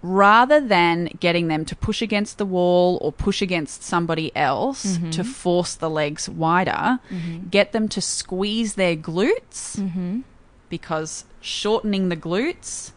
rather 0.03 0.61
than 0.61 1.07
getting 1.21 1.49
them 1.49 1.65
to 1.65 1.75
push 1.77 2.01
against 2.03 2.39
the 2.39 2.47
wall 2.47 2.99
or 3.03 3.11
push 3.13 3.43
against 3.43 3.83
somebody 3.83 4.35
else 4.37 4.97
Mhm. 4.99 5.11
to 5.13 5.25
force 5.25 5.75
the 5.75 5.91
legs 5.91 6.29
wider, 6.29 7.01
mm-hmm. 7.11 7.49
get 7.49 7.73
them 7.73 7.89
to 7.89 8.01
squeeze 8.01 8.75
their 8.75 8.95
glutes 8.97 9.77
Mm-hmm. 9.77 10.21
because 10.69 11.25
shortening 11.41 12.09
the 12.11 12.17
glutes 12.17 12.93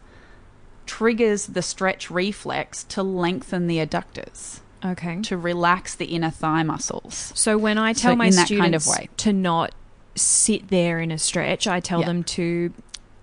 triggers 0.86 1.46
the 1.46 1.62
stretch 1.62 2.10
reflex 2.10 2.84
to 2.84 3.02
lengthen 3.02 3.66
the 3.66 3.78
adductors, 3.78 4.60
okay 4.84 5.20
to 5.22 5.36
relax 5.36 5.94
the 5.94 6.06
inner 6.06 6.30
thigh 6.30 6.62
muscles. 6.62 7.32
So 7.34 7.56
when 7.58 7.78
I 7.78 7.92
So 7.92 8.02
tell 8.02 8.16
my 8.16 8.26
in 8.26 8.34
that 8.36 8.46
students 8.46 8.62
kind 8.62 8.74
of 8.74 8.86
way. 8.86 9.08
to 9.18 9.32
not 9.32 9.72
sit 10.14 10.68
there 10.68 11.00
in 11.00 11.10
a 11.10 11.18
stretch, 11.18 11.66
I 11.66 11.80
tell 11.80 12.00
Yeah. 12.00 12.06
them 12.06 12.24
to 12.24 12.72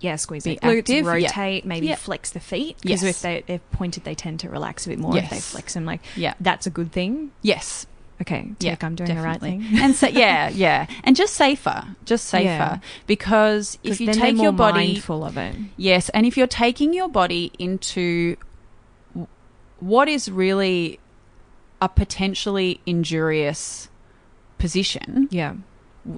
yeah 0.01 0.15
squeeze 0.15 0.45
Be 0.45 0.55
their 0.61 0.81
glutes, 0.81 0.87
yeah. 0.89 1.01
rotate, 1.11 1.65
maybe 1.65 1.87
Yeah. 1.87 1.95
flex 1.95 2.29
the 2.31 2.39
feet 2.39 2.77
because 2.81 3.03
Yes. 3.03 3.15
if 3.17 3.21
they, 3.21 3.43
they're 3.47 3.59
pointed, 3.71 4.05
they 4.05 4.15
tend 4.15 4.39
to 4.41 4.49
relax 4.49 4.85
a 4.85 4.89
bit 4.89 4.99
more 4.99 5.17
if 5.17 5.29
they 5.29 5.35
Yes. 5.35 5.51
flex 5.51 5.73
them. 5.73 5.85
Like 5.85 6.01
Yeah. 6.15 6.35
that's 6.39 6.65
a 6.65 6.69
good 6.69 6.91
thing. 6.91 7.31
Yes. 7.41 7.85
Okay, 8.21 8.49
Yeah, 8.59 8.75
I'm 8.81 8.95
doing 8.95 9.07
definitely. 9.07 9.17
the 9.17 9.23
right 9.23 9.39
thing. 9.71 9.79
and 9.81 9.95
so 9.95 10.07
yeah, 10.25 10.49
yeah, 10.49 10.87
and 11.05 11.15
just 11.15 11.35
safer, 11.35 11.85
just 12.03 12.25
safer, 12.25 12.81
because 13.07 13.77
if 13.81 14.01
you 14.01 14.11
take 14.11 14.35
your 14.37 14.51
body, 14.51 14.87
mindful 14.93 15.23
of 15.23 15.37
it. 15.37 15.55
yes, 15.77 16.09
and 16.09 16.25
if 16.25 16.35
you're 16.35 16.45
taking 16.47 16.93
your 16.93 17.07
body 17.07 17.51
into 17.57 18.35
what 19.79 20.09
is 20.09 20.29
really 20.29 20.99
a 21.81 21.87
potentially 21.87 22.81
injurious 22.85 23.87
position 24.57 25.29
Yeah. 25.31 25.53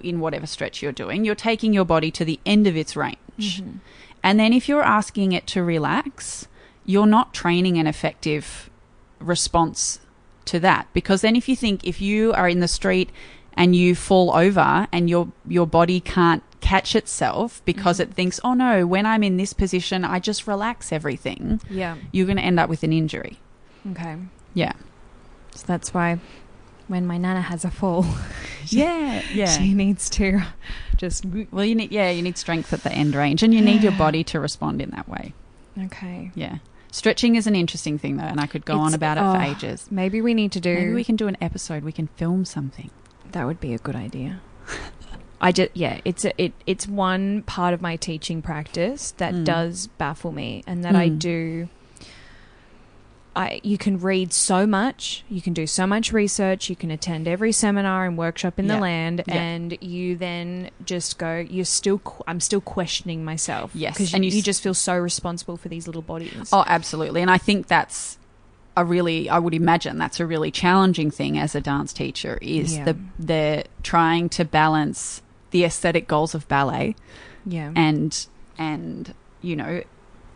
In 0.04 0.20
whatever 0.20 0.46
stretch 0.48 0.82
you're 0.82 0.92
doing, 0.92 1.26
you're 1.26 1.36
taking 1.36 1.74
your 1.74 1.86
body 1.86 2.12
to 2.12 2.24
the 2.26 2.40
end 2.46 2.68
of 2.68 2.76
its 2.76 2.96
range, 2.96 3.18
Mhm. 3.62 3.80
and 4.24 4.40
then 4.40 4.54
if 4.54 4.68
you're 4.70 4.84
asking 4.84 5.32
it 5.32 5.48
to 5.48 5.64
relax, 5.64 6.48
you're 6.86 7.08
not 7.08 7.34
training 7.34 7.78
an 7.78 7.88
effective 7.88 8.70
response 9.20 10.00
to 10.46 10.60
that 10.60 10.88
because 10.94 11.22
then 11.22 11.36
if 11.36 11.48
you 11.48 11.56
think 11.56 11.84
if 11.86 12.02
you 12.02 12.34
are 12.34 12.50
in 12.50 12.60
the 12.60 12.68
street 12.68 13.10
and 13.54 13.76
you 13.76 13.94
fall 13.96 14.32
over 14.36 14.88
and 14.92 15.10
your 15.10 15.28
your 15.48 15.68
body 15.68 16.00
can't 16.00 16.42
catch 16.60 16.96
itself 16.96 17.62
because 17.66 18.00
Mm-hmm. 18.00 18.12
it 18.12 18.16
thinks 18.16 18.40
oh 18.44 18.54
no 18.54 18.86
when 18.88 19.06
i'm 19.06 19.24
in 19.24 19.38
this 19.38 19.54
position 19.54 20.04
i 20.04 20.20
just 20.20 20.48
relax 20.48 20.92
everything 20.92 21.62
Yeah. 21.70 21.98
you're 22.12 22.26
going 22.26 22.38
to 22.38 22.44
end 22.44 22.60
up 22.60 22.70
with 22.70 22.82
an 22.84 22.92
injury 22.94 23.40
Okay. 23.92 24.16
yeah 24.56 24.74
So 25.54 25.66
that's 25.68 25.94
why 25.94 26.20
when 26.92 27.08
my 27.08 27.18
nana 27.18 27.42
has 27.42 27.64
a 27.66 27.72
fall, 27.72 28.06
yeah 28.68 29.22
yeah 29.34 29.46
she 29.58 29.74
needs 29.74 30.10
to 30.10 30.42
just 30.98 31.26
well 31.52 31.66
you 31.66 31.74
need 31.74 31.92
yeah 31.92 32.10
you 32.12 32.22
need 32.22 32.38
strength 32.38 32.72
at 32.74 32.84
the 32.84 32.92
end 32.92 33.16
range 33.16 33.42
and 33.44 33.54
you 33.54 33.62
need 33.62 33.82
your 33.82 33.94
body 33.94 34.24
to 34.26 34.40
respond 34.40 34.82
in 34.82 34.90
that 34.92 35.08
way 35.10 35.34
okay. 35.86 36.30
yeah 36.36 36.58
stretching 36.92 37.36
is 37.36 37.48
an 37.48 37.56
interesting 37.56 37.98
thing 37.98 38.18
though 38.18 38.24
and 38.26 38.40
i 38.40 38.46
could 38.46 38.66
go 38.66 38.78
on 38.78 38.94
about 38.94 39.18
it 39.18 39.22
for 39.22 39.38
oh, 39.38 39.42
ages 39.42 39.88
Maybe 39.90 40.22
we 40.22 40.34
need 40.34 40.52
to 40.52 40.60
do. 40.60 40.74
maybe 40.76 40.94
we 40.94 41.04
can 41.04 41.16
do 41.16 41.28
an 41.28 41.38
episode 41.42 41.84
we 41.84 41.92
can 41.94 42.08
film 42.08 42.44
something 42.46 42.92
That 43.32 43.46
would 43.48 43.60
be 43.62 43.74
a 43.74 43.78
good 43.80 43.96
idea. 43.96 44.42
I 45.44 45.52
just 45.52 45.72
yeah, 45.74 46.00
it's 46.06 46.24
a, 46.24 46.40
it 46.40 46.54
it's 46.68 46.88
one 46.88 47.42
part 47.44 47.74
of 47.74 47.82
my 47.82 47.96
teaching 47.96 48.44
practice 48.44 49.12
that 49.18 49.34
Mm. 49.34 49.44
does 49.46 49.88
baffle 49.88 50.32
me, 50.32 50.64
and 50.68 50.84
that 50.84 50.96
I 50.96 51.10
Mm. 51.10 51.18
do. 51.20 51.70
I 53.36 53.62
you 53.64 53.78
can 53.78 53.98
read 54.00 54.34
so 54.34 54.68
much, 54.68 55.24
you 55.30 55.42
can 55.42 55.54
do 55.54 55.66
so 55.66 55.88
much 55.88 56.12
research, 56.12 56.70
you 56.70 56.76
can 56.76 56.92
attend 56.92 57.28
every 57.28 57.52
seminar 57.54 58.06
and 58.06 58.18
workshop 58.18 58.60
in 58.60 58.66
Yeah. 58.68 58.76
the 58.76 58.82
land, 58.82 59.24
Yeah. 59.28 59.36
and 59.36 59.78
you 59.82 60.18
then 60.18 60.70
just 60.86 61.18
go. 61.18 61.46
You're 61.50 61.64
still. 61.66 62.00
qu- 62.00 62.24
I'm 62.28 62.40
still 62.42 62.60
questioning 62.62 63.24
myself. 63.24 63.72
Yes, 63.74 63.94
because 63.94 64.14
and 64.14 64.26
you, 64.26 64.32
you 64.32 64.38
you 64.38 64.44
just 64.44 64.62
feel 64.62 64.74
so 64.74 64.98
responsible 64.98 65.56
for 65.56 65.70
these 65.70 65.88
little 65.88 66.02
bodies. 66.02 66.50
Oh, 66.52 66.64
absolutely. 66.68 67.22
And 67.22 67.32
I 67.32 67.38
think 67.38 67.68
that's 67.68 68.18
a 68.76 68.84
really 68.86 69.30
I 69.30 69.38
would 69.40 69.54
imagine 69.54 69.98
that's 69.98 70.20
a 70.20 70.26
really 70.26 70.52
challenging 70.52 71.10
thing 71.12 71.38
as 71.38 71.56
a 71.56 71.62
dance 71.62 71.94
teacher 71.94 72.38
is 72.42 72.76
Yeah. 72.78 72.86
the 72.86 72.98
the 73.20 73.64
trying 73.84 74.30
to 74.30 74.46
balance 74.46 75.22
the 75.52 75.64
aesthetic 75.66 76.08
goals 76.08 76.34
of 76.34 76.48
ballet 76.48 76.96
yeah. 77.46 77.72
and 77.76 78.26
and 78.58 79.14
you 79.42 79.56
know 79.58 79.84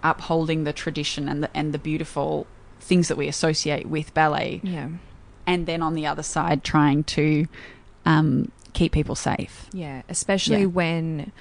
upholding 0.04 0.66
the 0.66 0.74
tradition 0.74 1.28
and 1.30 1.43
the 1.43 1.58
and 1.58 1.74
the 1.74 1.78
beautiful 1.80 2.46
things 2.86 3.08
that 3.10 3.18
we 3.18 3.28
associate 3.28 3.86
with 3.88 4.14
ballet 4.14 4.62
yeah. 4.64 4.90
and 5.48 5.66
then 5.66 5.82
on 5.82 5.94
the 5.96 6.06
other 6.06 6.24
side 6.24 6.64
trying 6.64 7.04
to 7.04 7.48
um, 8.06 8.52
keep 8.74 8.92
people 8.92 9.16
safe. 9.16 9.68
Yeah, 9.74 10.02
especially 10.10 10.62
Yeah. 10.62 10.66
when 10.82 11.32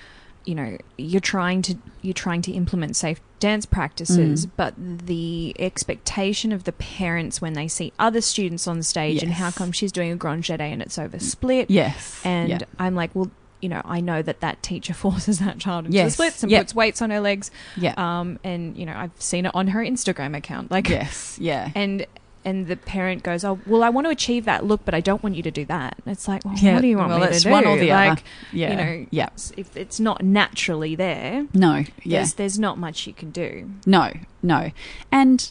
you 0.46 0.54
know 0.54 0.76
you're 0.98 1.20
trying 1.22 1.62
to 1.62 1.74
you're 2.02 2.12
trying 2.12 2.42
to 2.42 2.52
implement 2.52 2.96
safe 2.96 3.18
dance 3.40 3.64
practices, 3.66 4.46
Mm. 4.46 4.50
but 4.56 4.74
the 5.06 5.54
expectation 5.58 6.52
of 6.52 6.64
the 6.64 6.72
parents 6.72 7.40
when 7.40 7.52
they 7.54 7.68
see 7.68 7.92
other 7.98 8.20
students 8.20 8.66
on 8.66 8.82
stage 8.82 9.22
and 9.22 9.32
how 9.32 9.50
come 9.50 9.70
she's 9.72 9.92
doing 9.92 10.10
a 10.12 10.16
grand 10.16 10.42
jeté 10.44 10.60
and 10.72 10.80
it's 10.82 10.98
over 10.98 11.18
split, 11.18 11.70
Yes. 11.70 12.20
and 12.24 12.48
Yeah. 12.50 12.58
I'm 12.78 12.94
like, 12.94 13.10
well, 13.14 13.30
you 13.60 13.68
know, 13.68 13.80
I 13.84 14.00
know 14.00 14.20
that 14.22 14.40
that 14.40 14.62
teacher 14.62 14.92
forces 15.04 15.38
that 15.38 15.58
child 15.58 15.86
into 15.86 15.96
Yes. 15.96 16.14
splits 16.14 16.42
and 16.42 16.52
Yeah. 16.52 16.60
puts 16.60 16.74
weights 16.74 17.00
on 17.02 17.10
her 17.10 17.20
legs, 17.20 17.50
yeah. 17.76 17.94
um, 17.96 18.38
and 18.44 18.76
you 18.76 18.84
know, 18.86 18.94
I've 18.96 19.18
seen 19.18 19.46
it 19.46 19.52
on 19.54 19.68
her 19.68 19.80
Instagram 19.80 20.36
account, 20.36 20.70
like, 20.70 20.88
yes. 20.88 21.38
Yeah. 21.40 21.70
and. 21.76 22.06
And 22.46 22.66
the 22.66 22.76
parent 22.76 23.22
goes, 23.22 23.42
"Oh, 23.42 23.58
well, 23.66 23.82
I 23.82 23.88
want 23.88 24.06
to 24.06 24.10
achieve 24.10 24.44
that 24.44 24.66
look, 24.66 24.84
but 24.84 24.92
I 24.92 25.00
don't 25.00 25.22
want 25.22 25.34
you 25.34 25.42
to 25.44 25.50
do 25.50 25.64
that." 25.64 25.96
And 26.04 26.12
it's 26.12 26.28
like, 26.28 26.44
well, 26.44 26.52
Yeah, 26.58 26.74
what 26.74 26.82
do 26.82 26.88
you 26.88 26.98
want 26.98 27.08
well, 27.08 27.20
me 27.20 27.24
to 27.24 27.30
do? 27.30 27.36
it's 27.36 27.46
one 27.46 27.64
or 27.66 27.78
the 27.78 27.90
other. 27.90 28.20
Yeah. 28.52 28.70
you 28.70 28.76
know, 28.76 29.06
Yeah. 29.10 29.28
if 29.56 29.74
it's 29.74 29.98
not 29.98 30.22
naturally 30.22 30.94
there, 30.94 31.46
No. 31.54 31.84
Yeah. 32.02 32.18
there's 32.18 32.34
there's 32.34 32.58
not 32.58 32.76
much 32.76 33.06
you 33.06 33.14
can 33.14 33.30
do. 33.30 33.70
No, 33.86 34.12
no. 34.42 34.72
And, 35.10 35.50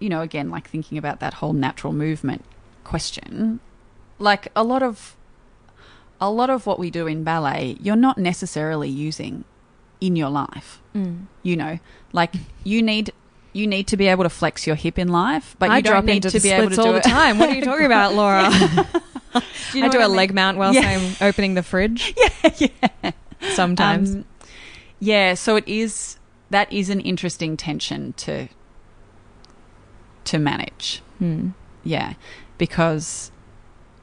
you 0.00 0.08
know, 0.08 0.20
again, 0.20 0.50
like 0.50 0.68
thinking 0.68 0.98
about 0.98 1.20
that 1.20 1.34
whole 1.34 1.52
natural 1.52 1.92
movement 1.92 2.44
question, 2.82 3.60
like 4.18 4.48
a 4.56 4.64
lot 4.64 4.82
of 4.82 5.14
a 6.20 6.30
lot 6.30 6.50
of 6.50 6.66
what 6.66 6.78
we 6.78 6.90
do 6.90 7.06
in 7.06 7.24
ballet, 7.24 7.76
you're 7.80 7.96
not 7.96 8.18
necessarily 8.18 8.88
using 8.88 9.44
in 10.00 10.16
your 10.16 10.30
life. 10.30 10.80
You 11.42 11.56
know, 11.56 11.78
like 12.12 12.32
you 12.64 12.82
need 12.82 13.12
you 13.52 13.66
need 13.66 13.86
to 13.88 13.96
be 13.98 14.06
able 14.06 14.24
to 14.24 14.30
flex 14.30 14.66
your 14.66 14.76
hip 14.76 14.98
in 14.98 15.08
life, 15.08 15.56
but 15.58 15.68
I 15.70 15.76
you 15.78 15.82
drop 15.82 16.04
don't 16.04 16.14
need 16.14 16.22
to 16.22 16.40
be 16.40 16.50
able 16.50 16.68
to 16.70 16.74
splits 16.74 16.86
do 16.86 16.90
all 16.90 16.96
it 16.96 17.02
the 17.02 17.08
time. 17.08 17.38
What 17.38 17.50
are 17.50 17.54
you 17.54 17.62
talking 17.62 17.84
about, 17.92 18.14
Laura? 18.14 18.48
Do 19.72 19.78
you 19.78 19.82
know 19.82 19.88
I 19.88 19.90
do 19.90 19.98
what 19.98 20.04
a 20.06 20.08
mean? 20.08 20.16
leg 20.16 20.34
mount 20.34 20.56
whilst 20.56 20.80
Yeah. 20.80 20.88
I'm 20.88 21.28
opening 21.28 21.52
the 21.54 21.62
fridge. 21.62 22.14
yeah, 22.56 22.68
yeah. 23.02 23.10
Sometimes. 23.52 24.14
Um, 24.14 24.24
yeah, 25.00 25.34
so 25.34 25.56
it 25.56 25.64
is 25.68 26.16
that 26.48 26.72
is 26.72 26.88
an 26.88 27.00
interesting 27.00 27.56
tension 27.58 28.14
to 28.14 28.48
to 30.24 30.38
manage. 30.38 31.02
Hmm. 31.18 31.50
Yeah, 31.84 32.14
because 32.58 33.30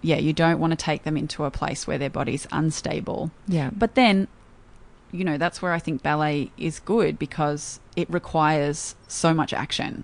yeah, 0.03 0.17
you 0.17 0.33
don't 0.33 0.59
want 0.59 0.71
to 0.71 0.77
take 0.77 1.03
them 1.03 1.17
into 1.17 1.45
a 1.45 1.49
place 1.51 1.87
where 1.87 1.97
their 1.97 2.09
body's 2.11 2.45
unstable. 2.51 3.31
Yeah. 3.47 3.71
But 3.75 3.95
then, 3.95 4.27
you 5.11 5.23
know, 5.23 5.37
that's 5.39 5.61
where 5.61 5.71
I 5.71 5.79
think 5.79 6.03
ballet 6.03 6.51
is 6.57 6.79
good 6.79 7.17
because 7.17 7.79
it 7.95 8.07
requires 8.09 8.95
so 9.07 9.33
much 9.33 9.53
action 9.53 10.03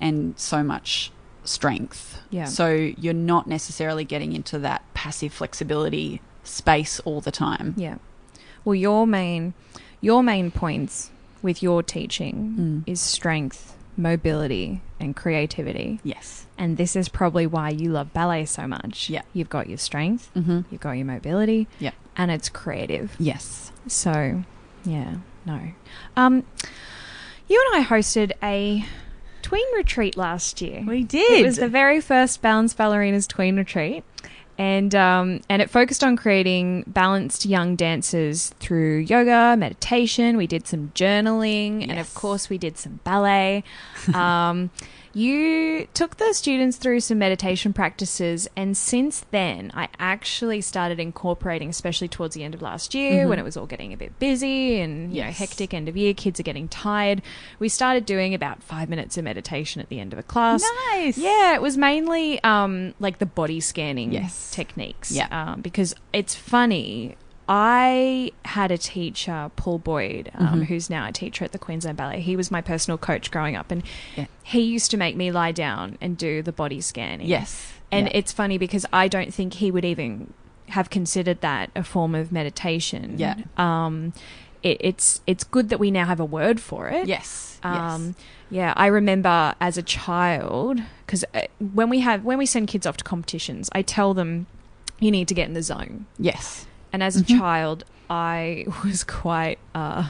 and 0.00 0.38
so 0.38 0.62
much 0.62 1.10
strength. 1.44 2.20
Yeah. 2.30 2.44
So 2.44 2.70
you're 2.70 3.14
not 3.14 3.46
necessarily 3.46 4.04
getting 4.04 4.32
into 4.34 4.58
that 4.60 4.82
passive 4.94 5.32
flexibility 5.32 6.20
space 6.44 7.00
all 7.00 7.20
the 7.20 7.30
time. 7.32 7.74
Yeah. 7.76 7.96
Well, 8.64 8.74
your 8.74 9.06
main 9.06 9.54
your 10.00 10.22
main 10.22 10.50
points 10.50 11.10
with 11.42 11.62
your 11.62 11.82
teaching 11.82 12.54
Mm. 12.58 12.82
is 12.92 13.00
strength, 13.00 13.74
mobility, 13.96 14.82
and 15.00 15.16
creativity. 15.16 16.00
Yes. 16.04 16.46
And 16.58 16.76
this 16.76 16.96
is 16.96 17.08
probably 17.08 17.46
why 17.46 17.70
you 17.70 17.90
love 17.90 18.12
ballet 18.12 18.44
so 18.44 18.66
much. 18.66 19.08
Yeah. 19.08 19.22
You've 19.32 19.48
got 19.48 19.68
your 19.68 19.78
strength, 19.78 20.30
Mm-hmm. 20.36 20.60
you've 20.70 20.80
got 20.80 20.92
your 20.92 21.06
mobility, 21.06 21.68
Yeah. 21.78 21.92
and 22.16 22.30
it's 22.32 22.48
creative. 22.48 23.14
Yes. 23.18 23.70
So, 23.86 24.42
yeah, 24.84 25.18
no. 25.46 25.60
Um, 26.16 26.44
you 27.48 27.64
and 27.72 27.82
I 27.84 27.88
hosted 27.88 28.32
a 28.42 28.84
tween 29.42 29.64
retreat 29.76 30.16
last 30.16 30.60
year. 30.60 30.84
We 30.86 31.04
did. 31.04 31.40
It 31.40 31.46
was 31.46 31.56
the 31.56 31.68
very 31.68 32.00
first 32.00 32.42
Balance 32.42 32.74
Ballerinas 32.74 33.26
tween 33.28 33.56
retreat. 33.56 34.04
And 34.58 34.92
um, 34.96 35.40
and 35.48 35.62
it 35.62 35.70
focused 35.70 36.02
on 36.02 36.16
creating 36.16 36.82
balanced 36.88 37.46
young 37.46 37.76
dancers 37.76 38.48
through 38.58 38.98
yoga, 38.98 39.54
meditation. 39.56 40.36
We 40.36 40.48
did 40.48 40.66
some 40.66 40.90
journaling, 40.96 41.88
and 41.88 42.00
of 42.00 42.12
course, 42.14 42.50
we 42.50 42.58
did 42.58 42.76
some 42.76 42.98
ballet. 43.04 43.62
Um, 44.12 44.70
you 45.14 45.86
took 45.94 46.16
the 46.16 46.32
students 46.32 46.76
through 46.76 47.00
some 47.00 47.18
meditation 47.18 47.72
practices, 47.72 48.48
and 48.56 48.76
since 48.76 49.24
then, 49.30 49.70
I 49.74 49.88
actually 49.98 50.60
started 50.60 51.00
incorporating, 51.00 51.68
especially 51.70 52.08
towards 52.08 52.34
the 52.34 52.44
end 52.44 52.54
of 52.54 52.62
last 52.62 52.94
year 52.94 53.24
Mhm. 53.24 53.28
when 53.28 53.38
it 53.38 53.42
was 53.44 53.56
all 53.56 53.66
getting 53.66 53.92
a 53.92 53.96
bit 53.96 54.18
busy 54.18 54.80
and 54.80 55.14
you 55.14 55.22
know 55.22 55.30
hectic 55.30 55.72
end 55.74 55.88
of 55.88 55.96
year. 55.96 56.14
Kids 56.14 56.38
are 56.40 56.44
getting 56.44 56.68
tired. 56.68 57.22
We 57.58 57.68
started 57.68 58.06
doing 58.06 58.34
about 58.34 58.62
five 58.62 58.88
minutes 58.88 59.16
of 59.18 59.24
meditation 59.24 59.80
at 59.80 59.88
the 59.88 60.00
end 60.00 60.12
of 60.12 60.18
a 60.18 60.22
class. 60.22 60.62
nice. 60.92 61.16
Yeah, 61.18 61.54
it 61.54 61.62
was 61.62 61.76
mainly 61.76 62.42
um, 62.44 62.94
like 63.00 63.18
the 63.18 63.26
body 63.26 63.60
scanning 63.60 64.12
Yes. 64.12 64.50
techniques. 64.52 65.10
Yeah. 65.12 65.26
Um, 65.30 65.60
because 65.60 65.94
it's 66.12 66.34
funny. 66.34 67.16
I 67.48 68.32
had 68.44 68.70
a 68.70 68.78
teacher, 68.78 69.50
Paul 69.56 69.78
Boyd, 69.78 70.30
um, 70.34 70.60
Mhm. 70.60 70.64
who's 70.66 70.90
now 70.90 71.08
a 71.08 71.12
teacher 71.12 71.44
at 71.44 71.52
the 71.52 71.58
Queensland 71.58 71.96
Ballet. 71.96 72.20
He 72.20 72.36
was 72.36 72.50
my 72.50 72.60
personal 72.60 72.98
coach 72.98 73.30
growing 73.30 73.56
up, 73.56 73.70
and 73.70 73.82
Yeah. 74.16 74.26
he 74.42 74.60
used 74.60 74.90
to 74.90 74.96
make 74.96 75.16
me 75.16 75.32
lie 75.32 75.52
down 75.52 75.96
and 76.00 76.16
do 76.18 76.42
the 76.42 76.52
body 76.52 76.80
scanning. 76.80 77.26
Yes. 77.26 77.72
And 77.90 78.06
Yeah. 78.06 78.12
it's 78.18 78.32
funny 78.32 78.58
because 78.58 78.84
I 78.92 79.08
don't 79.08 79.32
think 79.32 79.54
he 79.54 79.70
would 79.70 79.84
even 79.84 80.32
have 80.68 80.90
considered 80.90 81.40
that 81.40 81.70
a 81.74 81.82
form 81.82 82.14
of 82.14 82.30
meditation. 82.30 83.14
Yeah. 83.16 83.36
Um, 83.56 84.12
it, 84.62 84.76
it's 84.80 85.20
it's 85.26 85.44
good 85.44 85.70
that 85.70 85.78
we 85.78 85.90
now 85.90 86.04
have 86.04 86.20
a 86.20 86.24
word 86.24 86.60
for 86.60 86.88
it. 86.88 87.06
yes. 87.08 87.58
Um, 87.62 88.14
yeah, 88.50 88.72
I 88.76 88.86
remember 88.86 89.54
as 89.60 89.78
a 89.78 89.82
child 89.82 90.80
because 91.06 91.24
when 91.58 91.88
we 91.88 92.00
have 92.00 92.24
when 92.24 92.36
we 92.38 92.44
send 92.46 92.68
kids 92.68 92.84
off 92.86 92.96
to 92.98 93.04
competitions, 93.04 93.70
I 93.72 93.82
tell 93.82 94.12
them 94.14 94.46
you 95.00 95.10
need 95.10 95.28
to 95.28 95.34
get 95.34 95.48
in 95.48 95.54
the 95.54 95.62
zone. 95.62 96.06
yes. 96.18 96.66
And 96.92 97.02
as 97.02 97.16
a 97.16 97.22
Mhm. 97.24 97.38
child, 97.38 97.84
I 98.10 98.64
was 98.84 99.04
quite 99.04 99.58
uh, 99.74 100.08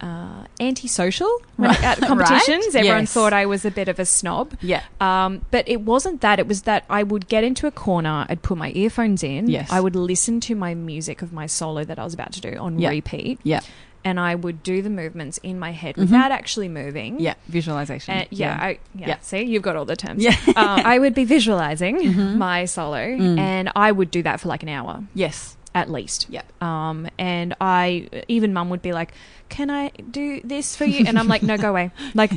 uh, 0.00 0.44
antisocial 0.60 1.30
Right. 1.56 1.82
at 1.82 1.98
competitions. 2.10 2.66
Right. 2.66 2.76
Everyone 2.76 3.00
Yes. 3.02 3.12
thought 3.12 3.32
I 3.32 3.46
was 3.46 3.64
a 3.64 3.70
bit 3.70 3.88
of 3.88 3.98
a 3.98 4.04
snob. 4.04 4.52
Yeah. 4.60 4.82
Um, 5.00 5.42
but 5.50 5.66
it 5.68 5.80
wasn't 5.80 6.20
that. 6.20 6.38
It 6.38 6.46
was 6.46 6.62
that 6.62 6.84
I 6.90 7.02
would 7.02 7.28
get 7.28 7.44
into 7.44 7.66
a 7.66 7.70
corner, 7.70 8.26
I'd 8.28 8.42
put 8.42 8.58
my 8.58 8.72
earphones 8.72 9.22
in, 9.22 9.48
Yes. 9.48 9.70
I 9.72 9.80
would 9.80 9.96
listen 9.96 10.38
to 10.40 10.54
my 10.54 10.74
music 10.74 11.22
of 11.22 11.32
my 11.32 11.46
solo 11.46 11.82
that 11.84 11.98
I 11.98 12.04
was 12.04 12.12
about 12.12 12.32
to 12.34 12.40
do 12.42 12.56
on 12.58 12.78
Yeah. 12.78 12.90
repeat, 12.90 13.40
Yeah. 13.42 13.60
And 14.06 14.18
I 14.20 14.32
would 14.44 14.62
do 14.62 14.76
the 14.86 14.90
movements 15.00 15.36
in 15.42 15.58
my 15.58 15.72
head 15.72 15.94
Mhm. 15.96 16.02
without 16.04 16.30
actually 16.40 16.68
moving. 16.68 17.18
Yeah. 17.20 17.34
Visualization. 17.48 18.10
Uh, 18.16 18.24
yeah, 18.30 18.56
I, 18.68 18.78
yeah, 18.94 19.08
Yeah. 19.08 19.16
See, 19.20 19.42
you've 19.42 19.62
got 19.68 19.74
all 19.76 19.84
the 19.84 19.96
terms. 19.96 20.22
Yeah. 20.22 20.36
uh, 20.54 20.80
I 20.92 20.98
would 21.02 21.14
be 21.14 21.24
visualizing 21.24 21.96
Mhm. 21.98 22.36
my 22.36 22.64
solo, 22.66 23.02
Mm. 23.18 23.38
and 23.38 23.64
I 23.74 23.88
would 23.92 24.10
do 24.10 24.22
that 24.22 24.40
for 24.40 24.48
like 24.48 24.62
an 24.62 24.68
hour 24.68 25.02
yes. 25.14 25.56
at 25.74 25.90
least. 25.90 26.26
Yeah. 26.30 26.42
Um, 26.60 27.08
and 27.18 27.54
I 27.60 28.08
even 28.28 28.52
mum 28.56 28.70
would 28.70 28.82
be 28.82 28.92
like, 29.00 29.10
"Can 29.48 29.68
I 29.70 29.90
do 30.10 30.40
this 30.44 30.76
for 30.76 30.84
you?" 30.86 31.04
And 31.06 31.18
I'm 31.18 31.28
like, 31.28 31.42
"No, 31.42 31.56
go 31.58 31.70
away." 31.70 31.90
Like, 32.14 32.32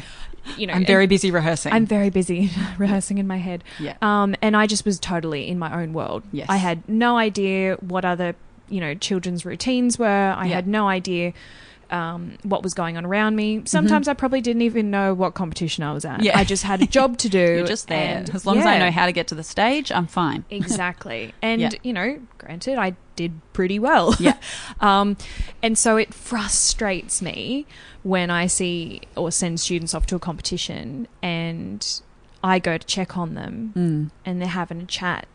you 0.57 0.65
know, 0.67 0.73
I'm 0.73 0.85
very 0.85 1.05
busy 1.07 1.29
rehearsing. 1.31 1.71
I'm 1.75 1.85
very 1.85 2.09
busy 2.09 2.49
rehearsing 2.77 3.17
in 3.19 3.27
my 3.27 3.37
head. 3.37 3.63
yeah. 3.79 3.93
Um, 4.01 4.35
and 4.41 4.57
I 4.57 4.65
just 4.73 4.83
was 4.85 4.97
totally 4.99 5.47
in 5.47 5.57
my 5.59 5.71
own 5.81 5.93
world. 5.93 6.23
Yes. 6.31 6.47
I 6.49 6.57
had 6.57 6.77
no 6.89 7.17
idea 7.17 7.75
what 7.93 8.03
other, 8.05 8.35
you 8.69 8.79
know, 8.79 8.93
children's 8.95 9.45
routines 9.45 9.97
were. 9.99 10.05
I 10.37 10.45
Yeah. 10.47 10.55
had 10.55 10.67
no 10.67 10.87
idea 10.87 11.33
um, 11.91 12.37
what 12.43 12.61
was 12.61 12.75
going 12.75 12.97
on 12.97 13.05
around 13.05 13.35
me. 13.35 13.63
Sometimes 13.65 14.07
I 14.07 14.13
probably 14.13 14.41
didn't 14.41 14.61
even 14.61 14.91
know 14.91 15.15
what 15.15 15.33
competition 15.33 15.83
I 15.83 15.91
was 15.91 16.05
at. 16.05 16.17
Mm-hmm. 16.17 16.23
Yeah. 16.25 16.37
I 16.37 16.43
just 16.43 16.61
had 16.61 16.83
a 16.83 16.85
job 16.85 17.17
to 17.17 17.29
do. 17.39 17.39
You're 17.39 17.65
just 17.65 17.87
there. 17.87 18.17
and- 18.19 18.29
as 18.29 18.45
long 18.45 18.59
as 18.59 18.65
I 18.67 18.77
know 18.77 18.91
how 18.91 19.07
to 19.07 19.11
get 19.11 19.27
to 19.29 19.35
the 19.35 19.41
stage, 19.43 19.91
I'm 19.91 20.05
fine. 20.05 20.45
Exactly. 20.51 21.33
And, 21.41 21.61
Yeah. 21.61 21.69
you 21.81 21.93
know, 21.93 22.19
granted, 22.37 22.77
I 22.77 22.95
did 23.15 23.41
pretty 23.53 23.79
well. 23.79 24.13
Yeah. 24.19 24.37
um, 24.81 25.17
and 25.63 25.75
so 25.79 25.97
it 25.97 26.13
frustrates 26.13 27.23
me 27.23 27.65
when 28.03 28.29
I 28.29 28.45
see 28.45 29.01
or 29.17 29.31
send 29.31 29.59
students 29.59 29.95
off 29.95 30.05
to 30.07 30.15
a 30.15 30.19
competition 30.19 31.07
and 31.23 32.01
I 32.43 32.59
go 32.59 32.77
to 32.77 32.85
check 32.87 33.17
on 33.17 33.33
them 33.35 33.73
Mm. 33.75 34.11
and 34.25 34.41
they're 34.41 34.47
having 34.47 34.81
a 34.81 34.85
chat 34.85 35.27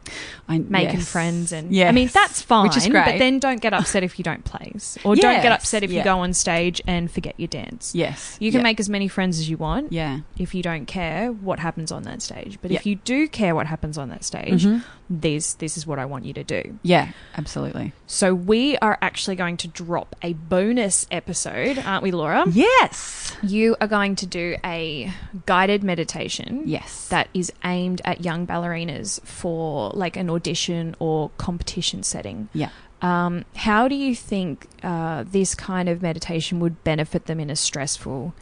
I, 0.49 0.59
making 0.59 1.01
yes. 1.01 1.11
friends 1.13 1.53
and 1.53 1.71
yes. 1.73 1.89
I 1.89 1.93
mean 1.93 2.09
that's 2.13 2.41
fine 2.43 2.65
Which 2.69 2.77
is 2.77 2.87
great. 2.89 3.05
but 3.05 3.19
then 3.19 3.39
don't 3.39 3.61
get 3.61 3.73
upset 3.75 4.03
if 4.03 4.19
you 4.19 4.23
don't 4.23 4.45
place 4.45 4.97
or 5.05 5.15
don't 5.17 5.43
get 5.43 5.53
upset 5.53 5.83
if 5.83 5.91
you 5.93 6.03
go 6.03 6.19
on 6.21 6.33
stage 6.33 6.81
and 6.87 7.11
forget 7.11 7.35
your 7.39 7.49
dance 7.49 7.95
yes. 7.95 8.37
you 8.41 8.51
can 8.51 8.61
yeah. 8.61 8.65
make 8.65 8.81
as 8.81 8.89
many 8.89 9.09
friends 9.09 9.39
as 9.39 9.49
you 9.51 9.57
want 9.57 9.93
Yeah. 9.93 10.21
if 10.39 10.55
you 10.55 10.63
don't 10.63 10.87
care 10.87 11.31
what 11.33 11.59
happens 11.59 11.91
on 11.93 12.03
that 12.05 12.23
stage 12.23 12.59
but 12.63 12.71
Yeah. 12.71 12.79
if 12.79 12.87
you 12.87 12.97
do 12.97 13.29
care 13.29 13.55
what 13.55 13.67
happens 13.67 13.99
on 13.99 14.09
that 14.11 14.25
stage 14.25 14.65
Mhm. 14.65 14.83
This 15.11 15.55
this 15.55 15.77
is 15.77 15.87
what 15.87 15.99
I 15.99 16.05
want 16.07 16.25
you 16.25 16.33
to 16.35 16.45
do 16.45 16.79
Yeah. 16.83 17.13
Absolutely. 17.37 17.93
so 18.07 18.35
we 18.35 18.77
are 18.79 18.97
actually 19.03 19.37
going 19.37 19.57
to 19.59 19.69
drop 19.69 20.17
a 20.23 20.33
bonus 20.33 21.07
episode 21.11 21.79
aren't 21.79 22.03
we 22.03 22.11
Laura 22.11 22.45
Yes. 22.51 23.37
you 23.43 23.77
are 23.81 23.87
going 23.87 24.17
to 24.17 24.27
do 24.27 24.57
a 24.65 25.13
guided 25.47 25.83
meditation 25.85 26.63
Yes. 26.65 27.09
that 27.09 27.29
is 27.35 27.53
aimed 27.65 28.01
at 28.05 28.25
young 28.25 28.47
ballerinas 28.47 29.21
for 29.27 29.91
like 29.91 30.17
an 30.17 30.31
audition 30.31 30.97
or 30.99 31.31
competition 31.37 32.03
setting. 32.03 32.49
Yeah. 32.55 32.71
Um, 33.03 33.45
how 33.57 33.87
do 33.89 33.95
you 33.95 34.15
think 34.15 34.67
uh, 34.83 35.25
this 35.27 35.55
kind 35.55 35.89
of 35.91 36.01
meditation 36.01 36.59
would 36.61 36.83
benefit 36.85 37.27
them 37.27 37.39
in 37.41 37.51
a 37.51 37.57
stressful 37.57 38.35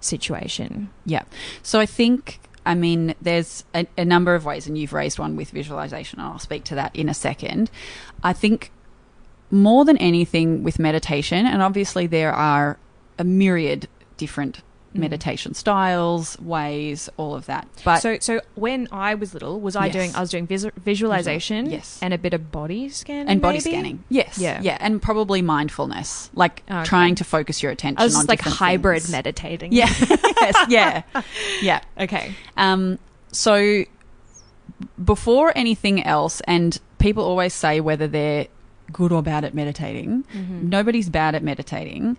situation? 0.00 0.90
Yeah. 1.04 1.22
So 1.62 1.80
I 1.80 1.86
think 1.86 2.38
I 2.66 2.74
mean, 2.74 3.14
there's 3.20 3.64
a, 3.74 3.86
a 3.98 4.04
number 4.04 4.34
of 4.34 4.44
ways, 4.44 4.66
and 4.66 4.76
you've 4.76 4.92
raised 4.92 5.18
one 5.18 5.36
with 5.36 5.50
visualization, 5.50 6.18
and 6.18 6.28
I'll 6.28 6.38
speak 6.38 6.64
to 6.64 6.74
that 6.76 6.94
in 6.96 7.08
a 7.08 7.14
second. 7.14 7.70
I 8.22 8.32
think 8.32 8.70
more 9.50 9.84
than 9.84 9.96
anything 9.98 10.62
with 10.62 10.78
meditation, 10.78 11.46
and 11.46 11.62
obviously 11.62 12.06
there 12.06 12.32
are 12.32 12.78
a 13.18 13.24
myriad 13.24 13.88
different. 14.16 14.62
Meditation 14.94 15.54
styles, 15.54 16.38
ways, 16.40 17.08
all 17.16 17.34
of 17.34 17.46
that. 17.46 17.66
But 17.84 17.98
so, 18.00 18.16
so 18.20 18.40
when 18.54 18.86
I 18.92 19.14
was 19.16 19.34
little, 19.34 19.60
was 19.60 19.74
I 19.76 19.86
Yes. 19.86 19.92
doing? 19.94 20.14
I 20.14 20.20
was 20.20 20.30
doing 20.30 20.46
visu- 20.46 20.70
visualization, 20.76 21.68
Yes. 21.68 21.98
and 22.00 22.14
a 22.14 22.18
bit 22.18 22.32
of 22.32 22.52
body 22.52 22.88
scanning, 22.88 23.28
and 23.28 23.42
body 23.42 23.54
maybe? 23.58 23.70
scanning, 23.70 24.04
yes, 24.08 24.38
Yeah. 24.38 24.60
yeah, 24.62 24.78
and 24.80 25.02
probably 25.02 25.42
mindfulness, 25.42 26.30
like 26.34 26.62
Okay. 26.70 26.84
trying 26.84 27.16
to 27.16 27.24
focus 27.24 27.62
your 27.62 27.72
attention. 27.72 28.00
I 28.00 28.04
was 28.04 28.14
on 28.16 28.26
like 28.26 28.40
hybrid 28.40 29.02
things. 29.02 29.10
meditating. 29.12 29.72
Yeah, 29.72 29.92
yes, 30.40 30.54
yeah, 30.68 31.02
yeah. 31.62 31.80
Okay. 31.98 32.32
Um, 32.56 32.98
so 33.32 33.84
before 35.02 35.52
anything 35.56 36.02
else, 36.04 36.40
and 36.42 36.78
people 36.98 37.24
always 37.24 37.52
say 37.54 37.80
whether 37.80 38.06
they're 38.06 38.46
good 38.92 39.12
or 39.12 39.22
bad 39.22 39.44
at 39.44 39.54
meditating. 39.54 40.24
Mm-hmm. 40.34 40.68
Nobody's 40.68 41.08
bad 41.08 41.34
at 41.34 41.42
meditating. 41.42 42.16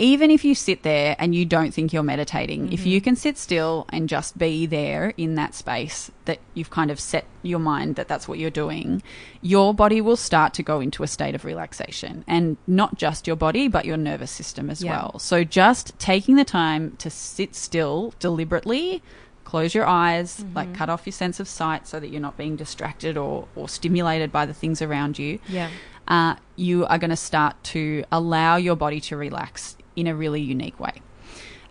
Even 0.00 0.30
if 0.30 0.44
you 0.44 0.56
sit 0.56 0.82
there 0.82 1.14
and 1.20 1.34
you 1.36 1.44
don't 1.44 1.72
think 1.72 1.92
you're 1.92 2.02
meditating, 2.02 2.72
if 2.72 2.84
you 2.84 3.00
can 3.00 3.14
sit 3.14 3.38
still 3.38 3.86
and 3.90 4.08
just 4.08 4.36
be 4.36 4.66
there 4.66 5.14
in 5.16 5.36
that 5.36 5.54
space 5.54 6.10
that 6.24 6.40
you've 6.54 6.70
kind 6.70 6.90
of 6.90 6.98
set 6.98 7.24
your 7.42 7.60
mind 7.60 7.94
that 7.94 8.08
that's 8.08 8.26
what 8.26 8.38
you're 8.40 8.50
doing, 8.50 9.02
your 9.40 9.72
body 9.72 10.00
will 10.00 10.16
start 10.16 10.52
to 10.54 10.64
go 10.64 10.80
into 10.80 11.04
a 11.04 11.06
state 11.06 11.34
of 11.36 11.44
relaxation. 11.44 12.24
And 12.26 12.56
not 12.66 12.96
just 12.98 13.26
your 13.28 13.36
body, 13.36 13.68
but 13.68 13.84
your 13.84 13.96
nervous 13.96 14.32
system 14.32 14.68
as 14.68 14.82
Yeah. 14.82 14.90
well. 14.90 15.18
So 15.20 15.44
just 15.44 15.96
taking 16.00 16.34
the 16.34 16.44
time 16.44 16.96
to 16.98 17.08
sit 17.08 17.54
still 17.54 18.14
deliberately, 18.18 19.00
close 19.44 19.74
your 19.76 19.86
eyes, 19.86 20.44
like 20.54 20.74
cut 20.74 20.88
off 20.90 21.06
your 21.06 21.12
sense 21.12 21.38
of 21.38 21.46
sight 21.46 21.86
so 21.86 22.00
that 22.00 22.08
you're 22.08 22.20
not 22.20 22.36
being 22.36 22.56
distracted 22.56 23.16
or, 23.16 23.46
or 23.54 23.68
stimulated 23.68 24.32
by 24.32 24.44
the 24.44 24.54
things 24.54 24.82
around 24.82 25.20
you 25.20 25.38
Yeah. 25.48 25.70
uh, 26.08 26.34
you 26.56 26.84
are 26.86 26.98
going 26.98 27.10
to 27.10 27.16
start 27.16 27.62
to 27.64 28.02
allow 28.10 28.56
your 28.56 28.74
body 28.74 29.00
to 29.02 29.16
relax 29.16 29.76
in 29.96 30.06
a 30.06 30.14
really 30.14 30.40
unique 30.40 30.78
way. 30.80 30.92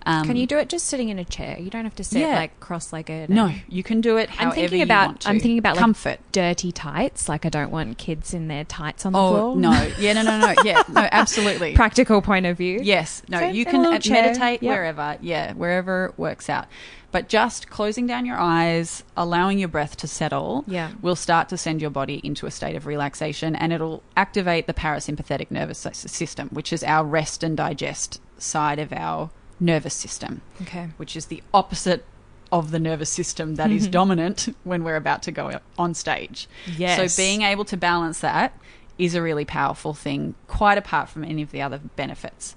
Um, 0.06 0.26
Can 0.28 0.36
you 0.36 0.46
do 0.46 0.58
it 0.58 0.68
just 0.68 0.88
sitting 0.88 1.08
in 1.08 1.18
a 1.18 1.24
chair? 1.24 1.58
You 1.58 1.70
don't 1.70 1.86
have 1.86 1.96
to 1.96 2.04
sit 2.04 2.20
Yeah. 2.20 2.36
like 2.36 2.60
cross-legged. 2.60 3.30
No, 3.30 3.54
you 3.70 3.84
can 3.84 4.02
do 4.02 4.18
it. 4.18 4.30
I'm 4.38 4.52
thinking 4.52 4.82
about. 4.82 5.26
I'm 5.26 5.40
thinking 5.40 5.58
about 5.60 5.76
like 5.78 5.80
comfort. 5.82 6.20
dirty 6.34 6.74
tights. 6.74 7.30
Like 7.30 7.46
I 7.46 7.50
don't 7.50 7.72
want 7.72 7.98
kids 7.98 8.34
in 8.34 8.50
their 8.50 8.66
tights 8.66 9.06
on 9.06 9.14
the 9.14 9.20
Oh 9.20 9.30
floor. 9.32 9.56
no, 9.56 9.72
yeah, 9.98 10.12
no, 10.12 10.24
no, 10.24 10.40
no, 10.42 10.54
yeah, 10.66 10.84
no, 10.90 11.08
absolutely. 11.10 11.74
Practical 11.74 12.22
point 12.22 12.46
of 12.46 12.58
view. 12.58 12.82
Yes, 12.84 13.22
no, 13.30 13.40
So 13.40 13.46
you 13.48 13.64
can 13.64 13.86
uh, 13.86 13.92
meditate 13.92 14.62
yep. 14.62 14.64
wherever, 14.64 15.18
yeah, 15.22 15.54
wherever 15.54 16.08
it 16.08 16.20
works 16.20 16.50
out. 16.50 16.66
But 17.14 17.30
just 17.30 17.70
closing 17.70 18.08
down 18.08 18.26
your 18.26 18.40
eyes, 18.40 19.04
allowing 19.16 19.60
your 19.60 19.68
breath 19.70 19.96
to 19.98 20.08
settle, 20.08 20.66
Yeah. 20.68 20.92
will 21.02 21.16
start 21.16 21.48
to 21.50 21.58
send 21.58 21.80
your 21.80 21.92
body 21.92 22.20
into 22.24 22.48
a 22.48 22.52
state 22.52 22.76
of 22.76 22.88
relaxation, 22.88 23.56
and 23.56 23.72
it'll 23.72 24.02
activate 24.18 24.66
the 24.66 24.74
parasympathetic 24.74 25.52
nervous 25.52 25.88
system, 25.94 26.50
which 26.52 26.74
is 26.74 26.84
our 26.84 27.06
rest 27.06 27.44
and 27.44 27.56
digest 27.56 28.20
side 28.40 28.80
of 28.80 28.92
our 28.92 29.30
nervous 29.60 29.94
system, 29.94 30.42
Okay. 30.64 30.90
which 30.98 31.16
is 31.16 31.28
the 31.28 31.44
opposite 31.54 32.04
of 32.52 32.72
the 32.72 32.80
nervous 32.80 33.12
system 33.12 33.56
that 33.56 33.70
is 33.72 33.88
dominant 34.02 34.50
when 34.64 34.84
we're 34.84 34.96
about 34.96 35.22
to 35.24 35.32
go 35.32 35.60
on 35.78 35.94
stage. 35.94 36.48
Yes. 36.78 37.14
So 37.14 37.22
being 37.22 37.44
able 37.44 37.66
to 37.66 37.78
balance 37.78 38.20
that 38.22 38.58
is 38.98 39.14
a 39.14 39.22
really 39.22 39.46
powerful 39.46 39.94
thing, 39.94 40.34
quite 40.48 40.80
apart 40.80 41.10
from 41.10 41.24
any 41.24 41.44
of 41.44 41.52
the 41.52 41.62
other 41.62 41.80
benefits. 41.96 42.56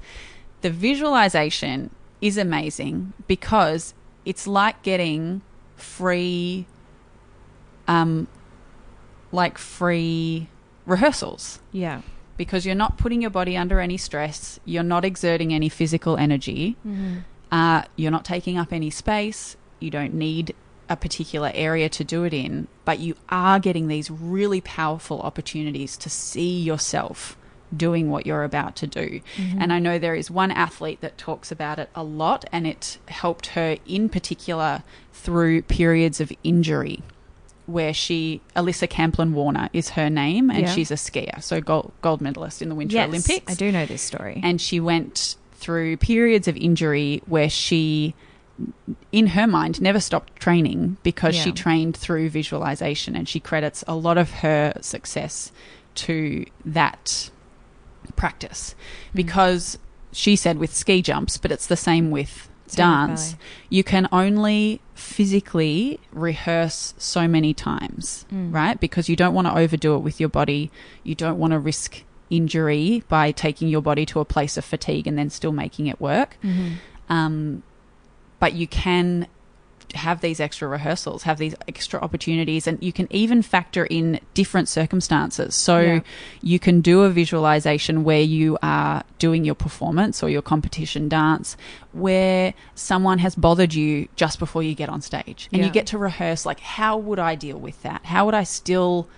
The 0.62 0.70
visualization 0.70 1.90
is 2.22 2.38
amazing 2.38 3.12
because 3.26 3.92
it's 4.26 4.46
like 4.46 4.82
getting 4.82 5.40
free 5.76 6.66
um 7.88 8.26
like 9.32 9.56
free 9.58 10.48
rehearsals 10.86 11.60
Yeah. 11.72 12.02
because 12.36 12.64
you're 12.66 12.74
not 12.74 12.96
putting 12.98 13.20
your 13.22 13.30
body 13.30 13.56
under 13.56 13.80
any 13.80 13.96
stress, 13.96 14.60
you're 14.64 14.82
not 14.82 15.04
exerting 15.04 15.52
any 15.52 15.68
physical 15.68 16.16
energy, 16.16 16.76
Mm-hmm. 16.86 17.16
uh, 17.50 17.82
you're 17.96 18.10
not 18.10 18.24
taking 18.24 18.56
up 18.58 18.72
any 18.72 18.90
space, 18.90 19.56
you 19.80 19.90
don't 19.90 20.14
need 20.14 20.54
a 20.88 20.96
particular 20.96 21.50
area 21.54 21.88
to 21.88 22.04
do 22.04 22.22
it 22.24 22.32
in, 22.32 22.68
but 22.84 23.00
you 23.00 23.16
are 23.28 23.58
getting 23.58 23.88
these 23.88 24.10
really 24.10 24.60
powerful 24.60 25.20
opportunities 25.22 25.96
to 25.96 26.08
see 26.08 26.60
yourself 26.60 27.36
doing 27.74 28.10
what 28.10 28.26
you're 28.26 28.44
about 28.44 28.76
to 28.76 28.86
do. 28.86 29.20
Mm-hmm. 29.36 29.60
And 29.62 29.72
I 29.72 29.78
know 29.78 29.98
there 29.98 30.14
is 30.14 30.30
one 30.30 30.50
athlete 30.50 31.00
that 31.00 31.16
talks 31.18 31.50
about 31.50 31.78
it 31.78 31.88
a 31.94 32.02
lot, 32.02 32.44
and 32.52 32.66
it 32.66 32.98
helped 33.08 33.46
her 33.48 33.76
in 33.86 34.08
particular 34.08 34.82
through 35.12 35.62
periods 35.62 36.20
of 36.20 36.32
injury. 36.44 37.02
Where 37.66 37.92
she, 37.92 38.40
Alisa 38.54 38.86
Camplin 38.88 39.32
Warner 39.32 39.68
is 39.72 39.90
her 39.90 40.08
name, 40.08 40.50
and 40.50 40.60
Yeah. 40.60 40.72
she's 40.72 40.92
a 40.92 40.94
skier, 40.94 41.42
so 41.42 41.60
gold, 41.60 41.90
gold 42.00 42.20
medalist 42.20 42.62
in 42.62 42.68
the 42.68 42.76
Winter 42.76 42.94
Yes, 42.94 43.08
Olympics 43.08 43.50
I 43.50 43.54
do 43.56 43.72
know 43.72 43.86
this 43.86 44.02
story. 44.02 44.40
and 44.44 44.60
she 44.60 44.78
went 44.78 45.34
through 45.54 45.96
periods 45.96 46.46
of 46.46 46.56
injury 46.56 47.22
where 47.26 47.50
she 47.50 48.14
in 49.12 49.26
her 49.28 49.46
mind 49.46 49.80
never 49.82 49.98
stopped 50.00 50.36
training 50.36 50.96
because 51.02 51.34
she 51.34 51.50
trained 51.52 51.96
through 51.96 52.28
visualization 52.30 53.14
and 53.16 53.28
she 53.28 53.40
credits 53.40 53.82
a 53.88 53.94
lot 53.94 54.16
of 54.16 54.30
her 54.30 54.72
success 54.80 55.50
to 55.94 56.46
that 56.64 57.30
practice 58.16 58.74
Hmm. 59.12 59.16
because 59.16 59.78
she 60.12 60.34
said 60.36 60.58
with 60.58 60.74
ski 60.74 61.02
jumps 61.02 61.36
but 61.38 61.50
it's 61.52 61.66
the 61.66 61.76
same 61.76 62.10
with 62.10 62.48
dance 62.74 63.32
ballet. 63.32 63.38
you 63.70 63.84
can 63.84 64.08
only 64.10 64.80
physically 64.94 66.00
rehearse 66.12 66.94
so 66.98 67.26
many 67.28 67.52
times 67.54 68.24
Mm. 68.32 68.52
right 68.52 68.78
because 68.80 69.08
you 69.08 69.16
don't 69.16 69.34
want 69.34 69.46
to 69.46 69.54
overdo 69.56 69.94
it 69.94 70.00
with 70.00 70.18
your 70.20 70.28
body 70.28 70.70
you 71.04 71.14
don't 71.14 71.38
want 71.38 71.52
to 71.52 71.58
risk 71.58 72.02
injury 72.30 73.02
by 73.08 73.30
taking 73.30 73.68
your 73.68 73.82
body 73.82 74.04
to 74.06 74.18
a 74.20 74.24
place 74.24 74.56
of 74.56 74.64
fatigue 74.64 75.06
and 75.06 75.16
then 75.18 75.30
still 75.30 75.52
making 75.52 75.86
it 75.86 76.00
work 76.00 76.36
Mhm. 76.42 76.72
um, 77.08 77.62
but 78.40 78.52
you 78.54 78.66
can 78.66 79.26
have 79.94 80.20
these 80.20 80.40
extra 80.40 80.68
rehearsals, 80.68 81.22
have 81.22 81.38
these 81.38 81.54
extra 81.68 82.00
opportunities, 82.00 82.66
and 82.66 82.82
you 82.82 82.92
can 82.92 83.06
even 83.10 83.42
factor 83.42 83.86
in 83.86 84.20
different 84.34 84.68
circumstances. 84.68 85.54
So 85.54 85.80
Yeah. 85.80 86.00
you 86.42 86.58
can 86.58 86.80
do 86.80 87.02
a 87.02 87.10
visualization 87.10 88.04
where 88.04 88.20
you 88.20 88.58
are 88.62 89.02
doing 89.18 89.44
your 89.44 89.54
performance 89.54 90.22
or 90.22 90.28
your 90.28 90.42
competition 90.42 91.08
dance 91.08 91.56
where 91.92 92.52
someone 92.74 93.18
has 93.18 93.34
bothered 93.34 93.74
you 93.74 94.08
just 94.16 94.38
before 94.38 94.62
you 94.62 94.74
get 94.74 94.88
on 94.88 95.00
stage. 95.00 95.48
And 95.52 95.60
Yeah. 95.60 95.66
you 95.66 95.72
get 95.72 95.86
to 95.86 95.98
rehearse, 95.98 96.44
like, 96.44 96.60
how 96.60 96.96
would 96.96 97.18
I 97.18 97.34
deal 97.34 97.58
with 97.58 97.82
that? 97.82 98.04
How 98.04 98.26
would 98.26 98.34
I 98.34 98.44
still 98.44 99.08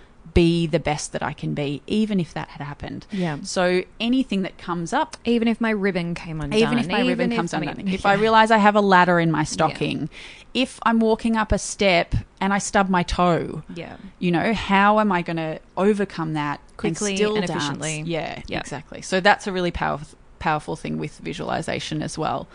be 0.43 0.67
the 0.77 0.79
best 0.91 1.07
that 1.15 1.23
I 1.31 1.33
can 1.33 1.53
be, 1.63 1.83
even 1.87 2.17
if 2.21 2.31
that 2.35 2.49
had 2.55 2.63
happened? 2.73 3.07
Yeah. 3.11 3.39
So 3.43 3.83
anything 3.99 4.43
that 4.43 4.57
comes 4.69 4.93
up 4.93 5.17
Even 5.25 5.49
if 5.49 5.61
my 5.61 5.71
ribbon 5.87 6.15
came 6.15 6.41
undone. 6.41 6.59
even 6.59 6.79
if 6.79 6.87
my 6.89 7.01
ribbon 7.11 7.33
if 7.33 7.37
comes 7.39 7.53
undone, 7.55 7.89
if 7.89 8.05
I 8.07 8.15
realize 8.27 8.51
I 8.51 8.59
have 8.69 8.77
a 8.77 8.81
ladder 8.95 9.19
in 9.19 9.31
my 9.39 9.45
stocking, 9.45 10.09
if 10.55 10.79
I'm 10.89 11.01
walking 11.01 11.37
up 11.37 11.51
a 11.53 11.59
step 11.59 12.15
and 12.41 12.53
I 12.53 12.59
stub 12.59 12.89
my 12.89 13.03
toe, 13.03 13.63
Yeah. 13.75 13.97
you 14.19 14.31
know, 14.31 14.53
how 14.55 15.01
am 15.01 15.11
I 15.19 15.21
going 15.23 15.37
to 15.49 15.59
overcome 15.77 16.35
that 16.35 16.61
Quickly 16.77 17.15
and 17.23 17.37
and 17.39 17.45
efficiently. 17.51 18.03
Yeah, 18.07 18.43
Yeah. 18.47 18.61
exactly. 18.61 19.03
So 19.03 19.21
that's 19.21 19.47
a 19.47 19.53
really 19.53 19.73
powerful 19.73 20.17
powerful 20.39 20.77
thing 20.77 20.99
with 20.99 21.19
visualization 21.19 22.01
as 22.01 22.17
well, 22.17 22.47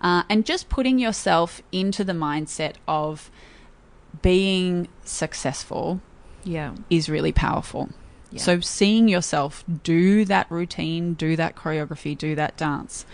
uh, 0.00 0.22
and 0.30 0.46
just 0.46 0.68
putting 0.68 0.96
yourself 1.00 1.60
into 1.72 2.04
the 2.04 2.12
mindset 2.12 2.74
of 2.86 3.32
being 4.22 4.86
successful 5.04 6.00
Yeah. 6.44 6.74
is 6.90 7.08
really 7.08 7.32
powerful. 7.32 7.88
Yeah. 8.30 8.40
So 8.40 8.60
seeing 8.60 9.08
yourself 9.08 9.62
do 9.84 10.24
that 10.26 10.50
routine, 10.50 11.14
do 11.14 11.36
that 11.36 11.54
choreography, 11.54 12.16
do 12.16 12.34
that 12.34 12.56
dance 12.56 13.04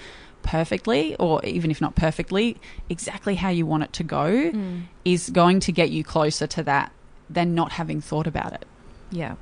perfectly, 0.43 1.14
or 1.16 1.45
even 1.45 1.70
if 1.70 1.81
not 1.81 1.95
perfectly, 1.95 2.57
exactly 2.89 3.35
how 3.35 3.49
you 3.51 3.66
want 3.66 3.83
it 3.83 3.93
to 3.95 4.05
go 4.05 4.51
Mm. 4.53 4.83
is 5.05 5.29
going 5.31 5.61
to 5.61 5.72
get 5.72 5.91
you 5.91 6.05
closer 6.05 6.47
to 6.47 6.62
that 6.62 6.93
than 7.29 7.55
not 7.55 7.72
having 7.72 8.01
thought 8.01 8.26
about 8.26 8.53
it. 8.55 8.64
Yeah. 9.11 9.35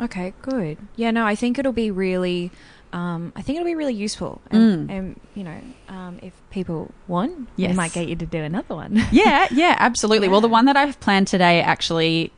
Okay, 0.00 0.32
good. 0.40 0.78
Yeah, 0.96 1.10
no, 1.10 1.26
I 1.26 1.34
think 1.34 1.58
it'll 1.58 1.72
be 1.72 1.90
really 1.90 2.50
um, 2.92 3.32
I 3.36 3.42
think 3.42 3.54
it'll 3.56 3.66
be 3.70 3.76
really 3.76 3.94
useful. 3.94 4.40
And, 4.50 4.88
Mm. 4.88 4.92
and 4.92 5.20
you 5.36 5.44
know, 5.44 5.60
um, 5.88 6.18
if 6.22 6.32
people 6.50 6.90
want, 7.06 7.38
we 7.56 7.64
Yes. 7.64 7.76
might 7.76 7.92
get 7.92 8.08
you 8.08 8.16
to 8.16 8.26
do 8.26 8.38
another 8.42 8.74
one. 8.74 9.00
Yeah, 9.12 9.46
yeah, 9.52 9.76
absolutely. 9.78 10.26
Well, 10.28 10.40
the 10.40 10.48
one 10.58 10.64
that 10.64 10.76
I've 10.76 10.98
planned 10.98 11.28
today 11.28 11.60
actually 11.60 12.32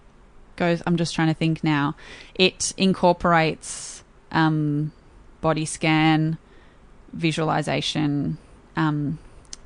goes, 0.57 0.83
I'm 0.87 0.97
just 0.97 1.15
trying 1.15 1.29
to 1.29 1.35
think 1.35 1.63
now. 1.65 1.95
It 2.35 2.73
incorporates 2.77 4.03
um, 4.31 4.93
body 5.41 5.65
scan, 5.65 6.39
visualization, 7.13 8.39
um, 8.77 9.19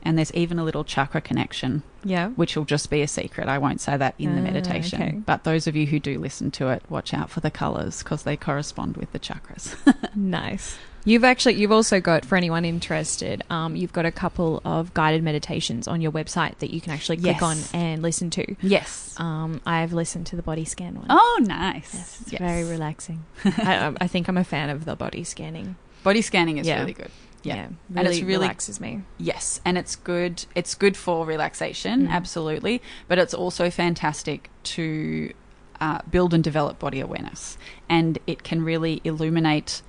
and 0.02 0.16
there's 0.16 0.32
even 0.34 0.58
a 0.58 0.64
little 0.64 0.84
chakra 0.84 1.20
connection, 1.20 1.82
Yeah. 2.04 2.28
which 2.30 2.56
will 2.56 2.64
just 2.64 2.90
be 2.90 3.02
a 3.02 3.08
secret. 3.08 3.48
I 3.48 3.58
won't 3.58 3.80
say 3.80 3.96
that 3.96 4.14
in 4.18 4.34
the 4.36 4.40
Ah, 4.40 4.44
meditation. 4.44 5.02
okay. 5.02 5.12
But 5.12 5.42
those 5.44 5.66
of 5.66 5.74
you 5.74 5.86
who 5.86 5.98
do 5.98 6.18
listen 6.18 6.50
to 6.52 6.68
it, 6.68 6.82
watch 6.88 7.12
out 7.12 7.28
for 7.30 7.40
the 7.40 7.50
colors 7.50 8.02
because 8.02 8.22
they 8.22 8.36
correspond 8.36 8.96
with 8.96 9.10
the 9.12 9.18
chakras. 9.18 9.74
Nice. 10.14 10.78
You've 11.06 11.24
actually 11.24 11.54
you've 11.54 11.72
also 11.72 12.00
got 12.00 12.24
for 12.26 12.36
anyone 12.36 12.64
interested, 12.64 13.42
um, 13.48 13.76
you've 13.76 13.92
got 13.92 14.04
a 14.04 14.10
couple 14.12 14.60
of 14.64 14.92
guided 14.92 15.22
meditations 15.22 15.86
on 15.88 16.00
your 16.00 16.10
website 16.12 16.58
that 16.58 16.70
you 16.74 16.80
can 16.80 16.92
actually 16.92 17.16
click 17.18 17.36
Yes. 17.40 17.42
on 17.74 17.80
and 17.80 18.02
listen 18.02 18.28
to. 18.30 18.56
yes. 18.60 19.14
Um, 19.18 19.60
I've 19.64 19.92
listened 19.92 20.26
to 20.26 20.36
the 20.36 20.42
body 20.42 20.64
scan 20.64 20.96
one. 20.96 21.06
Oh, 21.08 21.38
nice. 21.42 21.94
Yes, 21.94 22.18
it's 22.22 22.32
Yes. 22.32 22.40
very 22.40 22.64
relaxing. 22.64 23.24
I, 23.44 23.94
I 24.00 24.06
think 24.08 24.28
I'm 24.28 24.36
a 24.36 24.44
fan 24.44 24.68
of 24.68 24.84
the 24.84 24.96
body 24.96 25.22
scanning. 25.24 25.76
Body 26.02 26.20
scanning 26.22 26.58
is 26.58 26.66
Yeah. 26.66 26.80
really 26.80 26.92
good. 26.92 27.10
Yeah. 27.44 27.54
Yeah, 27.54 27.64
And 27.66 27.76
really, 27.90 28.08
it's 28.08 28.20
really- 28.22 28.44
relaxes 28.44 28.80
me. 28.80 29.02
Yes, 29.18 29.60
and 29.64 29.78
it's 29.78 29.94
good. 29.94 30.44
It's 30.56 30.74
good 30.74 30.96
for 30.96 31.24
relaxation, 31.24 32.08
Mm. 32.08 32.10
absolutely. 32.10 32.82
But 33.06 33.18
it's 33.18 33.32
also 33.32 33.70
fantastic 33.70 34.50
to 34.64 35.32
uh, 35.80 36.00
build 36.10 36.34
and 36.34 36.42
develop 36.42 36.78
body 36.80 36.98
awareness, 37.00 37.56
and 37.88 38.18
it 38.26 38.42
can 38.42 38.64
really 38.64 39.00
illuminate 39.04 39.82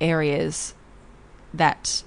areas 0.00 0.74
that 1.54 2.02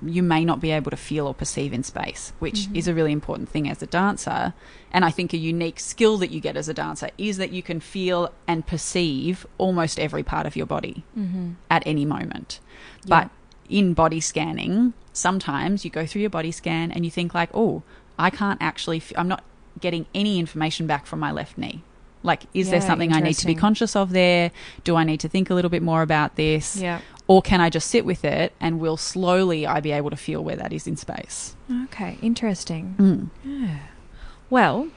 you 0.00 0.22
may 0.22 0.44
not 0.44 0.60
be 0.60 0.70
able 0.70 0.92
to 0.92 0.96
feel 0.96 1.26
or 1.26 1.34
perceive 1.34 1.72
in 1.72 1.82
space, 1.82 2.32
which 2.38 2.68
Mhm. 2.68 2.76
is 2.76 2.86
a 2.86 2.94
really 2.94 3.10
important 3.10 3.48
thing 3.48 3.68
as 3.68 3.82
a 3.82 3.86
dancer. 3.86 4.54
And 4.92 5.04
I 5.04 5.10
think 5.10 5.32
a 5.32 5.36
unique 5.36 5.80
skill 5.80 6.18
that 6.18 6.30
you 6.30 6.40
get 6.40 6.56
as 6.56 6.68
a 6.68 6.74
dancer 6.74 7.10
is 7.18 7.36
that 7.38 7.50
you 7.52 7.62
can 7.62 7.80
feel 7.80 8.30
and 8.46 8.64
perceive 8.64 9.44
almost 9.58 9.98
every 9.98 10.22
part 10.22 10.46
of 10.46 10.54
your 10.54 10.66
body 10.66 11.02
Mm-hmm. 11.18 11.50
at 11.68 11.82
any 11.84 12.04
moment. 12.04 12.60
Yeah. 13.04 13.22
But 13.22 13.30
in 13.68 13.92
body 13.92 14.20
scanning, 14.20 14.92
sometimes 15.12 15.84
you 15.84 15.90
go 15.90 16.06
through 16.06 16.20
your 16.20 16.30
body 16.30 16.52
scan 16.52 16.92
and 16.92 17.04
you 17.04 17.10
think 17.10 17.34
like, 17.34 17.50
"Oh, 17.52 17.82
I 18.18 18.30
can't 18.30 18.62
actually 18.62 18.98
f- 18.98 19.12
I'm 19.16 19.26
not 19.28 19.42
getting 19.80 20.06
any 20.14 20.38
information 20.38 20.86
back 20.86 21.06
from 21.06 21.18
my 21.18 21.32
left 21.32 21.58
knee." 21.58 21.82
Like, 22.22 22.44
is 22.54 22.70
there 22.70 22.80
something 22.80 23.12
I 23.12 23.20
need 23.20 23.34
to 23.34 23.46
be 23.46 23.54
conscious 23.54 23.94
of 23.96 24.10
there? 24.10 24.50
Do 24.84 24.94
I 24.96 25.02
need 25.04 25.20
to 25.20 25.28
think 25.28 25.50
a 25.50 25.54
little 25.54 25.70
bit 25.70 25.82
more 25.82 26.02
about 26.02 26.36
this? 26.36 26.76
Yeah. 26.76 27.00
Or 27.28 27.40
can 27.42 27.60
I 27.60 27.68
just 27.70 27.88
sit 27.90 28.04
with 28.04 28.24
it 28.24 28.52
and 28.58 28.80
will 28.80 28.96
slowly 28.96 29.66
I 29.66 29.80
be 29.80 29.92
able 29.92 30.10
to 30.10 30.16
feel 30.16 30.42
where 30.42 30.56
that 30.56 30.72
is 30.72 30.86
in 30.86 30.96
space? 30.96 31.54
Okay. 31.84 32.18
Interesting. 32.22 32.94
Mm. 32.98 33.28
Yeah. 33.44 33.78
Well, 34.50 34.88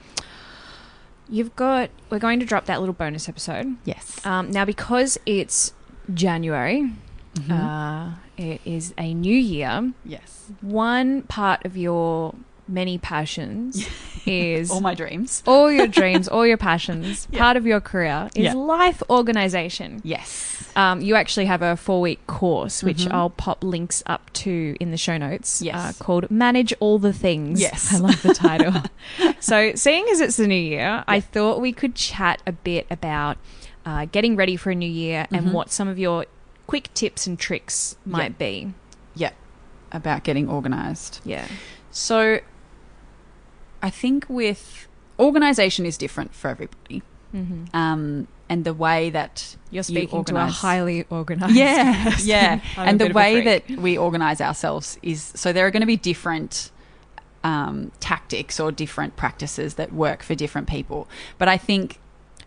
you've 1.29 1.55
got. 1.55 1.89
We're 2.09 2.19
going 2.19 2.39
to 2.39 2.45
drop 2.45 2.65
that 2.65 2.79
little 2.79 2.93
bonus 2.93 3.27
episode 3.29 3.75
Yes. 3.85 4.25
um, 4.25 4.49
now 4.51 4.65
because 4.65 5.17
it's 5.25 5.73
January. 6.13 6.91
Mhm. 7.35 7.51
Uh, 7.51 8.15
it 8.37 8.61
is 8.65 8.93
a 8.97 9.13
new 9.13 9.35
year. 9.35 9.93
yes. 10.05 10.49
One 10.61 11.21
part 11.23 11.65
of 11.65 11.77
your 11.77 12.33
many 12.67 12.97
passions 12.97 13.85
is 14.25 14.69
All 14.71 14.81
my 14.81 14.93
dreams. 14.93 15.43
all 15.47 15.71
your 15.71 15.87
dreams, 15.99 16.27
all 16.27 16.45
your 16.45 16.57
passions. 16.57 17.27
Yeah. 17.31 17.39
Part 17.39 17.57
of 17.57 17.65
your 17.65 17.81
career 17.81 18.29
is 18.35 18.43
Yeah. 18.45 18.53
life 18.53 19.01
organization. 19.09 20.01
Yes. 20.03 20.47
Um, 20.75 21.01
you 21.01 21.15
actually 21.15 21.47
have 21.47 21.61
a 21.61 21.75
four 21.75 21.99
week 22.01 22.25
course, 22.27 22.81
which 22.83 22.99
Mhm. 23.05 23.11
I'll 23.11 23.29
pop 23.29 23.63
links 23.63 24.03
up 24.05 24.31
to 24.33 24.75
in 24.79 24.91
the 24.91 24.97
show 24.97 25.17
notes, 25.17 25.61
Yes. 25.61 25.75
uh, 25.99 26.03
called 26.03 26.31
Manage 26.31 26.73
All 26.79 26.97
the 26.97 27.11
Things. 27.11 27.59
Yes. 27.59 27.93
I 27.93 27.97
love 27.97 28.21
the 28.21 28.33
title. 28.33 28.73
so, 29.41 29.73
seeing 29.75 30.05
as 30.11 30.21
it's 30.21 30.37
the 30.37 30.47
new 30.47 30.55
year, 30.55 31.03
I 31.07 31.19
thought 31.19 31.59
we 31.59 31.73
could 31.73 31.95
chat 31.95 32.41
a 32.47 32.51
bit 32.53 32.87
about 32.89 33.37
uh, 33.85 34.05
getting 34.11 34.35
ready 34.35 34.55
for 34.55 34.69
a 34.71 34.75
new 34.75 34.89
year 34.89 35.25
and 35.31 35.51
what 35.53 35.71
some 35.71 35.87
of 35.87 35.97
your 35.99 36.25
quick 36.67 36.93
tips 36.93 37.25
and 37.27 37.37
tricks 37.37 37.97
might 38.05 38.37
be. 38.37 38.71
Yeah. 39.15 39.31
About 39.91 40.23
getting 40.23 40.47
organized. 40.47 41.19
Yeah. 41.25 41.47
So 41.89 42.39
think 43.91 44.25
with 44.27 44.87
organization 45.19 45.85
is 45.85 45.97
different 45.97 46.33
for 46.33 46.49
everybody. 46.49 47.03
Mm-hmm. 47.33 47.75
Um, 47.75 48.27
and 48.49 48.65
the 48.65 48.73
way 48.73 49.09
that 49.11 49.55
You're 49.69 49.79
you 49.79 49.83
speaking 49.83 50.25
to 50.25 50.35
a 50.35 50.45
highly 50.47 51.05
organized. 51.09 51.55
yeah, 51.55 52.03
person. 52.11 52.27
yeah, 52.27 52.61
and 52.75 52.99
the 52.99 53.13
way 53.13 53.41
that 53.41 53.69
we 53.71 53.97
organize 53.97 54.41
ourselves 54.41 54.99
is 55.01 55.31
so 55.35 55.53
there 55.53 55.65
are 55.65 55.71
going 55.71 55.81
to 55.81 55.87
be 55.87 55.95
different 55.95 56.71
um, 57.45 57.91
tactics 58.01 58.59
or 58.59 58.71
different 58.71 59.15
practices 59.15 59.75
that 59.75 59.93
work 59.93 60.23
for 60.23 60.35
different 60.35 60.67
people. 60.67 61.07
But 61.37 61.47
I 61.47 61.57
think 61.57 61.99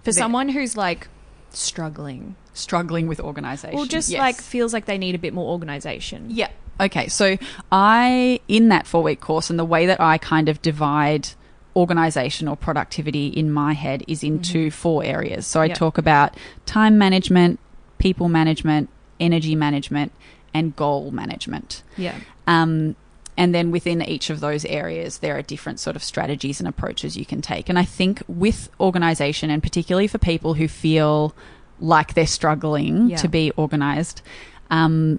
for 0.03 0.13
someone 0.13 0.51
who's 0.51 0.77
like 0.77 1.09
struggling 1.51 2.37
struggling 2.53 3.09
with 3.09 3.21
organization, 3.21 3.79
or 3.79 3.87
just 3.87 4.11
yes. 4.11 4.19
like 4.19 4.37
feels 4.37 4.73
like 4.73 4.85
they 4.85 4.99
need 4.99 5.15
a 5.15 5.19
bit 5.19 5.33
more 5.33 5.51
organization. 5.51 6.27
Yeah. 6.29 6.51
Okay. 6.81 7.09
So 7.09 7.37
I, 7.73 8.41
in 8.49 8.69
that 8.69 8.87
four 8.87 9.03
week 9.03 9.21
course, 9.21 9.51
and 9.51 9.59
the 9.59 9.65
way 9.65 9.87
that 9.87 10.01
I 10.01 10.19
kind 10.19 10.49
of 10.49 10.61
divide 10.63 11.29
organization 11.77 12.47
or 12.49 12.57
productivity 12.57 13.29
in 13.29 13.51
my 13.51 13.73
head 13.73 14.05
is 14.07 14.23
into 14.23 14.71
four 14.71 15.03
areas. 15.05 15.47
So 15.47 15.61
I 15.61 15.67
Yep. 15.67 15.77
talk 15.77 15.99
about 15.99 16.37
time 16.67 16.99
management, 16.99 17.59
people 17.99 18.29
management, 18.29 18.89
energy 19.19 19.55
management, 19.57 20.13
and 20.53 20.77
goal 20.77 21.11
management. 21.11 21.83
Yeah. 21.97 22.15
Um, 22.47 22.95
and 23.37 23.53
then 23.53 23.73
within 23.73 24.01
each 24.03 24.31
of 24.31 24.39
those 24.39 24.65
areas, 24.67 25.19
there 25.19 25.37
are 25.37 25.43
different 25.43 25.81
sort 25.81 25.97
of 25.97 26.05
strategies 26.05 26.61
and 26.61 26.69
approaches 26.69 27.17
you 27.17 27.27
can 27.27 27.43
take. 27.43 27.69
And 27.69 27.77
I 27.77 27.85
think 27.85 28.23
with 28.29 28.69
organization, 28.79 29.51
and 29.51 29.61
particularly 29.61 30.07
for 30.07 30.19
people 30.19 30.55
who 30.55 30.69
feel 30.69 31.35
like 31.81 32.15
they're 32.15 32.27
struggling 32.29 33.11
Yeah. 33.11 33.17
to 33.17 33.27
be 33.29 33.51
organized, 33.57 34.23
um, 34.71 35.19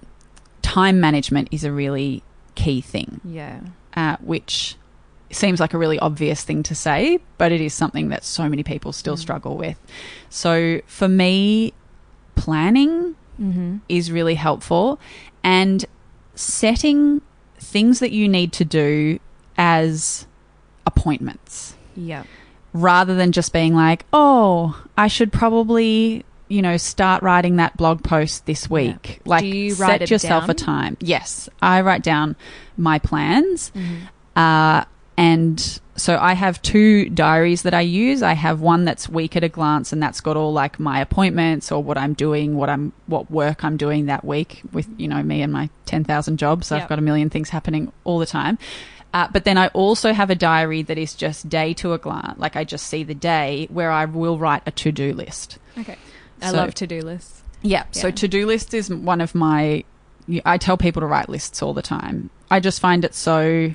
time 0.65 0.99
management 0.99 1.47
is 1.51 1.63
a 1.63 1.71
really 1.71 2.23
key 2.55 2.81
thing, 2.81 3.21
Yeah. 3.23 3.59
uh, 3.95 4.17
which 4.21 4.75
seems 5.31 5.59
like 5.59 5.73
a 5.73 5.77
really 5.77 5.99
obvious 5.99 6.43
thing 6.43 6.63
to 6.63 6.73
say, 6.73 7.19
but 7.37 7.51
it 7.51 7.61
is 7.61 7.73
something 7.73 8.09
that 8.09 8.23
so 8.23 8.49
many 8.49 8.63
people 8.63 8.91
still 8.93 9.15
Mm. 9.15 9.19
struggle 9.19 9.57
with. 9.57 9.77
So 10.29 10.81
for 10.87 11.07
me, 11.07 11.73
planning 12.35 13.15
Mm-hmm. 13.41 13.77
is 13.89 14.11
really 14.11 14.35
helpful 14.35 14.97
and 15.43 15.83
setting 16.35 17.21
things 17.59 17.99
that 17.99 18.11
you 18.11 18.29
need 18.29 18.53
to 18.53 18.63
do 18.65 19.19
as 19.57 20.25
appointments 20.87 21.75
Yeah. 21.95 22.23
rather 22.73 23.13
than 23.13 23.31
just 23.33 23.51
being 23.53 23.75
like, 23.75 24.05
oh, 24.13 24.81
I 24.97 25.07
should 25.07 25.31
probably, 25.33 26.23
you 26.47 26.61
know, 26.61 26.77
start 26.77 27.23
writing 27.23 27.55
that 27.57 27.75
blog 27.77 28.03
post 28.03 28.45
this 28.45 28.69
week. 28.69 29.21
Like, 29.25 29.41
Do 29.41 29.47
you 29.47 29.71
set 29.71 29.79
write 29.79 30.01
it 30.03 30.11
yourself 30.11 30.49
a 30.49 30.53
time. 30.53 30.97
Yes, 30.99 31.49
I 31.61 31.81
write 31.81 32.03
down 32.03 32.35
my 32.77 32.99
plans. 32.99 33.71
Mm-hmm. 33.71 34.05
Uh, 34.35 34.85
and 35.17 35.79
so 35.95 36.17
I 36.17 36.33
have 36.33 36.61
two 36.61 37.09
diaries 37.09 37.61
that 37.61 37.73
I 37.73 37.81
use. 37.81 38.21
I 38.21 38.33
have 38.33 38.59
one 38.59 38.83
that's 38.85 39.07
week 39.07 39.35
at 39.35 39.43
a 39.43 39.49
glance, 39.49 39.93
and 39.93 40.03
that's 40.03 40.19
got 40.21 40.35
all 40.35 40.51
like 40.51 40.79
my 40.79 40.99
appointments 40.99 41.71
or 41.71 41.81
what 41.81 41.97
I'm 41.97 42.13
doing, 42.13 42.57
what 42.57 42.69
I'm, 42.69 42.91
what 43.07 43.31
work 43.31 43.63
I'm 43.63 43.77
doing 43.77 44.07
that 44.07 44.25
week 44.25 44.61
with 44.73 44.87
you 44.97 45.07
know 45.07 45.23
me 45.23 45.41
and 45.41 45.53
my 45.53 45.69
ten 45.85 46.03
thousand 46.03 46.37
jobs. 46.37 46.71
I've 46.71 46.89
got 46.89 46.99
a 46.99 47.01
million 47.01 47.29
things 47.29 47.49
happening 47.49 47.91
all 48.03 48.19
the 48.19 48.25
time. 48.25 48.57
Uh, 49.13 49.29
but 49.31 49.45
then 49.45 49.57
I 49.57 49.67
also 49.67 50.11
have 50.11 50.29
a 50.29 50.35
diary 50.35 50.81
that 50.81 50.97
is 50.97 51.15
just 51.15 51.47
day 51.47 51.73
to 51.75 51.93
a 51.93 51.97
glance, 51.97 52.37
like 52.37 52.57
I 52.57 52.65
just 52.65 52.87
see 52.87 53.03
the 53.03 53.15
day 53.15 53.65
where 53.71 53.89
I 53.89 54.03
will 54.03 54.37
write 54.37 54.63
a 54.65 54.71
to 54.71 54.91
do 54.91 55.13
list. 55.13 55.57
Okay. 55.77 55.95
I 56.41 56.51
So- 56.51 56.57
love 56.57 56.73
to 56.75 56.87
do 56.87 57.01
lists. 57.01 57.41
Yeah. 57.61 57.83
So 57.91 58.11
to 58.11 58.27
do 58.27 58.45
list 58.45 58.73
is 58.73 58.89
one 58.89 59.21
of 59.21 59.33
my. 59.33 59.83
I 60.45 60.57
tell 60.57 60.77
people 60.77 61.01
to 61.01 61.05
write 61.05 61.29
lists 61.29 61.61
all 61.61 61.73
the 61.73 61.81
time. 61.83 62.29
I 62.49 62.59
just 62.59 62.79
find 62.79 63.03
it 63.05 63.13
so 63.15 63.71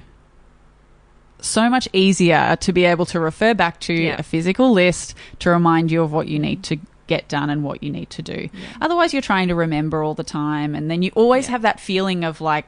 so 1.41 1.71
much 1.71 1.89
easier 1.93 2.57
to 2.61 2.73
be 2.73 2.85
able 2.85 3.07
to 3.07 3.19
refer 3.19 3.55
back 3.55 3.81
to 3.81 3.95
Yeah. 3.95 4.17
a 4.19 4.23
physical 4.23 4.73
list 4.73 5.15
to 5.39 5.51
remind 5.51 5.91
you 5.91 6.03
of 6.03 6.13
what 6.13 6.29
you 6.29 6.39
need 6.39 6.63
to 6.65 6.77
get 7.07 7.29
done 7.29 7.49
and 7.51 7.65
what 7.65 7.83
you 7.83 7.91
need 7.91 8.11
to 8.11 8.23
do. 8.23 8.49
Otherwise, 8.81 9.13
you're 9.15 9.23
trying 9.23 9.49
to 9.49 9.55
remember 9.55 10.03
all 10.03 10.15
the 10.15 10.23
time, 10.25 10.75
and 10.75 10.91
then 10.91 11.03
you 11.03 11.11
always 11.15 11.47
Yeah. 11.47 11.53
have 11.53 11.63
that 11.63 11.81
feeling 11.81 12.25
of 12.25 12.41
like 12.41 12.67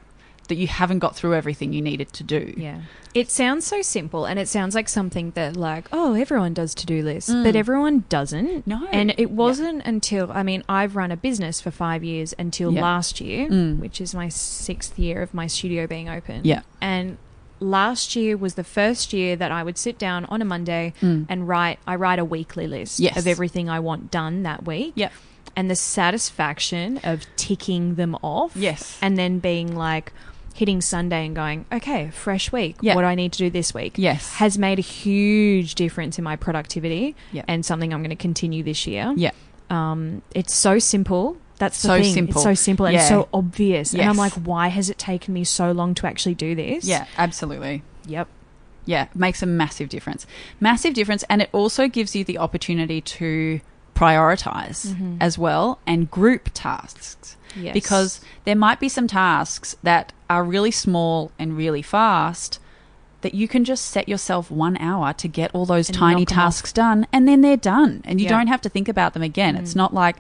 that 0.49 0.57
you 0.57 0.67
haven't 0.67 0.99
got 0.99 1.15
through 1.17 1.35
everything 1.35 1.73
you 1.73 1.81
needed 1.83 2.13
to 2.15 2.25
do. 2.25 2.53
Yeah. 2.57 2.81
It 3.15 3.31
sounds 3.31 3.67
so 3.67 3.83
simple 3.83 4.25
and 4.25 4.39
it 4.39 4.49
sounds 4.49 4.75
like 4.75 4.89
something 4.89 5.31
that 5.33 5.57
like, 5.57 5.87
oh, 5.93 6.15
everyone 6.15 6.55
does 6.55 6.75
to-do 6.75 7.03
lists, 7.03 7.31
Mm. 7.31 7.45
but 7.45 7.55
everyone 7.57 8.05
doesn't. 8.09 8.67
No. 8.67 8.87
And 8.91 9.15
it 9.19 9.31
wasn't 9.31 9.85
until 9.85 10.33
I 10.33 10.43
mean, 10.43 10.63
I've 10.69 10.97
run 10.97 11.11
a 11.13 11.17
business 11.17 11.61
for 11.61 11.71
5 11.71 12.03
years 12.03 12.35
until 12.39 12.73
Yeah. 12.73 12.83
last 12.83 13.21
year, 13.21 13.49
Mm. 13.49 13.79
which 13.79 14.01
is 14.01 14.15
my 14.15 14.29
6th 14.29 14.99
year 14.99 15.23
of 15.23 15.33
my 15.35 15.47
studio 15.47 15.87
being 15.87 16.09
open. 16.09 16.41
Yeah. 16.45 16.63
And 16.81 17.19
last 17.61 18.17
year 18.17 18.37
was 18.37 18.55
the 18.55 18.65
first 18.65 19.13
year 19.13 19.37
that 19.37 19.53
I 19.53 19.63
would 19.63 19.79
sit 19.79 19.99
down 19.99 20.25
on 20.25 20.43
a 20.43 20.45
Monday 20.45 20.95
Mm. 21.01 21.27
and 21.29 21.47
write 21.47 21.79
I 21.87 21.95
write 21.97 22.19
a 22.19 22.25
weekly 22.25 22.67
list 22.67 22.99
Yes. 22.99 23.17
of 23.17 23.27
everything 23.27 23.69
I 23.71 23.79
want 23.79 24.11
done 24.11 24.43
that 24.43 24.67
week. 24.67 24.93
Yep. 24.97 25.13
And 25.55 25.71
the 25.71 25.77
satisfaction 25.77 26.99
of 27.05 27.27
ticking 27.37 27.97
them 27.97 28.17
off 28.23 28.53
Yes. 28.57 28.99
and 29.03 29.19
then 29.19 29.39
being 29.39 29.77
like 29.77 30.13
hitting 30.59 30.81
Sunday 30.81 31.27
and 31.27 31.35
going, 31.37 31.65
okay, 31.73 32.11
fresh 32.11 32.53
week. 32.53 32.77
Yeah. 32.81 32.95
What 32.95 33.03
do 33.03 33.07
I 33.09 33.15
need 33.15 33.33
to 33.33 33.39
do 33.39 33.51
this 33.51 33.73
week? 33.75 33.95
Yes. 33.97 34.35
Has 34.35 34.59
made 34.59 34.79
a 34.79 34.83
huge 34.83 35.75
difference 35.75 36.19
in 36.19 36.25
my 36.25 36.37
productivity 36.37 37.15
Yeah. 37.33 37.45
and 37.49 37.65
something 37.65 37.93
I'm 37.93 38.01
going 38.01 38.11
to 38.11 38.17
continue 38.17 38.63
this 38.63 38.87
year. 38.87 39.13
Yeah. 39.17 39.31
Um, 39.71 40.23
it's 40.35 40.55
so 40.55 40.79
simple. 40.79 41.37
That's 41.59 41.81
the 41.83 41.89
So 41.89 42.01
thing. 42.03 42.13
simple. 42.15 42.35
It's 42.35 42.43
so 42.43 42.55
simple 42.55 42.87
and 42.87 42.95
Yeah. 42.95 43.09
so 43.09 43.29
obvious. 43.33 43.93
And 43.95 44.03
I'm 44.03 44.17
like, 44.17 44.33
why 44.35 44.69
has 44.69 44.91
it 44.91 44.99
taken 44.99 45.33
me 45.33 45.45
so 45.45 45.73
long 45.73 45.95
to 45.95 46.07
actually 46.07 46.35
do 46.35 46.55
this? 46.55 46.85
Yeah, 46.85 47.07
absolutely. 47.17 47.83
Yep. 48.07 48.29
Yeah, 48.85 49.07
makes 49.15 49.43
a 49.43 49.47
massive 49.47 49.89
difference. 49.89 50.27
Massive 50.59 50.93
difference. 50.93 51.23
And 51.31 51.41
it 51.41 51.49
also 51.53 51.87
gives 51.89 52.17
you 52.17 52.25
the 52.25 52.39
opportunity 52.39 53.01
to 53.01 53.61
prioritize 53.95 54.95
as 55.21 55.39
well 55.39 55.79
and 55.87 56.11
group 56.11 56.51
tasks. 56.55 57.37
Yes. 57.57 57.75
Because 57.75 58.21
there 58.45 58.57
might 58.57 58.81
be 58.81 58.89
some 58.89 59.07
tasks 59.07 59.77
that 59.83 60.13
are 60.31 60.45
really 60.45 60.71
small 60.71 61.31
and 61.39 61.57
really 61.57 61.83
fast 61.83 62.59
that 63.21 63.35
you 63.35 63.47
can 63.47 63.65
just 63.65 63.85
set 63.87 64.09
yourself 64.09 64.51
one 64.51 64.77
hour 64.79 65.13
to 65.13 65.29
get 65.29 65.51
all 65.55 65.65
those 65.65 65.89
And 65.89 65.97
tiny 65.97 66.23
'em 66.23 66.23
off. 66.23 66.29
tasks 66.29 66.73
done 66.73 67.07
and 67.13 67.29
then 67.29 67.41
they're 67.41 67.57
done 67.57 68.01
and 68.05 68.21
you 68.21 68.25
Yeah. 68.25 68.33
Mm. 68.33 68.39
don't 68.39 68.47
have 68.49 68.63
to 68.63 68.69
think 68.69 68.89
about 68.89 69.15
them 69.15 69.23
again. 69.23 69.55
It's 69.57 69.77
not 69.77 69.95
like 69.95 70.17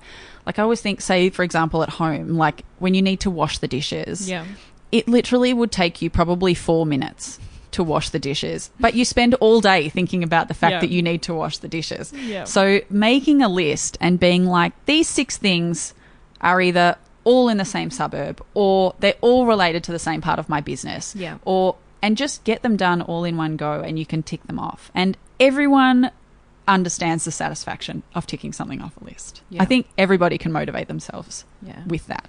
like 0.47 0.59
I 0.59 0.63
always 0.63 0.81
think 0.81 1.01
say 1.01 1.29
for 1.31 1.43
example 1.43 1.83
at 1.83 1.89
home 1.89 2.31
like 2.37 2.65
when 2.79 2.95
you 2.95 3.03
need 3.03 3.19
to 3.21 3.31
wash 3.31 3.59
the 3.59 3.67
dishes 3.69 4.29
Yeah. 4.29 4.45
it 4.93 5.09
literally 5.09 5.53
would 5.53 5.73
take 5.73 6.01
you 6.03 6.11
probably 6.11 6.55
four 6.55 6.87
minutes 6.87 7.41
to 7.73 7.83
wash 7.83 8.11
the 8.11 8.19
dishes, 8.19 8.71
but 8.79 8.93
you 8.95 9.03
spend 9.05 9.33
all 9.37 9.61
day 9.63 9.89
thinking 9.89 10.23
about 10.23 10.47
the 10.49 10.55
fact 10.55 10.73
Yeah. 10.75 10.81
that 10.81 10.91
you 10.91 11.01
need 11.03 11.23
to 11.23 11.33
wash 11.35 11.57
the 11.59 11.69
dishes. 11.69 12.13
Yeah. 12.13 12.45
So 12.45 12.81
making 12.91 13.41
a 13.43 13.49
list 13.49 13.97
and 13.99 14.21
being 14.21 14.45
like, 14.45 14.75
these 14.85 15.09
six 15.09 15.39
things 15.39 15.95
are 16.43 16.61
either 16.61 16.97
all 17.25 17.49
in 17.49 17.57
the 17.57 17.65
same 17.65 17.91
suburb 17.91 18.45
or 18.55 18.95
they're 19.01 19.15
all 19.21 19.47
related 19.47 19.85
to 19.85 19.93
the 19.93 19.99
same 19.99 20.21
part 20.21 20.39
of 20.39 20.49
my 20.49 20.61
business. 20.61 21.15
Yeah. 21.17 21.39
Or 21.45 21.77
and 22.03 22.17
just 22.17 22.43
get 22.45 22.63
them 22.63 22.77
done 22.77 23.01
all 23.03 23.25
in 23.25 23.37
one 23.37 23.57
go 23.57 23.81
and 23.81 23.99
you 23.99 24.05
can 24.07 24.23
tick 24.23 24.43
them 24.49 24.59
off. 24.59 24.91
And 24.95 25.17
everyone 25.39 26.11
understands 26.67 27.25
the 27.25 27.31
satisfaction 27.33 28.03
of 28.15 28.27
ticking 28.27 28.53
something 28.53 28.81
off 28.81 28.97
a 29.01 29.05
list. 29.05 29.43
Yeah. 29.51 29.63
I 29.63 29.67
think 29.67 29.87
everybody 29.99 30.39
can 30.39 30.53
motivate 30.53 30.89
themselves 30.89 31.45
Yeah. 31.63 31.83
with 31.87 32.07
that. 32.09 32.29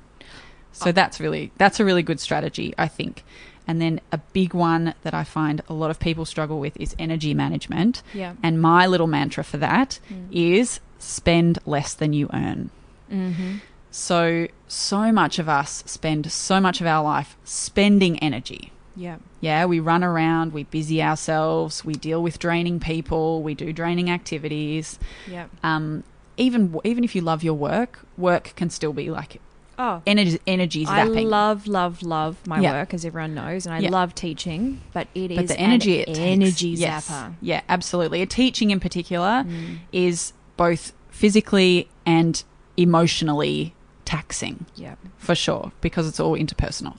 So 0.71 0.91
that's 0.91 1.19
really 1.19 1.51
that's 1.57 1.79
a 1.79 1.85
really 1.85 2.01
good 2.03 2.19
strategy, 2.19 2.73
I 2.77 2.87
think. 2.87 3.23
And 3.67 3.79
then 3.79 4.01
a 4.11 4.17
big 4.17 4.53
one 4.53 4.93
that 5.03 5.13
I 5.13 5.23
find 5.23 5.61
a 5.69 5.73
lot 5.73 5.89
of 5.91 5.99
people 5.99 6.25
struggle 6.25 6.59
with 6.59 6.75
is 6.79 6.95
energy 6.99 7.33
management. 7.33 8.01
Yeah. 8.13 8.33
And 8.43 8.61
my 8.61 8.87
little 8.87 9.07
mantra 9.07 9.43
for 9.43 9.57
that 9.57 9.99
is 10.31 10.79
spend 10.99 11.59
less 11.65 11.93
than 11.93 12.11
you 12.13 12.27
earn. 12.33 12.71
Mm-hmm. 13.11 13.57
So 13.93 14.47
so 14.67 15.11
much 15.11 15.37
of 15.37 15.47
us 15.47 15.83
spend 15.85 16.31
so 16.31 16.59
much 16.59 16.81
of 16.81 16.87
our 16.87 17.03
life 17.03 17.37
spending 17.43 18.17
energy. 18.19 18.71
Yeah. 18.95 19.17
Yeah, 19.39 19.65
we 19.65 19.79
run 19.79 20.03
around, 20.03 20.51
we 20.51 20.63
busy 20.63 21.01
ourselves, 21.01 21.85
we 21.85 21.93
deal 21.93 22.21
with 22.23 22.39
draining 22.39 22.79
people, 22.79 23.43
we 23.43 23.53
do 23.53 23.71
draining 23.71 24.09
activities. 24.09 24.97
Yeah. 25.29 25.45
Um, 25.63 26.03
even 26.37 26.75
even 26.83 27.03
if 27.03 27.13
you 27.15 27.21
love 27.21 27.43
your 27.43 27.53
work, 27.53 27.99
work 28.17 28.53
can 28.55 28.71
still 28.71 28.93
be 28.93 29.11
like 29.11 29.39
Oh. 29.77 30.01
energy 30.07 30.39
energy 30.47 30.85
I 30.87 31.03
love, 31.05 31.67
love, 31.67 32.01
love 32.01 32.37
my 32.47 32.59
Yeah. 32.61 32.71
work, 32.73 32.93
as 32.95 33.05
everyone 33.05 33.35
knows, 33.35 33.65
and 33.67 33.75
I 33.75 33.79
Yeah. 33.79 33.89
love 33.91 34.15
teaching. 34.15 34.81
But 34.91 35.07
it 35.13 35.29
is 35.31 35.37
but 35.37 35.47
the 35.49 35.59
energy 35.59 35.95
an 35.97 36.01
it 36.01 36.05
takes. 36.15 36.19
energy 36.19 36.69
yes. 36.69 37.09
zapper. 37.09 37.33
Yeah, 37.41 37.61
absolutely. 37.69 38.21
A 38.23 38.25
teaching 38.25 38.71
in 38.71 38.79
particular 38.79 39.45
Mm. 39.47 39.79
is 39.91 40.33
both 40.57 40.93
physically 41.11 41.89
and 42.07 42.43
emotionally 42.75 43.75
taxing 44.05 44.65
Yeah. 44.75 44.95
for 45.17 45.35
sure 45.35 45.71
because 45.81 46.07
it's 46.07 46.19
all 46.19 46.37
interpersonal. 46.37 46.95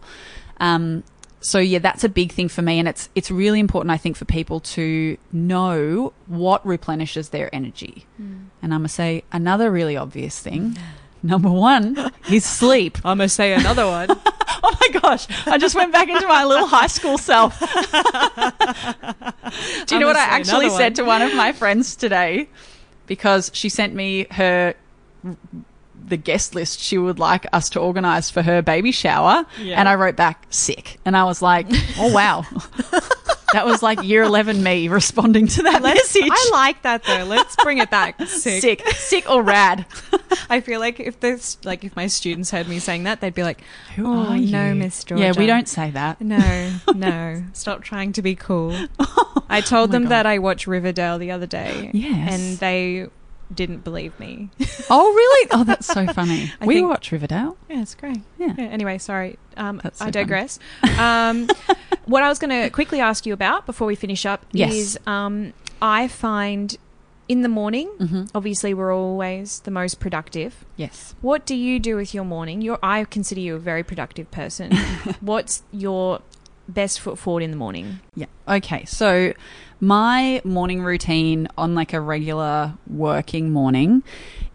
Um, 0.61 1.03
so 1.41 1.59
yeah, 1.59 1.79
that's 1.79 2.05
a 2.05 2.09
big 2.09 2.33
thing 2.33 2.49
for 2.49 2.63
me, 2.63 2.79
and 2.79 2.89
it's 2.89 3.09
it's 3.15 3.31
really 3.31 3.61
important 3.61 3.91
I 3.91 3.99
think 3.99 4.17
for 4.17 4.25
people 4.25 4.61
to 4.61 5.19
know 5.33 6.13
what 6.27 6.65
replenishes 6.67 7.29
their 7.31 7.55
energy. 7.55 8.07
Mm. 8.21 8.47
And 8.63 8.73
I'm 8.73 8.81
gonna 8.81 8.89
say 8.89 9.25
another 9.33 9.71
really 9.71 9.97
obvious 9.97 10.39
thing. 10.41 10.79
Number 11.23 11.51
one 11.51 12.11
is 12.31 12.45
sleep. 12.45 12.99
I'm 13.05 13.19
gonna 13.19 13.29
say 13.29 13.53
another 13.55 13.87
one. 13.87 14.09
Oh 14.67 14.75
my 14.81 14.99
gosh, 15.01 15.27
I 15.47 15.59
just 15.59 15.75
went 15.75 15.93
back 15.93 16.09
into 16.09 16.27
my 16.27 16.45
little 16.45 16.67
high 16.67 16.87
school 16.87 17.19
self. 17.19 17.59
Do 17.61 17.67
you 17.67 17.69
I'm 19.91 20.01
know 20.01 20.07
what 20.07 20.17
I 20.17 20.25
actually 20.25 20.71
said 20.71 20.95
to 20.95 21.03
one. 21.03 21.21
one 21.21 21.31
of 21.31 21.37
my 21.37 21.53
friends 21.53 21.97
today? 21.97 22.49
Because 23.07 23.51
she 23.53 23.69
sent 23.69 23.95
me 23.95 24.27
her 24.31 24.75
the 26.07 26.17
guest 26.17 26.55
list 26.55 26.81
she 26.81 26.99
would 26.99 27.19
like 27.19 27.47
us 27.53 27.71
to 27.71 27.81
organize 27.81 28.31
for 28.31 28.43
her 28.43 28.61
baby 28.63 28.93
shower 28.93 29.45
Yeah. 29.61 29.79
and 29.81 29.89
I 29.89 29.95
wrote 29.95 30.17
back 30.17 30.47
sick 30.51 30.99
and 31.05 31.17
I 31.17 31.25
was 31.25 31.41
like, 31.43 31.67
"Oh 31.99 32.13
wow." 32.13 32.45
that 33.53 33.65
was 33.67 33.83
like 33.83 34.03
year 34.03 34.23
11 34.25 34.63
me 34.63 34.89
responding 34.89 35.47
to 35.47 35.63
that 35.63 35.81
Let's, 35.83 36.15
message. 36.15 36.31
I 36.33 36.51
like 36.53 36.83
that 36.83 37.05
though. 37.05 37.25
Let's 37.25 37.55
bring 37.63 37.79
it 37.79 37.91
back. 37.91 38.21
Sick. 38.27 38.61
sick, 38.63 38.87
sick 38.97 39.31
or 39.31 39.43
rad. 39.43 39.87
I 40.51 40.61
feel 40.61 40.81
like 40.81 40.99
if 41.01 41.21
this, 41.21 41.57
like, 41.65 41.85
if 41.85 41.95
my 41.97 42.07
students 42.09 42.51
heard 42.51 42.69
me 42.69 42.79
saying 42.81 43.05
that, 43.05 43.21
they'd 43.21 43.35
be 43.35 43.45
like, 43.45 43.63
Who 43.97 44.07
"Oh 44.07 44.27
are 44.27 44.37
no, 44.37 44.69
you?" 44.69 44.75
Miss 44.75 45.05
Georgia." 45.05 45.23
Yeah, 45.25 45.33
we 45.37 45.47
don't 45.47 45.69
say 45.69 45.91
that. 45.93 46.21
No, 46.21 46.73
no. 46.95 47.45
Stop 47.53 47.83
trying 47.83 48.13
to 48.15 48.23
be 48.23 48.35
cool. 48.35 48.77
I 49.49 49.61
told 49.61 49.91
Oh 49.91 49.93
them 49.93 50.03
God. 50.05 50.11
that 50.11 50.27
I 50.27 50.39
watched 50.39 50.67
Riverdale 50.67 51.19
the 51.19 51.31
other 51.31 51.47
day. 51.47 51.91
Yes. 51.95 52.33
And 52.35 52.59
they 52.59 53.07
didn't 53.53 53.85
believe 53.85 54.19
me. 54.21 54.51
Oh, 54.91 55.13
really? 55.15 55.49
Oh, 55.53 55.65
that's 55.65 55.87
so 55.87 56.07
funny. 56.13 56.53
We 56.61 56.75
think- 56.77 56.89
watch 56.89 57.11
Riverdale. 57.11 57.57
Yeah, 57.71 57.83
it's 57.83 57.95
great. 57.95 58.19
Yeah. 58.39 58.55
Yeah, 58.57 58.65
anyway, 58.67 58.99
sorry. 58.99 59.39
Um, 59.57 59.81
so 59.95 60.05
I 60.05 60.11
digress. 60.11 60.59
um, 60.99 61.49
what 62.05 62.23
I 62.23 62.29
was 62.29 62.39
going 62.39 62.51
to 62.63 62.69
quickly 62.71 63.01
ask 63.01 63.25
you 63.25 63.33
about 63.33 63.65
before 63.67 63.87
we 63.87 63.95
finish 63.95 64.27
up 64.27 64.45
Yes. 64.53 64.73
is 64.75 64.99
um, 65.07 65.53
I 65.81 66.09
find 66.09 66.77
in 67.27 67.41
the 67.41 67.49
morning, 67.49 67.89
Mhm. 67.99 68.31
obviously, 68.35 68.75
we're 68.75 68.95
always 68.95 69.61
the 69.61 69.71
most 69.71 69.99
productive. 70.01 70.65
Yes. 70.77 71.15
What 71.23 71.47
do 71.47 71.55
you 71.55 71.81
do 71.81 71.97
with 71.97 72.13
your 72.13 72.25
morning? 72.25 72.61
You're, 72.61 72.79
I 72.83 73.05
consider 73.05 73.41
you 73.41 73.55
a 73.57 73.59
very 73.59 73.83
productive 73.83 74.31
person. 74.31 74.77
What's 75.23 75.63
your 75.73 76.21
best 76.69 77.01
foot 77.01 77.19
forward 77.19 77.43
in 77.43 77.51
the 77.51 77.57
morning? 77.57 78.01
Yeah. 78.15 78.27
Okay. 78.49 78.85
So 78.85 79.33
my 79.81 80.41
morning 80.45 80.83
routine 80.83 81.49
on 81.59 81.75
like 81.75 81.93
a 81.93 82.01
regular 82.01 82.75
working 82.87 83.51
morning 83.51 84.03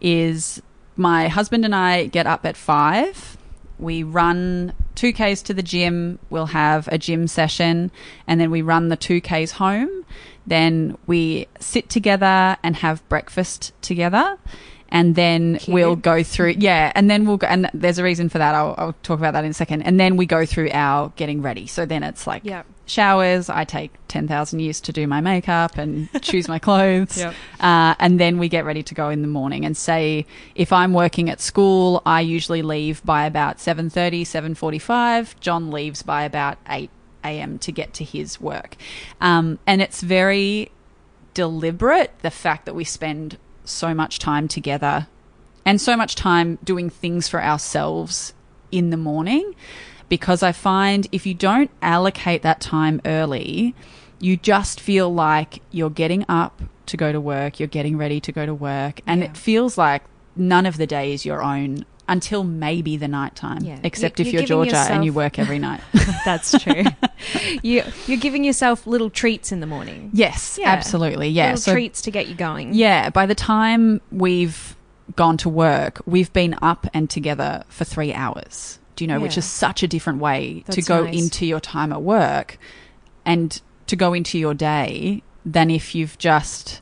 is 0.02 0.62
my 0.96 1.28
husband 1.28 1.66
and 1.66 1.76
I 1.76 2.08
get 2.08 2.28
up 2.28 2.46
at 2.46 2.58
five. 2.58 3.38
We 3.78 4.04
run 4.04 4.74
2Ks 4.96 5.44
to 5.46 5.54
the 5.54 5.64
gym. 5.64 6.20
We'll 6.30 6.48
have 6.48 6.88
a 6.90 6.98
gym 6.98 7.28
session 7.28 7.92
and 8.28 8.40
then 8.42 8.52
we 8.52 8.62
run 8.62 8.90
the 8.90 8.98
2Ks 8.98 9.52
home. 9.52 10.06
Then 10.46 10.98
we 11.06 11.48
sit 11.60 11.90
together 11.90 12.58
and 12.64 12.76
have 12.78 13.08
breakfast 13.08 13.72
together. 13.82 14.38
And 14.92 15.16
then 15.16 15.58
Cute. 15.60 15.74
we'll 15.74 15.96
go 15.96 16.24
through, 16.24 16.56
yeah, 16.58 16.92
and 16.96 17.10
then 17.10 17.26
we'll 17.28 17.38
go, 17.38 17.48
and 17.48 17.70
there's 17.74 18.00
a 18.00 18.04
reason 18.04 18.28
for 18.30 18.40
that. 18.40 18.56
I'll, 18.56 18.76
I'll 18.78 18.96
talk 19.04 19.20
about 19.20 19.34
that 19.34 19.44
in 19.46 19.52
a 19.52 19.54
second. 19.54 19.84
And 19.84 20.00
then 20.00 20.18
we 20.18 20.26
go 20.26 20.46
through 20.46 20.70
our 20.72 21.14
getting 21.16 21.42
ready. 21.42 21.68
So 21.68 21.86
then 21.86 22.02
it's 22.04 22.26
like 22.26 22.42
Yeah. 22.44 22.64
showers. 22.88 23.50
I 23.50 23.66
take 23.66 23.92
10,000 24.08 24.60
years 24.60 24.82
to 24.82 24.92
do 24.92 25.06
my 25.06 25.22
makeup 25.22 25.78
and 25.78 26.10
choose 26.24 26.48
my 26.48 26.58
clothes. 26.60 27.18
Yep. 27.20 27.34
Uh, 27.60 27.94
and 28.00 28.20
then 28.20 28.40
we 28.40 28.50
get 28.50 28.66
ready 28.66 28.82
to 28.84 28.96
go 28.96 29.10
in 29.10 29.22
the 29.22 29.28
morning 29.28 29.64
and 29.66 29.78
say, 29.78 30.26
if 30.56 30.74
I'm 30.74 30.94
working 30.94 31.30
at 31.30 31.40
school, 31.40 32.02
I 32.06 32.22
usually 32.22 32.62
leave 32.64 33.04
by 33.06 33.26
about 33.26 33.58
7.30, 33.58 34.22
7.45. 34.22 35.40
John 35.40 35.70
leaves 35.72 36.02
by 36.02 36.24
about 36.24 36.58
8 36.68 36.90
a.m. 37.26 37.60
to 37.60 37.72
get 37.72 37.94
to 37.96 38.04
his 38.04 38.40
work. 38.42 38.76
Um, 39.22 39.60
and 39.68 39.82
it's 39.82 40.02
very 40.02 40.72
deliberate, 41.34 42.12
the 42.22 42.32
fact 42.32 42.66
that 42.66 42.74
we 42.76 42.84
spend 42.84 43.38
so 43.70 43.94
much 43.94 44.20
time 44.20 44.48
together 44.48 45.08
and 45.66 45.80
so 45.80 45.96
much 45.96 46.16
time 46.16 46.58
doing 46.64 46.90
things 46.90 47.28
for 47.28 47.42
ourselves 47.44 48.34
in 48.72 48.90
the 48.90 48.98
morning 48.98 49.54
because 50.10 50.42
I 50.42 50.52
find 50.52 51.08
if 51.12 51.26
you 51.26 51.34
don't 51.34 51.70
allocate 51.82 52.42
that 52.42 52.60
time 52.62 53.00
early, 53.06 53.76
you 54.20 54.38
just 54.38 54.80
feel 54.80 55.14
like 55.14 55.62
you're 55.72 55.90
getting 55.92 56.26
up 56.28 56.62
to 56.88 56.98
go 56.98 57.12
to 57.12 57.22
work, 57.22 57.60
you're 57.60 57.68
getting 57.68 57.96
ready 57.98 58.20
to 58.20 58.32
go 58.32 58.46
to 58.48 58.54
work, 58.54 59.02
and 59.06 59.22
Yeah. 59.22 59.28
it 59.28 59.38
feels 59.38 59.78
like 59.78 60.04
none 60.36 60.66
of 60.66 60.78
the 60.78 60.88
day 60.88 61.14
is 61.14 61.26
your 61.26 61.44
own 61.44 61.86
until 62.10 62.44
maybe 62.44 62.98
the 62.98 63.08
nighttime. 63.08 63.64
Yeah. 63.64 63.80
Except 63.84 64.20
You- 64.20 64.26
if 64.26 64.34
you're 64.34 64.42
you're 64.42 64.48
Georgia 64.48 64.78
and 64.78 65.06
you 65.06 65.14
work 65.14 65.40
every 65.40 65.60
night. 65.70 65.80
That's 66.26 66.58
true. 66.62 66.84
you, 67.64 67.84
you're 68.08 68.18
giving 68.20 68.44
yourself 68.44 68.86
little 68.88 69.10
treats 69.10 69.52
in 69.52 69.60
the 69.60 69.68
morning. 69.68 70.10
yes, 70.14 70.58
Yeah. 70.60 70.70
absolutely. 70.70 71.30
Yeah. 71.30 71.54
little 71.54 71.74
treats 71.74 72.02
to 72.04 72.12
get 72.12 72.28
you 72.28 72.36
going. 72.36 72.74
Yeah, 72.74 73.10
by 73.10 73.26
the 73.26 73.36
time 73.36 74.02
we've 74.12 74.76
gone 75.16 75.38
to 75.38 75.50
work, 75.50 76.02
we've 76.06 76.32
been 76.34 76.56
up 76.62 76.88
and 76.94 77.10
together 77.10 77.64
for 77.70 77.84
three 77.86 78.14
hours. 78.14 78.80
Do 78.96 79.04
you 79.06 79.08
know, 79.08 79.20
which 79.22 79.38
is 79.38 79.46
such 79.46 79.82
a 79.82 79.88
different 79.88 80.20
way 80.20 80.64
to 80.72 80.82
go 80.82 81.06
nice. 81.06 81.18
into 81.24 81.46
your 81.46 81.62
time 81.62 81.94
at 81.94 82.02
work 82.02 82.58
and 83.26 83.62
to 83.88 83.96
go 83.96 84.14
into 84.14 84.38
your 84.38 84.54
day 84.54 85.24
than 85.46 85.70
if 85.72 85.96
you've 85.96 86.18
just 86.18 86.82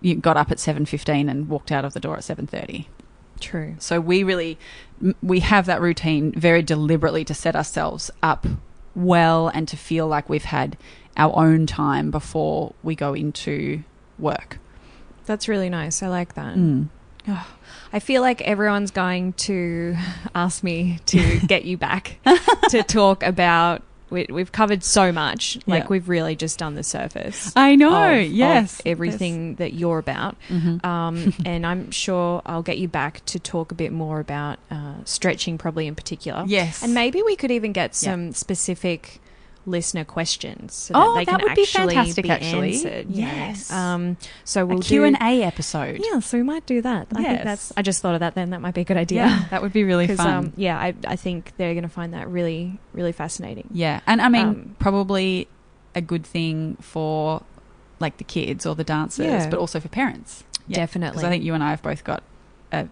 you 0.00 0.14
got 0.14 0.36
up 0.36 0.50
at 0.50 0.58
7.15 0.58 1.28
and 1.30 1.48
walked 1.48 1.70
out 1.72 1.84
of 1.84 1.92
the 1.92 2.00
door 2.00 2.16
at 2.16 2.22
7.30 2.22 2.86
True. 3.40 3.76
so 3.78 4.00
we 4.00 4.22
really 4.22 4.58
we 5.22 5.40
have 5.40 5.66
that 5.66 5.80
routine 5.80 6.32
very 6.32 6.62
deliberately 6.62 7.24
to 7.24 7.34
set 7.34 7.54
ourselves 7.54 8.10
up 8.22 8.46
well 8.94 9.48
and 9.48 9.68
to 9.68 9.76
feel 9.76 10.06
like 10.08 10.28
we've 10.28 10.44
had 10.44 10.76
our 11.16 11.32
own 11.36 11.66
time 11.66 12.10
before 12.10 12.74
we 12.82 12.94
go 12.94 13.14
into 13.14 13.82
work 14.18 14.58
That's 15.26 15.46
really 15.48 15.68
nice. 15.68 16.02
I 16.02 16.08
like 16.08 16.34
that. 16.34 16.56
Mm. 16.56 16.88
I 17.92 18.00
feel 18.00 18.22
like 18.22 18.40
everyone's 18.42 18.90
going 18.90 19.34
to 19.34 19.96
ask 20.34 20.62
me 20.62 20.98
to 21.06 21.38
get 21.46 21.64
you 21.64 21.76
back 21.76 22.18
to 22.70 22.82
talk 22.82 23.22
about 23.22 23.82
We, 24.10 24.26
we've 24.30 24.50
covered 24.52 24.82
so 24.84 25.12
much. 25.12 25.58
Like 25.66 25.84
Yeah. 25.84 25.88
we've 25.90 26.08
really 26.08 26.34
just 26.36 26.58
done 26.58 26.74
the 26.74 26.82
surface. 26.82 27.52
I 27.56 27.74
know. 27.76 27.88
of- 27.88 28.26
of 28.26 28.32
yes. 28.32 28.80
everything 28.86 29.56
that 29.56 29.74
you're 29.74 29.98
about. 29.98 30.36
Mhm. 30.48 30.84
Um, 30.84 31.34
and 31.46 31.66
I'm 31.66 31.90
sure 31.90 32.40
I'll 32.46 32.62
get 32.62 32.78
you 32.78 32.88
back 32.88 33.24
to 33.26 33.38
talk 33.38 33.72
a 33.72 33.74
bit 33.74 33.92
more 33.92 34.20
about 34.20 34.58
uh, 34.70 34.94
stretching, 35.04 35.58
probably 35.58 35.86
in 35.86 35.94
particular. 35.94 36.44
Yes. 36.46 36.82
And 36.82 36.94
maybe 36.94 37.22
we 37.22 37.36
could 37.36 37.50
even 37.50 37.72
get 37.72 37.90
Yeah. 38.02 38.10
some 38.10 38.32
specific 38.32 39.20
listener 39.66 40.04
questions 40.04 40.72
so 40.72 40.92
Oh, 40.94 41.12
that 41.14 41.18
they 41.20 41.24
that 41.26 41.40
can 41.40 41.48
would 41.48 41.54
be 41.56 41.62
actually 41.62 41.94
fantastic, 41.94 42.22
be 42.24 42.30
actually. 42.30 42.72
answered. 42.74 43.06
Yes. 43.10 43.70
Um, 43.70 44.16
so 44.44 44.64
we'll 44.64 44.78
a 44.80 44.82
Q&A 44.82 45.10
do, 45.10 45.42
episode. 45.42 46.00
Yeah, 46.10 46.20
so 46.20 46.38
we 46.38 46.42
might 46.42 46.64
do 46.66 46.80
that. 46.82 47.08
I 47.12 47.14
think 47.16 47.28
Yes. 47.28 47.44
that's. 47.44 47.72
I 47.76 47.82
just 47.82 48.00
thought 48.00 48.14
of 48.14 48.20
that. 48.20 48.34
Then 48.34 48.50
that 48.50 48.60
might 48.60 48.74
be 48.74 48.80
a 48.80 48.84
good 48.84 48.96
idea. 48.96 49.26
Yeah, 49.26 49.44
that 49.50 49.60
would 49.62 49.72
be 49.72 49.84
really 49.84 50.06
fun. 50.16 50.26
Um, 50.26 50.52
yeah, 50.56 50.78
I, 50.78 50.94
I 51.06 51.16
think 51.16 51.52
they're 51.58 51.74
going 51.74 51.82
to 51.82 51.88
find 51.90 52.14
that 52.14 52.28
really, 52.28 52.78
really 52.94 53.12
fascinating. 53.12 53.68
yeah, 53.72 54.00
and 54.06 54.22
I 54.22 54.28
mean, 54.28 54.46
um, 54.46 54.76
probably 54.78 55.48
a 55.94 56.00
good 56.00 56.24
thing 56.24 56.76
for 56.80 57.42
like 58.00 58.16
the 58.18 58.24
kids 58.24 58.64
or 58.64 58.74
the 58.74 58.84
dancers, 58.84 59.26
Yeah. 59.26 59.50
but 59.50 59.58
also 59.58 59.80
for 59.80 59.88
parents. 59.88 60.44
Definitely. 60.70 61.16
Because 61.16 61.24
I 61.24 61.30
think 61.30 61.44
you 61.44 61.52
and 61.54 61.64
I 61.64 61.70
have 61.70 61.82
both 61.82 62.04
got 62.04 62.22
a, 62.72 62.86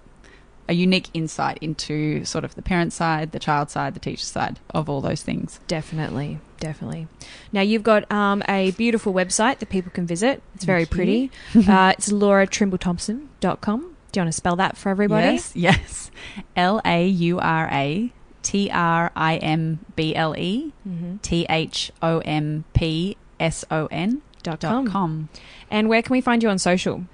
a 0.68 0.72
unique 0.72 1.10
insight 1.14 1.58
into 1.60 2.24
sort 2.24 2.44
of 2.44 2.54
the 2.56 2.62
parent 2.62 2.92
side, 2.92 3.30
the 3.32 3.38
child 3.38 3.70
side, 3.70 3.94
the 3.94 4.00
teacher 4.00 4.24
side 4.24 4.58
of 4.70 4.88
all 4.88 5.00
those 5.00 5.22
things. 5.22 5.60
Definitely, 5.68 6.40
definitely. 6.60 7.08
Now 7.52 7.60
you've 7.62 7.82
got 7.82 8.10
um, 8.10 8.42
a 8.48 8.70
beautiful 8.72 9.12
website 9.12 9.58
that 9.58 9.68
people 9.68 9.90
can 9.92 10.06
visit. 10.06 10.42
It's 10.54 10.64
very 10.64 10.86
pretty. 10.86 11.30
uh, 11.54 11.92
it's 11.96 12.08
lauratrimblethompson.com. 12.10 13.80
Do 14.12 14.20
you 14.20 14.22
want 14.22 14.28
to 14.28 14.36
spell 14.36 14.56
that 14.56 14.76
for 14.76 14.88
everybody? 14.90 15.26
Yes, 15.34 15.52
yes. 15.56 16.10
L 16.56 16.80
A 16.84 17.06
U 17.06 17.38
R 17.38 17.68
A 17.70 18.12
T 18.42 18.70
R 18.72 19.10
I 19.14 19.36
M 19.36 19.80
B 19.94 20.14
L 20.14 20.34
E 20.36 20.72
Mm-hmm. 20.88 21.16
T 21.18 21.46
H 21.48 21.92
O 22.02 22.20
M 22.20 22.64
P 22.72 23.16
S 23.40 23.64
O 23.70 23.86
N 23.90 24.22
Dot 24.42 24.60
com. 24.60 25.28
And 25.70 25.88
where 25.88 26.02
can 26.02 26.12
we 26.12 26.20
find 26.20 26.42
you 26.42 26.48
on 26.48 26.58
social? 26.58 27.04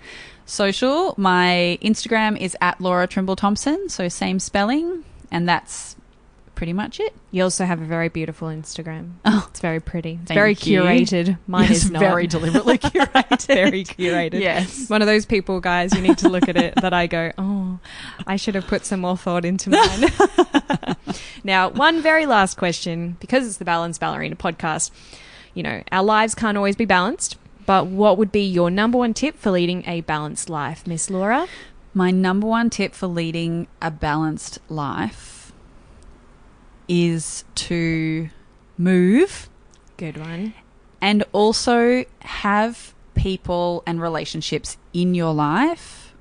Social, 0.45 1.15
my 1.17 1.79
Instagram 1.83 2.37
is 2.39 2.55
at 2.61 2.79
Laura 2.81 3.07
Trimble 3.07 3.37
Thompson, 3.37 3.89
so 3.89 4.09
same 4.09 4.39
spelling, 4.39 5.05
and 5.31 5.49
that's 5.49 5.97
pretty 6.63 6.73
much 6.73 7.01
it. 7.01 7.13
You 7.33 7.43
also 7.43 7.65
have 7.65 7.83
a 7.83 7.85
very 7.85 8.09
beautiful 8.09 8.47
Instagram. 8.47 9.15
Oh. 9.25 9.47
It's 9.51 9.59
very 9.59 9.81
pretty. 9.81 10.21
It's 10.23 10.31
very 10.31 10.53
you. 10.53 10.83
curated. 10.83 11.37
Mine 11.49 11.69
Yes, 11.69 11.85
is 11.87 11.91
not. 11.91 11.99
very 11.99 12.29
deliberately 12.29 12.79
curated. 12.79 13.47
very 13.49 13.83
curated. 13.83 14.39
Yes. 14.41 14.89
One 14.89 15.03
of 15.03 15.07
those 15.07 15.27
people, 15.27 15.59
guys, 15.59 15.93
you 15.93 16.01
need 16.03 16.19
to 16.19 16.29
look 16.29 16.49
at 16.49 16.57
it 16.57 16.75
that 16.81 16.93
I 16.93 17.09
go, 17.09 17.33
oh, 17.37 17.81
I 18.29 18.37
should 18.37 18.55
have 18.55 18.69
put 18.69 18.85
some 18.87 19.01
more 19.01 19.17
thought 19.17 19.45
into 19.45 19.71
mine. 19.71 20.97
now, 21.45 21.69
one 21.71 22.01
very 22.01 22.27
last 22.27 22.57
question, 22.57 23.17
because 23.19 23.45
it's 23.45 23.57
the 23.57 23.65
Balance 23.65 23.99
Ballerina 23.99 24.37
podcast. 24.37 24.93
You 25.55 25.65
know, 25.65 25.83
our 25.91 26.05
lives 26.05 26.37
can't 26.37 26.57
always 26.57 26.77
be 26.77 26.85
balanced, 26.85 27.39
but 27.67 27.87
what 27.89 28.19
would 28.19 28.31
be 28.31 28.47
your 28.47 28.71
number 28.71 28.99
one 28.99 29.15
tip 29.15 29.37
for 29.37 29.51
leading 29.51 29.83
a 29.89 30.03
balanced 30.03 30.49
life, 30.49 30.87
Miss 30.87 31.11
Laura? 31.11 31.49
My 31.93 32.13
number 32.13 32.47
one 32.47 32.71
tip 32.71 32.95
for 32.95 33.09
leading 33.09 33.67
a 33.81 33.91
balanced 33.91 34.61
life 34.69 35.32
is 36.89 37.45
to 37.55 38.29
move 38.79 39.49
Good 39.97 40.17
one. 40.17 40.55
and 41.01 41.25
also 41.33 42.05
have 42.21 42.95
people 43.15 43.83
and 43.87 44.01
relationships 44.01 44.77
in 44.93 45.15
your 45.15 45.33
life 45.33 46.15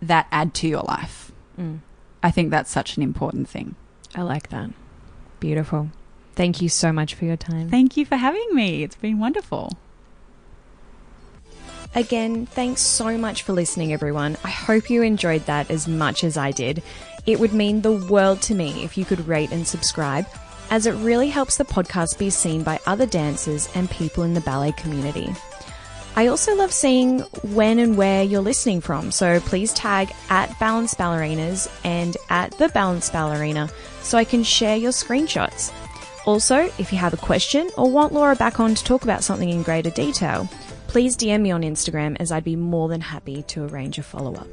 that 0.00 0.26
add 0.30 0.54
to 0.54 0.68
your 0.68 0.82
life. 0.82 1.32
Mm, 1.58 1.80
I 2.22 2.30
think 2.30 2.50
that's 2.50 2.70
such 2.70 2.96
an 2.96 3.02
important 3.02 3.48
thing. 3.48 3.74
I 4.14 4.22
like 4.22 4.48
that. 4.50 4.70
Beautiful. 5.40 5.90
Thank 6.34 6.62
you 6.62 6.68
so 6.68 6.92
much 6.92 7.14
for 7.14 7.24
your 7.24 7.36
time. 7.36 7.68
Thank 7.68 7.96
you 7.96 8.06
for 8.06 8.16
having 8.16 8.48
me. 8.52 8.82
It's 8.84 8.96
been 8.96 9.18
wonderful. 9.18 9.72
Again, 11.94 12.46
thanks 12.46 12.82
so 12.82 13.16
much 13.16 13.42
for 13.42 13.52
listening, 13.52 13.92
everyone. 13.92 14.36
I 14.44 14.50
hope 14.50 14.90
you 14.90 15.02
enjoyed 15.02 15.46
that 15.46 15.70
as 15.70 15.88
much 15.88 16.22
as 16.22 16.36
I 16.36 16.50
did. 16.52 16.82
It 17.28 17.38
would 17.40 17.52
mean 17.52 17.82
the 17.82 17.92
world 17.92 18.40
to 18.42 18.54
me 18.54 18.82
if 18.82 18.96
you 18.96 19.04
could 19.04 19.28
rate 19.28 19.52
and 19.52 19.68
subscribe, 19.68 20.26
as 20.70 20.86
it 20.86 20.92
really 20.92 21.28
helps 21.28 21.58
the 21.58 21.64
podcast 21.64 22.18
be 22.18 22.30
seen 22.30 22.62
by 22.62 22.80
other 22.86 23.04
dancers 23.04 23.68
and 23.74 23.90
people 23.90 24.24
in 24.24 24.32
the 24.32 24.40
ballet 24.40 24.72
community. 24.72 25.28
I 26.16 26.28
also 26.28 26.56
love 26.56 26.72
seeing 26.72 27.20
when 27.52 27.80
and 27.80 27.98
where 27.98 28.22
you're 28.22 28.40
listening 28.40 28.80
from, 28.80 29.10
so 29.10 29.40
please 29.40 29.74
tag 29.74 30.10
at 30.30 30.58
Balance 30.58 30.94
Ballerinas 30.94 31.70
and 31.84 32.16
at 32.30 32.52
The 32.52 32.70
Balance 32.70 33.10
Ballerina 33.10 33.68
so 34.00 34.16
I 34.16 34.24
can 34.24 34.42
share 34.42 34.78
your 34.78 34.92
screenshots. 34.92 35.70
Also, 36.24 36.70
if 36.78 36.92
you 36.92 36.98
have 36.98 37.12
a 37.12 37.18
question 37.18 37.68
or 37.76 37.90
want 37.90 38.14
Laura 38.14 38.36
back 38.36 38.58
on 38.58 38.74
to 38.74 38.84
talk 38.84 39.02
about 39.02 39.22
something 39.22 39.50
in 39.50 39.62
greater 39.62 39.90
detail, 39.90 40.48
please 40.86 41.14
DM 41.14 41.42
me 41.42 41.50
on 41.50 41.60
Instagram 41.60 42.16
as 42.20 42.32
I'd 42.32 42.42
be 42.42 42.56
more 42.56 42.88
than 42.88 43.02
happy 43.02 43.42
to 43.48 43.66
arrange 43.66 43.98
a 43.98 44.02
follow 44.02 44.34
up. 44.34 44.48